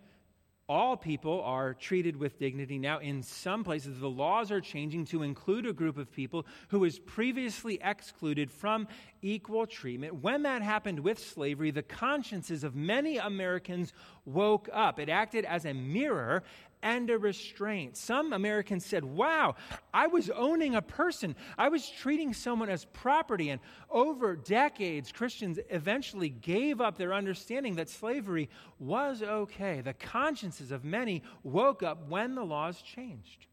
all 0.68 0.96
people 0.96 1.42
are 1.42 1.74
treated 1.74 2.16
with 2.16 2.38
dignity. 2.38 2.78
Now, 2.78 2.98
in 2.98 3.22
some 3.22 3.64
places, 3.64 3.98
the 3.98 4.08
laws 4.08 4.50
are 4.50 4.60
changing 4.60 5.06
to 5.06 5.22
include 5.22 5.66
a 5.66 5.72
group 5.72 5.98
of 5.98 6.12
people 6.12 6.46
who 6.68 6.80
was 6.80 6.98
previously 6.98 7.78
excluded 7.82 8.50
from 8.50 8.86
equal 9.22 9.66
treatment. 9.66 10.22
When 10.22 10.42
that 10.44 10.62
happened 10.62 11.00
with 11.00 11.18
slavery, 11.18 11.70
the 11.70 11.82
consciences 11.82 12.64
of 12.64 12.74
many 12.74 13.18
Americans 13.18 13.92
woke 14.24 14.68
up. 14.72 14.98
It 14.98 15.08
acted 15.08 15.44
as 15.44 15.64
a 15.64 15.72
mirror 15.74 16.42
and 16.82 17.08
a 17.10 17.18
restraint. 17.18 17.96
Some 17.96 18.32
Americans 18.32 18.84
said, 18.84 19.04
Wow, 19.04 19.54
I 19.94 20.08
was 20.08 20.30
owning 20.30 20.74
a 20.74 20.82
person. 20.82 21.36
I 21.56 21.68
was 21.68 21.88
treating 21.88 22.34
someone 22.34 22.68
as 22.68 22.84
property. 22.86 23.50
And 23.50 23.60
over 23.90 24.34
decades, 24.36 25.12
Christians 25.12 25.58
eventually 25.70 26.28
gave 26.28 26.80
up 26.80 26.98
their 26.98 27.14
understanding 27.14 27.76
that 27.76 27.88
slavery 27.88 28.48
was 28.78 29.22
okay. 29.22 29.80
The 29.80 29.94
consciences 29.94 30.72
of 30.72 30.84
many 30.84 31.22
woke 31.42 31.82
up 31.82 32.08
when 32.08 32.34
the 32.34 32.44
laws 32.44 32.82
changed. 32.82 33.46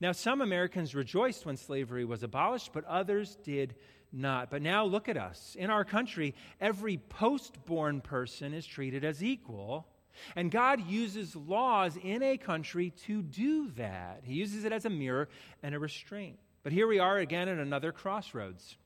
Now, 0.00 0.12
some 0.12 0.40
Americans 0.40 0.94
rejoiced 0.94 1.44
when 1.44 1.56
slavery 1.56 2.04
was 2.04 2.22
abolished, 2.22 2.72
but 2.72 2.84
others 2.84 3.36
did 3.42 3.74
not. 4.12 4.50
But 4.50 4.62
now 4.62 4.84
look 4.84 5.08
at 5.08 5.16
us. 5.16 5.56
In 5.58 5.70
our 5.70 5.84
country, 5.84 6.34
every 6.60 6.98
post 6.98 7.64
born 7.64 8.00
person 8.00 8.54
is 8.54 8.66
treated 8.66 9.04
as 9.04 9.22
equal 9.24 9.88
and 10.36 10.50
God 10.50 10.86
uses 10.86 11.34
laws 11.34 11.96
in 12.02 12.22
a 12.22 12.36
country 12.36 12.90
to 13.06 13.22
do 13.22 13.70
that. 13.72 14.22
He 14.24 14.34
uses 14.34 14.64
it 14.64 14.72
as 14.72 14.84
a 14.84 14.90
mirror 14.90 15.28
and 15.62 15.74
a 15.74 15.78
restraint. 15.78 16.38
But 16.62 16.72
here 16.72 16.86
we 16.86 16.98
are 16.98 17.18
again 17.18 17.48
at 17.48 17.58
another 17.58 17.92
crossroads. 17.92 18.76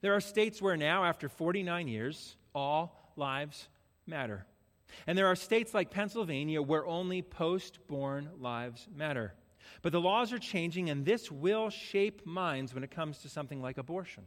There 0.00 0.14
are 0.14 0.20
states 0.20 0.60
where 0.60 0.76
now, 0.76 1.04
after 1.04 1.28
49 1.28 1.88
years, 1.88 2.36
all 2.54 3.12
lives 3.16 3.68
matter. 4.06 4.44
And 5.06 5.16
there 5.16 5.26
are 5.26 5.36
states 5.36 5.72
like 5.74 5.90
Pennsylvania 5.90 6.60
where 6.60 6.86
only 6.86 7.22
post 7.22 7.78
born 7.86 8.28
lives 8.38 8.86
matter. 8.94 9.34
But 9.82 9.92
the 9.92 10.00
laws 10.00 10.32
are 10.32 10.38
changing, 10.38 10.90
and 10.90 11.04
this 11.04 11.30
will 11.30 11.70
shape 11.70 12.26
minds 12.26 12.74
when 12.74 12.84
it 12.84 12.90
comes 12.90 13.18
to 13.18 13.28
something 13.28 13.62
like 13.62 13.78
abortion. 13.78 14.24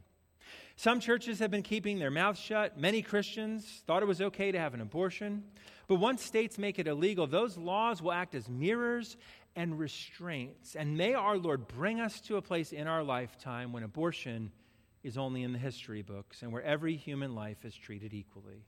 Some 0.76 1.00
churches 1.00 1.38
have 1.40 1.50
been 1.50 1.62
keeping 1.62 1.98
their 1.98 2.10
mouths 2.10 2.38
shut. 2.38 2.78
Many 2.78 3.02
Christians 3.02 3.82
thought 3.86 4.02
it 4.02 4.06
was 4.06 4.20
okay 4.20 4.52
to 4.52 4.58
have 4.58 4.74
an 4.74 4.80
abortion. 4.80 5.44
But 5.88 5.96
once 5.96 6.22
states 6.22 6.58
make 6.58 6.78
it 6.78 6.86
illegal, 6.86 7.26
those 7.26 7.56
laws 7.56 8.02
will 8.02 8.12
act 8.12 8.34
as 8.34 8.48
mirrors 8.48 9.16
and 9.56 9.78
restraints. 9.78 10.76
And 10.76 10.96
may 10.96 11.14
our 11.14 11.38
Lord 11.38 11.66
bring 11.66 11.98
us 11.98 12.20
to 12.22 12.36
a 12.36 12.42
place 12.42 12.72
in 12.72 12.86
our 12.86 13.02
lifetime 13.02 13.72
when 13.72 13.82
abortion 13.82 14.52
is 15.02 15.16
only 15.16 15.42
in 15.42 15.52
the 15.52 15.58
history 15.58 16.02
books 16.02 16.42
and 16.42 16.52
where 16.52 16.62
every 16.62 16.94
human 16.94 17.34
life 17.34 17.64
is 17.64 17.74
treated 17.74 18.12
equally. 18.12 18.66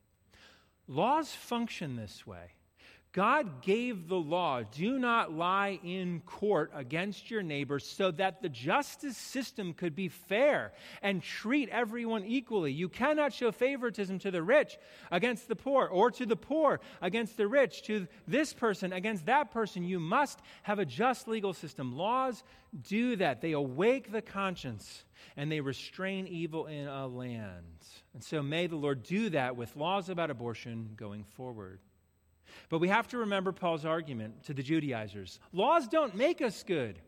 Laws 0.89 1.33
function 1.33 1.95
this 1.95 2.27
way. 2.27 2.53
God 3.13 3.63
gave 3.63 4.07
the 4.07 4.15
law 4.15 4.63
do 4.63 4.97
not 4.97 5.33
lie 5.33 5.81
in 5.83 6.21
court 6.21 6.71
against 6.73 7.29
your 7.29 7.43
neighbor 7.43 7.81
so 7.81 8.13
that 8.13 8.41
the 8.41 8.49
justice 8.49 9.17
system 9.17 9.73
could 9.75 9.97
be 9.97 10.07
fair 10.07 10.73
and 11.03 11.21
treat 11.21 11.69
everyone 11.71 12.25
equally. 12.25 12.73
You 12.73 12.89
cannot 12.89 13.33
show 13.33 13.51
favoritism 13.51 14.21
to 14.21 14.31
the 14.31 14.45
rich 14.45 14.79
against 15.11 15.49
the 15.49 15.57
poor 15.57 15.89
or 15.89 16.13
to 16.13 16.25
the 16.25 16.37
poor 16.37 16.81
against 17.03 17.37
the 17.37 17.49
rich, 17.49 17.83
to 17.85 18.07
this 18.29 18.53
person 18.53 18.93
against 18.93 19.27
that 19.27 19.51
person. 19.51 19.83
You 19.83 19.99
must 19.99 20.39
have 20.63 20.79
a 20.79 20.87
just 20.87 21.27
legal 21.27 21.53
system. 21.53 21.97
Laws 21.97 22.45
do 22.81 23.17
that, 23.17 23.41
they 23.41 23.53
awake 23.53 24.13
the 24.13 24.23
conscience 24.23 25.05
and 25.37 25.51
they 25.51 25.61
restrain 25.61 26.29
evil 26.29 26.67
in 26.67 26.87
a 26.87 27.09
land. 27.09 27.65
And 28.15 28.23
so 28.23 28.41
may 28.41 28.69
the 28.69 28.77
Lord 28.77 29.03
do 29.03 29.31
that 29.31 29.57
with 29.57 29.75
laws 29.75 30.09
about 30.09 30.31
abortion 30.31 30.91
going 30.97 31.25
forward. 31.25 31.81
But 32.69 32.79
we 32.79 32.89
have 32.89 33.09
to 33.09 33.19
remember 33.19 33.53
Paul's 33.53 33.85
argument 33.85 34.45
to 34.45 34.55
the 34.55 34.63
Judaizers 34.63 35.41
laws 35.53 35.89
don't 35.89 36.15
make 36.15 36.41
us 36.41 36.63
good. 36.63 36.99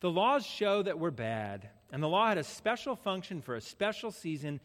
The 0.00 0.10
laws 0.10 0.44
show 0.44 0.82
that 0.82 0.98
we're 0.98 1.10
bad, 1.10 1.68
and 1.92 2.02
the 2.02 2.08
law 2.08 2.28
had 2.28 2.38
a 2.38 2.44
special 2.44 2.96
function 2.96 3.40
for 3.40 3.54
a 3.54 3.60
special 3.60 4.10
season 4.10 4.60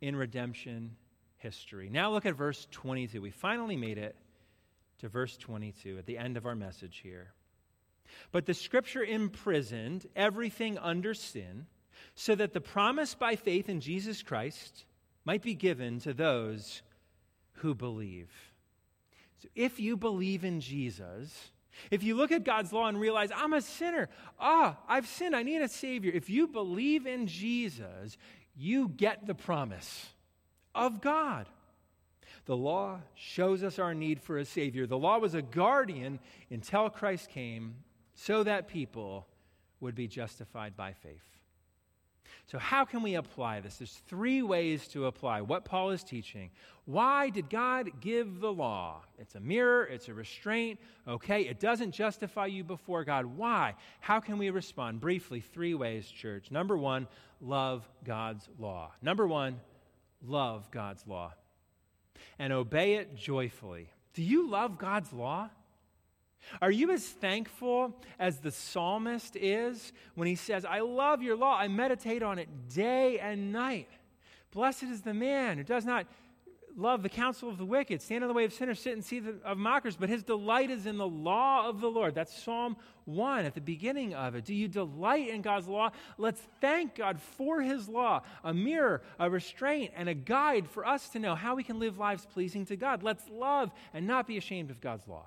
in 0.00 0.16
redemption 0.16 0.96
history. 1.36 1.88
Now 1.90 2.10
look 2.10 2.26
at 2.26 2.34
verse 2.34 2.66
22. 2.70 3.20
We 3.20 3.30
finally 3.30 3.76
made 3.76 3.98
it 3.98 4.16
to 4.98 5.08
verse 5.08 5.36
22 5.36 5.98
at 5.98 6.06
the 6.06 6.16
end 6.16 6.36
of 6.36 6.46
our 6.46 6.54
message 6.54 7.00
here. 7.02 7.32
But 8.30 8.46
the 8.46 8.54
scripture 8.54 9.02
imprisoned 9.02 10.06
everything 10.14 10.78
under 10.78 11.14
sin 11.14 11.66
so 12.14 12.34
that 12.34 12.52
the 12.52 12.60
promise 12.60 13.14
by 13.14 13.36
faith 13.36 13.68
in 13.68 13.80
Jesus 13.80 14.22
Christ 14.22 14.84
might 15.24 15.42
be 15.42 15.54
given 15.54 15.98
to 16.00 16.12
those 16.12 16.82
who 17.54 17.74
believe. 17.74 18.30
So 19.42 19.48
if 19.56 19.80
you 19.80 19.96
believe 19.96 20.44
in 20.44 20.60
Jesus, 20.60 21.50
if 21.90 22.04
you 22.04 22.14
look 22.14 22.30
at 22.30 22.44
God's 22.44 22.72
law 22.72 22.86
and 22.86 23.00
realize, 23.00 23.30
I'm 23.34 23.52
a 23.54 23.60
sinner, 23.60 24.08
ah, 24.38 24.78
I've 24.88 25.08
sinned, 25.08 25.34
I 25.34 25.42
need 25.42 25.62
a 25.62 25.68
Savior. 25.68 26.12
If 26.14 26.30
you 26.30 26.46
believe 26.46 27.06
in 27.06 27.26
Jesus, 27.26 28.16
you 28.54 28.88
get 28.88 29.26
the 29.26 29.34
promise 29.34 30.10
of 30.76 31.00
God. 31.00 31.48
The 32.44 32.56
law 32.56 33.00
shows 33.14 33.64
us 33.64 33.80
our 33.80 33.94
need 33.94 34.20
for 34.20 34.38
a 34.38 34.44
Savior. 34.44 34.86
The 34.86 34.98
law 34.98 35.18
was 35.18 35.34
a 35.34 35.42
guardian 35.42 36.20
until 36.48 36.88
Christ 36.88 37.28
came 37.28 37.74
so 38.14 38.44
that 38.44 38.68
people 38.68 39.26
would 39.80 39.96
be 39.96 40.06
justified 40.06 40.76
by 40.76 40.92
faith. 40.92 41.41
So, 42.52 42.58
how 42.58 42.84
can 42.84 43.00
we 43.00 43.14
apply 43.14 43.60
this? 43.60 43.76
There's 43.76 44.02
three 44.06 44.42
ways 44.42 44.86
to 44.88 45.06
apply 45.06 45.40
what 45.40 45.64
Paul 45.64 45.88
is 45.88 46.04
teaching. 46.04 46.50
Why 46.84 47.30
did 47.30 47.48
God 47.48 47.88
give 48.02 48.40
the 48.40 48.52
law? 48.52 49.00
It's 49.18 49.36
a 49.36 49.40
mirror, 49.40 49.84
it's 49.84 50.08
a 50.08 50.12
restraint, 50.12 50.78
okay? 51.08 51.46
It 51.46 51.60
doesn't 51.60 51.92
justify 51.92 52.44
you 52.44 52.62
before 52.62 53.04
God. 53.04 53.24
Why? 53.24 53.74
How 54.00 54.20
can 54.20 54.36
we 54.36 54.50
respond? 54.50 55.00
Briefly, 55.00 55.40
three 55.40 55.72
ways, 55.72 56.06
church. 56.06 56.50
Number 56.50 56.76
one, 56.76 57.08
love 57.40 57.88
God's 58.04 58.46
law. 58.58 58.90
Number 59.00 59.26
one, 59.26 59.58
love 60.22 60.70
God's 60.70 61.06
law 61.06 61.32
and 62.38 62.52
obey 62.52 62.96
it 62.96 63.16
joyfully. 63.16 63.88
Do 64.12 64.22
you 64.22 64.50
love 64.50 64.76
God's 64.76 65.10
law? 65.10 65.48
Are 66.60 66.70
you 66.70 66.90
as 66.90 67.06
thankful 67.06 67.96
as 68.18 68.38
the 68.38 68.50
psalmist 68.50 69.36
is 69.36 69.92
when 70.14 70.28
he 70.28 70.34
says, 70.34 70.64
I 70.64 70.80
love 70.80 71.22
your 71.22 71.36
law, 71.36 71.56
I 71.56 71.68
meditate 71.68 72.22
on 72.22 72.38
it 72.38 72.48
day 72.68 73.18
and 73.18 73.52
night? 73.52 73.88
Blessed 74.52 74.84
is 74.84 75.02
the 75.02 75.14
man 75.14 75.56
who 75.56 75.64
does 75.64 75.84
not 75.84 76.06
love 76.76 77.02
the 77.02 77.08
counsel 77.08 77.48
of 77.48 77.58
the 77.58 77.64
wicked, 77.64 78.00
stand 78.00 78.24
in 78.24 78.28
the 78.28 78.34
way 78.34 78.44
of 78.44 78.52
sinners, 78.52 78.80
sit 78.80 78.94
and 78.94 79.04
see 79.04 79.20
the, 79.20 79.36
of 79.44 79.58
mockers, 79.58 79.96
but 79.96 80.08
his 80.08 80.22
delight 80.22 80.70
is 80.70 80.86
in 80.86 80.96
the 80.96 81.06
law 81.06 81.68
of 81.68 81.80
the 81.80 81.90
Lord. 81.90 82.14
That's 82.14 82.42
Psalm 82.42 82.76
1 83.04 83.44
at 83.44 83.54
the 83.54 83.60
beginning 83.60 84.14
of 84.14 84.34
it. 84.34 84.44
Do 84.44 84.54
you 84.54 84.68
delight 84.68 85.28
in 85.28 85.42
God's 85.42 85.68
law? 85.68 85.90
Let's 86.18 86.40
thank 86.60 86.94
God 86.96 87.20
for 87.20 87.60
his 87.60 87.88
law, 87.88 88.22
a 88.44 88.54
mirror, 88.54 89.02
a 89.18 89.28
restraint, 89.28 89.92
and 89.96 90.08
a 90.08 90.14
guide 90.14 90.68
for 90.68 90.86
us 90.86 91.08
to 91.10 91.18
know 91.18 91.34
how 91.34 91.54
we 91.54 91.64
can 91.64 91.78
live 91.78 91.98
lives 91.98 92.26
pleasing 92.26 92.64
to 92.66 92.76
God. 92.76 93.02
Let's 93.02 93.28
love 93.28 93.70
and 93.92 94.06
not 94.06 94.26
be 94.26 94.36
ashamed 94.36 94.70
of 94.70 94.80
God's 94.80 95.06
law. 95.06 95.26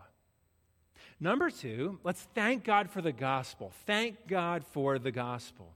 Number 1.19 1.49
two, 1.49 1.99
let's 2.03 2.27
thank 2.35 2.63
God 2.63 2.89
for 2.89 3.01
the 3.01 3.11
gospel. 3.11 3.71
Thank 3.85 4.27
God 4.27 4.65
for 4.65 4.99
the 4.99 5.11
gospel. 5.11 5.73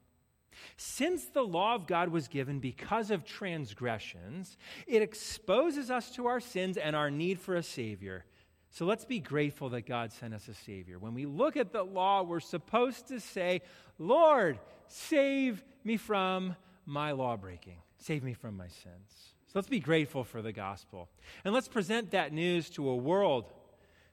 Since 0.75 1.25
the 1.27 1.43
law 1.43 1.75
of 1.75 1.87
God 1.87 2.09
was 2.09 2.27
given 2.27 2.59
because 2.59 3.11
of 3.11 3.23
transgressions, 3.23 4.57
it 4.87 5.01
exposes 5.01 5.89
us 5.89 6.11
to 6.15 6.27
our 6.27 6.41
sins 6.41 6.77
and 6.77 6.95
our 6.95 7.09
need 7.09 7.39
for 7.39 7.55
a 7.55 7.63
Savior. 7.63 8.25
So 8.71 8.85
let's 8.85 9.05
be 9.05 9.19
grateful 9.19 9.69
that 9.69 9.85
God 9.85 10.11
sent 10.11 10.33
us 10.33 10.47
a 10.47 10.53
Savior. 10.53 10.99
When 10.99 11.13
we 11.13 11.25
look 11.25 11.57
at 11.57 11.71
the 11.71 11.83
law, 11.83 12.23
we're 12.23 12.39
supposed 12.39 13.07
to 13.07 13.19
say, 13.19 13.61
Lord, 13.97 14.59
save 14.87 15.63
me 15.83 15.97
from 15.97 16.55
my 16.85 17.11
law 17.11 17.37
breaking, 17.37 17.77
save 17.97 18.23
me 18.23 18.33
from 18.33 18.57
my 18.57 18.67
sins. 18.67 19.33
So 19.47 19.53
let's 19.55 19.69
be 19.69 19.79
grateful 19.79 20.23
for 20.23 20.41
the 20.41 20.51
gospel. 20.51 21.09
And 21.43 21.53
let's 21.53 21.67
present 21.67 22.11
that 22.11 22.31
news 22.33 22.69
to 22.71 22.87
a 22.89 22.95
world 22.95 23.45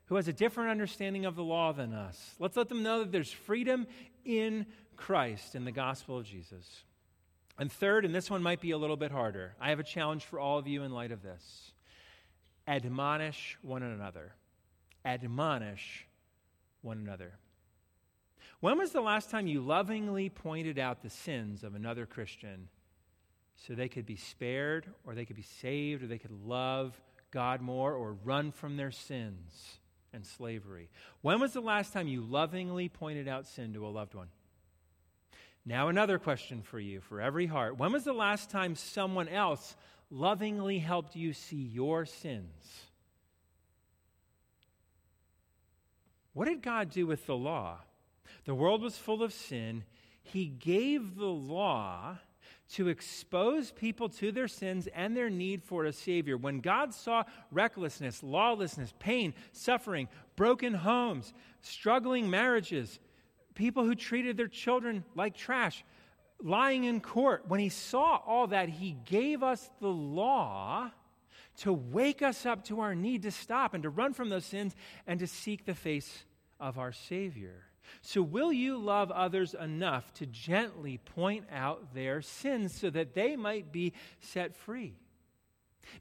who 0.06 0.16
has 0.16 0.28
a 0.28 0.32
different 0.32 0.70
understanding 0.70 1.24
of 1.24 1.36
the 1.36 1.42
law 1.42 1.72
than 1.72 1.92
us. 1.92 2.36
Let's 2.38 2.56
let 2.56 2.68
them 2.68 2.82
know 2.82 3.00
that 3.00 3.12
there's 3.12 3.32
freedom 3.32 3.86
in 4.24 4.66
Christ 4.96 5.54
in 5.54 5.64
the 5.64 5.72
gospel 5.72 6.18
of 6.18 6.24
Jesus. 6.24 6.84
And 7.58 7.70
third, 7.72 8.04
and 8.04 8.14
this 8.14 8.30
one 8.30 8.42
might 8.42 8.60
be 8.60 8.70
a 8.70 8.78
little 8.78 8.96
bit 8.96 9.10
harder, 9.10 9.54
I 9.60 9.70
have 9.70 9.80
a 9.80 9.84
challenge 9.84 10.24
for 10.24 10.38
all 10.38 10.58
of 10.58 10.66
you 10.66 10.82
in 10.82 10.92
light 10.92 11.12
of 11.12 11.22
this 11.22 11.72
admonish 12.68 13.56
one 13.62 13.82
another. 13.82 14.32
Admonish 15.04 16.06
one 16.82 16.98
another. 16.98 17.32
When 18.60 18.78
was 18.78 18.90
the 18.90 19.00
last 19.00 19.30
time 19.30 19.46
you 19.46 19.60
lovingly 19.60 20.30
pointed 20.30 20.78
out 20.78 21.02
the 21.02 21.10
sins 21.10 21.62
of 21.62 21.74
another 21.74 22.06
Christian 22.06 22.68
so 23.54 23.74
they 23.74 23.88
could 23.88 24.06
be 24.06 24.16
spared, 24.16 24.92
or 25.04 25.14
they 25.14 25.24
could 25.24 25.36
be 25.36 25.42
saved, 25.42 26.02
or 26.02 26.06
they 26.06 26.18
could 26.18 26.44
love 26.44 27.00
God 27.30 27.60
more, 27.60 27.94
or 27.94 28.14
run 28.24 28.50
from 28.50 28.76
their 28.76 28.90
sins? 28.90 29.78
And 30.16 30.26
slavery. 30.26 30.88
When 31.20 31.38
was 31.38 31.52
the 31.52 31.60
last 31.60 31.92
time 31.92 32.08
you 32.08 32.22
lovingly 32.22 32.88
pointed 32.88 33.28
out 33.28 33.46
sin 33.46 33.74
to 33.74 33.86
a 33.86 33.88
loved 33.88 34.14
one? 34.14 34.28
Now, 35.64 35.88
another 35.88 36.18
question 36.18 36.62
for 36.62 36.80
you, 36.80 37.00
for 37.00 37.20
every 37.20 37.46
heart. 37.46 37.78
When 37.78 37.92
was 37.92 38.04
the 38.04 38.12
last 38.12 38.50
time 38.50 38.74
someone 38.74 39.28
else 39.28 39.76
lovingly 40.10 40.78
helped 40.78 41.14
you 41.14 41.32
see 41.32 41.56
your 41.56 42.06
sins? 42.06 42.82
What 46.32 46.48
did 46.48 46.62
God 46.62 46.90
do 46.90 47.06
with 47.06 47.26
the 47.26 47.36
law? 47.36 47.78
The 48.44 48.54
world 48.54 48.82
was 48.82 48.96
full 48.96 49.22
of 49.22 49.32
sin. 49.32 49.84
He 50.22 50.46
gave 50.46 51.16
the 51.16 51.26
law 51.26 52.18
to 52.68 52.88
expose 52.88 53.70
people 53.70 54.08
to 54.08 54.32
their 54.32 54.48
sins 54.48 54.88
and 54.94 55.16
their 55.16 55.30
need 55.30 55.62
for 55.62 55.84
a 55.84 55.92
Savior. 55.92 56.36
When 56.36 56.60
God 56.60 56.92
saw 56.92 57.24
recklessness, 57.52 58.22
lawlessness, 58.22 58.92
pain, 58.98 59.34
suffering, 59.52 60.08
broken 60.34 60.74
homes, 60.74 61.32
struggling 61.60 62.28
marriages, 62.28 62.98
people 63.54 63.84
who 63.84 63.94
treated 63.94 64.36
their 64.36 64.48
children 64.48 65.04
like 65.14 65.36
trash, 65.36 65.84
lying 66.42 66.84
in 66.84 67.00
court, 67.00 67.44
when 67.46 67.60
He 67.60 67.68
saw 67.68 68.20
all 68.26 68.48
that, 68.48 68.68
He 68.68 68.96
gave 69.04 69.42
us 69.42 69.70
the 69.80 69.88
law 69.88 70.90
to 71.58 71.72
wake 71.72 72.20
us 72.20 72.44
up 72.44 72.64
to 72.64 72.80
our 72.80 72.94
need 72.94 73.22
to 73.22 73.30
stop 73.30 73.74
and 73.74 73.82
to 73.82 73.90
run 73.90 74.12
from 74.12 74.28
those 74.28 74.44
sins 74.44 74.74
and 75.06 75.20
to 75.20 75.26
seek 75.26 75.64
the 75.64 75.74
face 75.74 76.24
of 76.60 76.78
our 76.78 76.92
Savior. 76.92 77.65
So, 78.02 78.22
will 78.22 78.52
you 78.52 78.78
love 78.78 79.10
others 79.10 79.54
enough 79.54 80.12
to 80.14 80.26
gently 80.26 80.98
point 80.98 81.44
out 81.52 81.94
their 81.94 82.22
sins 82.22 82.74
so 82.74 82.90
that 82.90 83.14
they 83.14 83.36
might 83.36 83.72
be 83.72 83.92
set 84.20 84.54
free? 84.54 84.94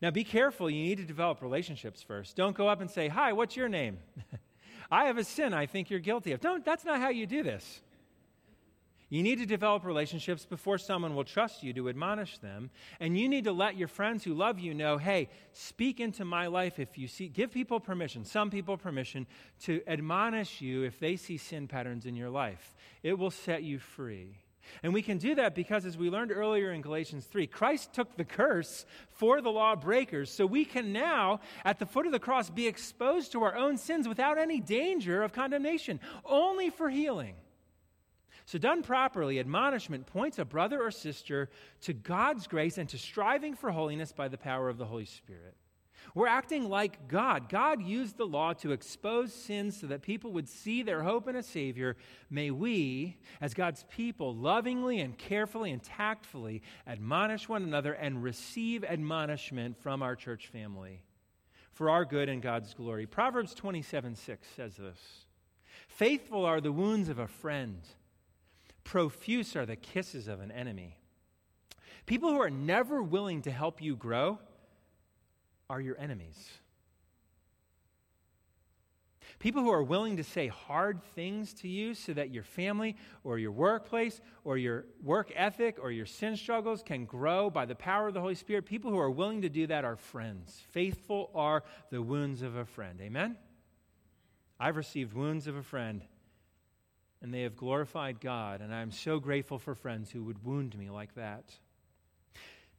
Now, 0.01 0.11
be 0.11 0.23
careful. 0.23 0.69
You 0.69 0.83
need 0.83 0.97
to 0.97 1.05
develop 1.05 1.41
relationships 1.41 2.01
first. 2.01 2.35
Don't 2.35 2.55
go 2.55 2.67
up 2.67 2.81
and 2.81 2.89
say, 2.89 3.07
Hi, 3.07 3.33
what's 3.33 3.55
your 3.55 3.69
name? 3.69 3.99
I 4.91 5.05
have 5.05 5.17
a 5.17 5.23
sin 5.23 5.53
I 5.53 5.65
think 5.65 5.89
you're 5.89 5.99
guilty 5.99 6.31
of. 6.31 6.41
Don't, 6.41 6.63
that's 6.63 6.85
not 6.85 6.99
how 6.99 7.09
you 7.09 7.25
do 7.25 7.43
this. 7.43 7.81
You 9.09 9.21
need 9.21 9.37
to 9.37 9.45
develop 9.45 9.85
relationships 9.85 10.45
before 10.45 10.79
someone 10.79 11.15
will 11.15 11.23
trust 11.23 11.61
you 11.61 11.73
to 11.73 11.89
admonish 11.89 12.39
them. 12.39 12.71
And 12.99 13.17
you 13.17 13.29
need 13.29 13.43
to 13.43 13.51
let 13.51 13.77
your 13.77 13.87
friends 13.87 14.23
who 14.23 14.33
love 14.33 14.59
you 14.59 14.73
know 14.73 14.97
hey, 14.97 15.29
speak 15.53 15.99
into 15.99 16.25
my 16.25 16.47
life 16.47 16.79
if 16.79 16.97
you 16.97 17.07
see, 17.07 17.27
give 17.27 17.51
people 17.51 17.79
permission, 17.79 18.25
some 18.25 18.49
people 18.49 18.77
permission, 18.77 19.27
to 19.61 19.81
admonish 19.87 20.59
you 20.59 20.83
if 20.83 20.99
they 20.99 21.15
see 21.15 21.37
sin 21.37 21.67
patterns 21.67 22.05
in 22.05 22.15
your 22.15 22.29
life. 22.29 22.73
It 23.03 23.19
will 23.19 23.31
set 23.31 23.63
you 23.63 23.77
free. 23.77 24.39
And 24.81 24.93
we 24.93 25.03
can 25.03 25.19
do 25.19 25.35
that 25.35 25.53
because, 25.53 25.85
as 25.85 25.95
we 25.95 26.09
learned 26.09 26.31
earlier 26.31 26.71
in 26.71 26.81
Galatians 26.81 27.25
3, 27.25 27.45
Christ 27.45 27.93
took 27.93 28.17
the 28.17 28.25
curse 28.25 28.87
for 29.09 29.39
the 29.39 29.51
law 29.51 29.75
breakers. 29.75 30.31
So 30.31 30.47
we 30.47 30.65
can 30.65 30.91
now, 30.91 31.41
at 31.63 31.77
the 31.77 31.85
foot 31.85 32.07
of 32.07 32.11
the 32.11 32.19
cross, 32.19 32.49
be 32.49 32.65
exposed 32.65 33.31
to 33.33 33.43
our 33.43 33.55
own 33.55 33.77
sins 33.77 34.07
without 34.07 34.39
any 34.39 34.59
danger 34.59 35.21
of 35.21 35.33
condemnation, 35.33 35.99
only 36.25 36.71
for 36.71 36.89
healing. 36.89 37.35
So, 38.45 38.59
done 38.59 38.83
properly, 38.83 39.39
admonishment 39.39 40.05
points 40.05 40.37
a 40.37 40.45
brother 40.45 40.81
or 40.81 40.91
sister 40.91 41.49
to 41.81 41.93
God's 41.93 42.45
grace 42.45 42.77
and 42.77 42.87
to 42.89 42.97
striving 42.97 43.55
for 43.55 43.71
holiness 43.71 44.11
by 44.11 44.27
the 44.27 44.37
power 44.37 44.69
of 44.69 44.77
the 44.77 44.85
Holy 44.85 45.05
Spirit. 45.05 45.55
We're 46.13 46.27
acting 46.27 46.69
like 46.69 47.07
God. 47.07 47.49
God 47.49 47.81
used 47.81 48.17
the 48.17 48.27
law 48.27 48.53
to 48.53 48.71
expose 48.71 49.33
sins 49.33 49.79
so 49.79 49.87
that 49.87 50.03
people 50.03 50.31
would 50.33 50.47
see 50.47 50.83
their 50.83 51.01
hope 51.01 51.27
in 51.27 51.35
a 51.35 51.41
Savior. 51.41 51.97
May 52.29 52.51
we, 52.51 53.17
as 53.41 53.55
God's 53.55 53.83
people, 53.89 54.35
lovingly 54.35 54.99
and 54.99 55.17
carefully 55.17 55.71
and 55.71 55.81
tactfully 55.81 56.61
admonish 56.85 57.49
one 57.49 57.63
another 57.63 57.93
and 57.93 58.21
receive 58.21 58.83
admonishment 58.83 59.81
from 59.81 60.03
our 60.03 60.15
church 60.15 60.47
family 60.47 61.01
for 61.73 61.89
our 61.89 62.05
good 62.05 62.29
and 62.29 62.41
God's 62.41 62.73
glory. 62.73 63.05
Proverbs 63.05 63.53
27 63.53 64.15
6 64.15 64.47
says 64.55 64.75
this 64.77 65.25
Faithful 65.87 66.45
are 66.45 66.61
the 66.61 66.71
wounds 66.71 67.09
of 67.09 67.19
a 67.19 67.27
friend 67.27 67.81
Profuse 68.85 69.55
are 69.55 69.65
the 69.65 69.75
kisses 69.75 70.29
of 70.29 70.39
an 70.39 70.51
enemy. 70.51 70.97
People 72.05 72.29
who 72.29 72.39
are 72.39 72.51
never 72.51 73.01
willing 73.01 73.41
to 73.41 73.51
help 73.51 73.81
you 73.81 73.95
grow 73.95 74.39
are 75.69 75.81
your 75.81 75.99
enemies. 75.99 76.49
People 79.39 79.63
who 79.63 79.71
are 79.71 79.83
willing 79.83 80.17
to 80.17 80.23
say 80.23 80.47
hard 80.47 81.03
things 81.15 81.53
to 81.55 81.67
you 81.67 81.93
so 81.93 82.13
that 82.13 82.31
your 82.31 82.43
family 82.43 82.95
or 83.23 83.37
your 83.37 83.51
workplace 83.51 84.21
or 84.43 84.57
your 84.57 84.85
work 85.03 85.31
ethic 85.35 85.77
or 85.81 85.91
your 85.91 86.05
sin 86.05 86.37
struggles 86.37 86.81
can 86.83 87.05
grow 87.05 87.49
by 87.49 87.65
the 87.65 87.75
power 87.75 88.07
of 88.07 88.13
the 88.13 88.21
Holy 88.21 88.35
Spirit. 88.35 88.65
People 88.65 88.91
who 88.91 88.99
are 88.99 89.11
willing 89.11 89.41
to 89.41 89.49
do 89.49 89.67
that 89.67 89.83
are 89.83 89.97
friends. 89.97 90.61
Faithful 90.69 91.31
are 91.35 91.63
the 91.89 92.01
wounds 92.01 92.43
of 92.43 92.55
a 92.55 92.65
friend. 92.65 93.01
Amen? 93.01 93.35
I've 94.59 94.77
received 94.77 95.13
wounds 95.13 95.47
of 95.47 95.55
a 95.55 95.63
friend 95.63 96.03
and 97.21 97.33
they 97.33 97.41
have 97.41 97.55
glorified 97.55 98.19
God. 98.19 98.61
And 98.61 98.73
I'm 98.73 98.91
so 98.91 99.19
grateful 99.19 99.57
for 99.57 99.75
friends 99.75 100.11
who 100.11 100.23
would 100.23 100.43
wound 100.43 100.77
me 100.77 100.89
like 100.89 101.15
that. 101.15 101.55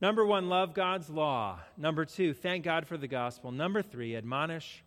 Number 0.00 0.26
one, 0.26 0.48
love 0.48 0.74
God's 0.74 1.08
law. 1.08 1.60
Number 1.76 2.04
two, 2.04 2.34
thank 2.34 2.64
God 2.64 2.86
for 2.86 2.98
the 2.98 3.08
gospel. 3.08 3.50
Number 3.50 3.80
three, 3.82 4.14
admonish 4.14 4.84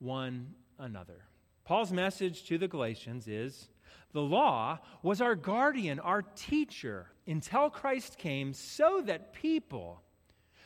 one 0.00 0.54
another. 0.78 1.24
Paul's 1.64 1.92
message 1.92 2.44
to 2.44 2.58
the 2.58 2.66
Galatians 2.66 3.28
is 3.28 3.68
the 4.12 4.20
law 4.20 4.78
was 5.02 5.20
our 5.20 5.34
guardian, 5.34 6.00
our 6.00 6.22
teacher, 6.22 7.10
until 7.26 7.70
Christ 7.70 8.18
came, 8.18 8.52
so 8.52 9.02
that 9.04 9.32
people 9.32 10.02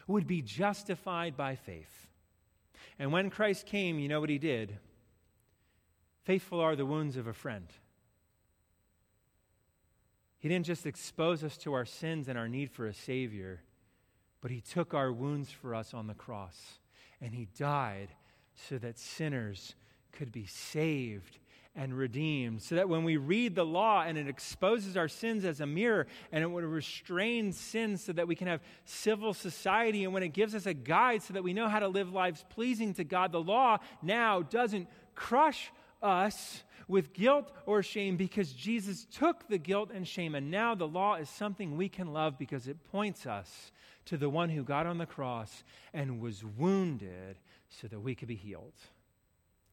would 0.07 0.27
be 0.27 0.43
justified 0.43 1.37
by 1.37 1.57
faith. 1.57 2.09
And 2.99 3.13
when 3.13 3.31
Christ 3.31 3.67
came, 3.67 3.99
you 3.99 4.09
know 4.09 4.21
what 4.21 4.31
he 4.31 4.39
did? 4.39 4.79
Faithful 6.25 6.61
are 6.61 6.77
the 6.77 6.87
wounds 6.87 7.17
of 7.17 7.27
a 7.27 7.33
friend. 7.33 7.67
He 10.43 10.49
didn't 10.49 10.67
just 10.67 10.87
expose 10.87 11.45
us 11.45 11.57
to 11.59 11.73
our 11.73 11.85
sins 11.85 12.27
and 12.27 12.37
our 12.37 12.49
need 12.49 12.69
for 12.73 12.89
a 12.89 12.93
Savior, 12.93 13.61
but 14.41 14.51
He 14.51 14.61
took 14.61 14.93
our 14.93 15.13
wounds 15.13 15.53
for 15.53 15.73
us 15.73 15.95
on 15.95 16.09
the 16.09 16.15
cross. 16.15 16.81
And 17.21 17.33
He 17.33 17.47
died 17.57 18.09
so 18.57 18.77
that 18.79 18.99
sinners 18.99 19.77
could 20.11 20.33
be 20.33 20.47
saved 20.47 21.39
and 21.77 21.97
redeemed. 21.97 22.61
So 22.61 22.75
that 22.75 22.89
when 22.89 23.05
we 23.05 23.19
read 23.19 23.55
the 23.55 23.65
law 23.65 24.03
and 24.03 24.19
it 24.19 24.27
exposes 24.27 24.97
our 24.97 25.07
sins 25.07 25.45
as 25.45 25.61
a 25.61 25.67
mirror 25.67 26.09
and 26.33 26.43
it 26.43 26.49
would 26.49 26.65
restrain 26.65 27.53
sins 27.53 28.03
so 28.03 28.13
that 28.13 28.27
we 28.27 28.35
can 28.35 28.49
have 28.49 28.63
civil 28.85 29.35
society, 29.35 30.03
and 30.03 30.13
when 30.13 30.25
it 30.25 30.33
gives 30.33 30.57
us 30.57 30.67
a 30.67 30.75
guide 30.75 31.23
so 31.23 31.35
that 31.35 31.45
we 31.45 31.53
know 31.53 31.69
how 31.69 31.79
to 31.79 31.87
live 31.87 32.13
lives 32.13 32.45
pleasing 32.51 32.95
to 32.95 33.05
God, 33.05 33.31
the 33.31 33.41
law 33.41 33.79
now 34.03 34.43
doesn't 34.43 34.89
crush 35.15 35.71
us 36.03 36.65
with 36.89 37.13
guilt 37.13 37.51
or 37.67 37.83
shame 37.83 38.17
because 38.17 38.53
Jesus 38.53 39.07
took 39.11 39.49
the 39.49 39.59
guilt 39.59 39.91
and 39.93 40.07
shame. 40.07 40.35
And 40.35 40.51
now 40.51 40.75
the 40.75 40.89
law 40.89 41.17
is 41.17 41.29
something 41.29 41.77
we 41.77 41.89
can 41.89 42.13
love 42.13 42.39
because 42.39 42.69
it 42.69 42.83
points 42.91 43.27
us 43.27 43.73
to 44.07 44.17
the 44.17 44.29
one 44.29 44.51
who 44.51 44.65
got 44.65 44.87
on 44.87 44.99
the 44.99 45.07
cross 45.07 45.63
and 45.93 46.21
was 46.21 46.45
wounded 46.45 47.39
so 47.69 47.87
that 47.89 48.01
we 48.01 48.15
could 48.15 48.29
be 48.29 48.35
healed. 48.35 48.75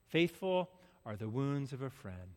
Faithful 0.08 0.70
are 1.06 1.16
the 1.16 1.30
wounds 1.30 1.74
of 1.74 1.82
a 1.82 1.90
friend. 1.90 2.36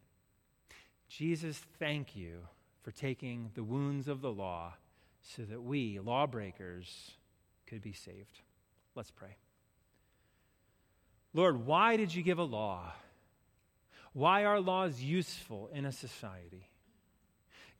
Jesus, 1.08 1.60
thank 1.78 2.16
you 2.16 2.40
for 2.82 2.90
taking 2.90 3.50
the 3.54 3.62
wounds 3.62 4.08
of 4.08 4.20
the 4.20 4.32
law 4.32 4.74
so 5.22 5.42
that 5.42 5.62
we, 5.62 5.98
lawbreakers, 5.98 7.12
could 7.66 7.82
be 7.82 7.92
saved. 7.92 8.40
Let's 8.94 9.10
pray. 9.10 9.36
Lord, 11.34 11.64
why 11.64 11.96
did 11.96 12.14
you 12.14 12.22
give 12.22 12.38
a 12.38 12.44
law? 12.44 12.92
Why 14.12 14.44
are 14.44 14.60
laws 14.60 15.00
useful 15.00 15.70
in 15.72 15.84
a 15.84 15.92
society? 15.92 16.68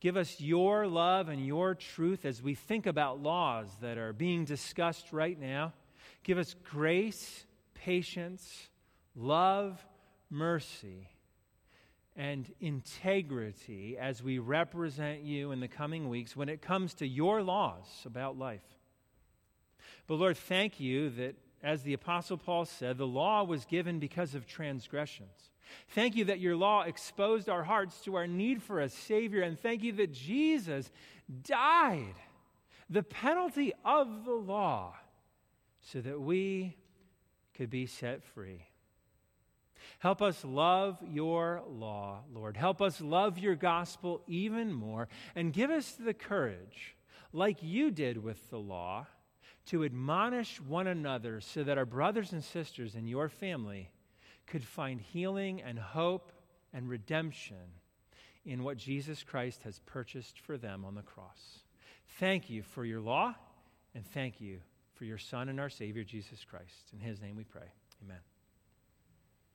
Give 0.01 0.17
us 0.17 0.41
your 0.41 0.87
love 0.87 1.29
and 1.29 1.47
your 1.47 1.75
truth 1.75 2.25
as 2.25 2.43
we 2.43 2.55
think 2.55 2.87
about 2.87 3.23
laws 3.23 3.69
that 3.81 3.99
are 3.99 4.13
being 4.13 4.45
discussed 4.45 5.13
right 5.13 5.39
now. 5.39 5.75
Give 6.25 6.39
us 6.39 6.57
grace, 6.71 7.45
patience, 7.75 8.69
love, 9.15 9.85
mercy, 10.29 11.09
and 12.17 12.53
integrity 12.61 13.97
as 13.99 14.23
we 14.23 14.39
represent 14.39 15.23
you 15.23 15.53
in 15.53 15.61
the 15.61 15.69
coming 15.69 16.09
weeks 16.09 16.35
when 16.35 16.49
it 16.49 16.63
comes 16.63 16.95
to 16.95 17.07
your 17.07 17.43
laws 17.43 17.87
about 18.05 18.39
life. 18.39 18.65
But 20.07 20.15
Lord, 20.17 20.37
thank 20.37 20.81
you 20.81 21.11
that, 21.11 21.37
as 21.63 21.83
the 21.83 21.93
Apostle 21.93 22.39
Paul 22.39 22.65
said, 22.65 22.99
the 22.99 23.07
law 23.07 23.45
was 23.45 23.65
given 23.67 23.99
because 23.99 24.35
of 24.35 24.47
transgressions. 24.47 25.52
Thank 25.89 26.17
you 26.17 26.25
that 26.27 26.41
your 26.41 26.57
law 26.57 26.83
exposed 26.83 27.49
our 27.49 27.63
hearts 27.63 28.01
to 28.03 28.15
our 28.17 28.27
need 28.27 28.63
for 28.63 28.81
a 28.81 28.89
Savior, 28.89 29.43
and 29.43 29.59
thank 29.59 29.83
you 29.83 29.93
that 29.93 30.13
Jesus 30.13 30.91
died, 31.43 32.15
the 32.91 33.03
penalty 33.03 33.73
of 33.85 34.25
the 34.25 34.33
law, 34.33 34.95
so 35.81 36.01
that 36.01 36.21
we 36.21 36.77
could 37.55 37.71
be 37.71 37.87
set 37.87 38.23
free. 38.23 38.67
Help 39.99 40.23
us 40.23 40.45
love 40.45 40.99
your 41.09 41.63
law, 41.69 42.21
Lord. 42.33 42.57
Help 42.57 42.83
us 42.83 43.01
love 43.01 43.39
your 43.39 43.55
gospel 43.55 44.23
even 44.27 44.73
more, 44.73 45.09
and 45.35 45.53
give 45.53 45.71
us 45.71 45.93
the 45.93 46.15
courage, 46.15 46.97
like 47.33 47.63
you 47.63 47.91
did 47.91 48.23
with 48.23 48.51
the 48.51 48.59
law, 48.59 49.07
to 49.67 49.85
admonish 49.85 50.61
one 50.61 50.89
another 50.89 51.41
so 51.41 51.63
that 51.63 51.79
our 51.79 51.87
brothers 51.87 52.33
and 52.33 52.43
sisters 52.43 52.97
in 52.97 53.07
your 53.07 53.29
family 53.29 53.91
could 54.53 54.63
find 54.63 55.01
healing 55.01 55.63
and 55.63 55.79
hope 55.79 56.31
and 56.75 56.87
redemption 56.87 57.57
in 58.45 58.63
what 58.63 58.77
Jesus 58.77 59.23
Christ 59.23 59.63
has 59.63 59.79
purchased 59.87 60.39
for 60.39 60.59
them 60.59 60.85
on 60.85 60.95
the 60.95 61.01
cross. 61.01 61.61
Thank 62.19 62.51
you 62.51 62.63
for 62.63 62.85
your 62.85 63.01
law, 63.01 63.35
and 63.95 64.07
thank 64.07 64.43
you 64.43 64.59
for 64.93 65.07
your 65.07 65.17
Son 65.17 65.49
and 65.49 65.59
our 65.59 65.71
Savior, 65.71 66.05
Jesus 66.05 66.45
Christ. 66.45 66.93
In 66.93 67.01
his 67.01 67.19
name 67.19 67.35
we 67.35 67.45
pray. 67.45 67.73
Amen. 68.05 68.19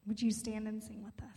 Would 0.07 0.19
you 0.19 0.31
stand 0.31 0.67
and 0.67 0.81
sing 0.81 1.03
with 1.03 1.21
us? 1.21 1.29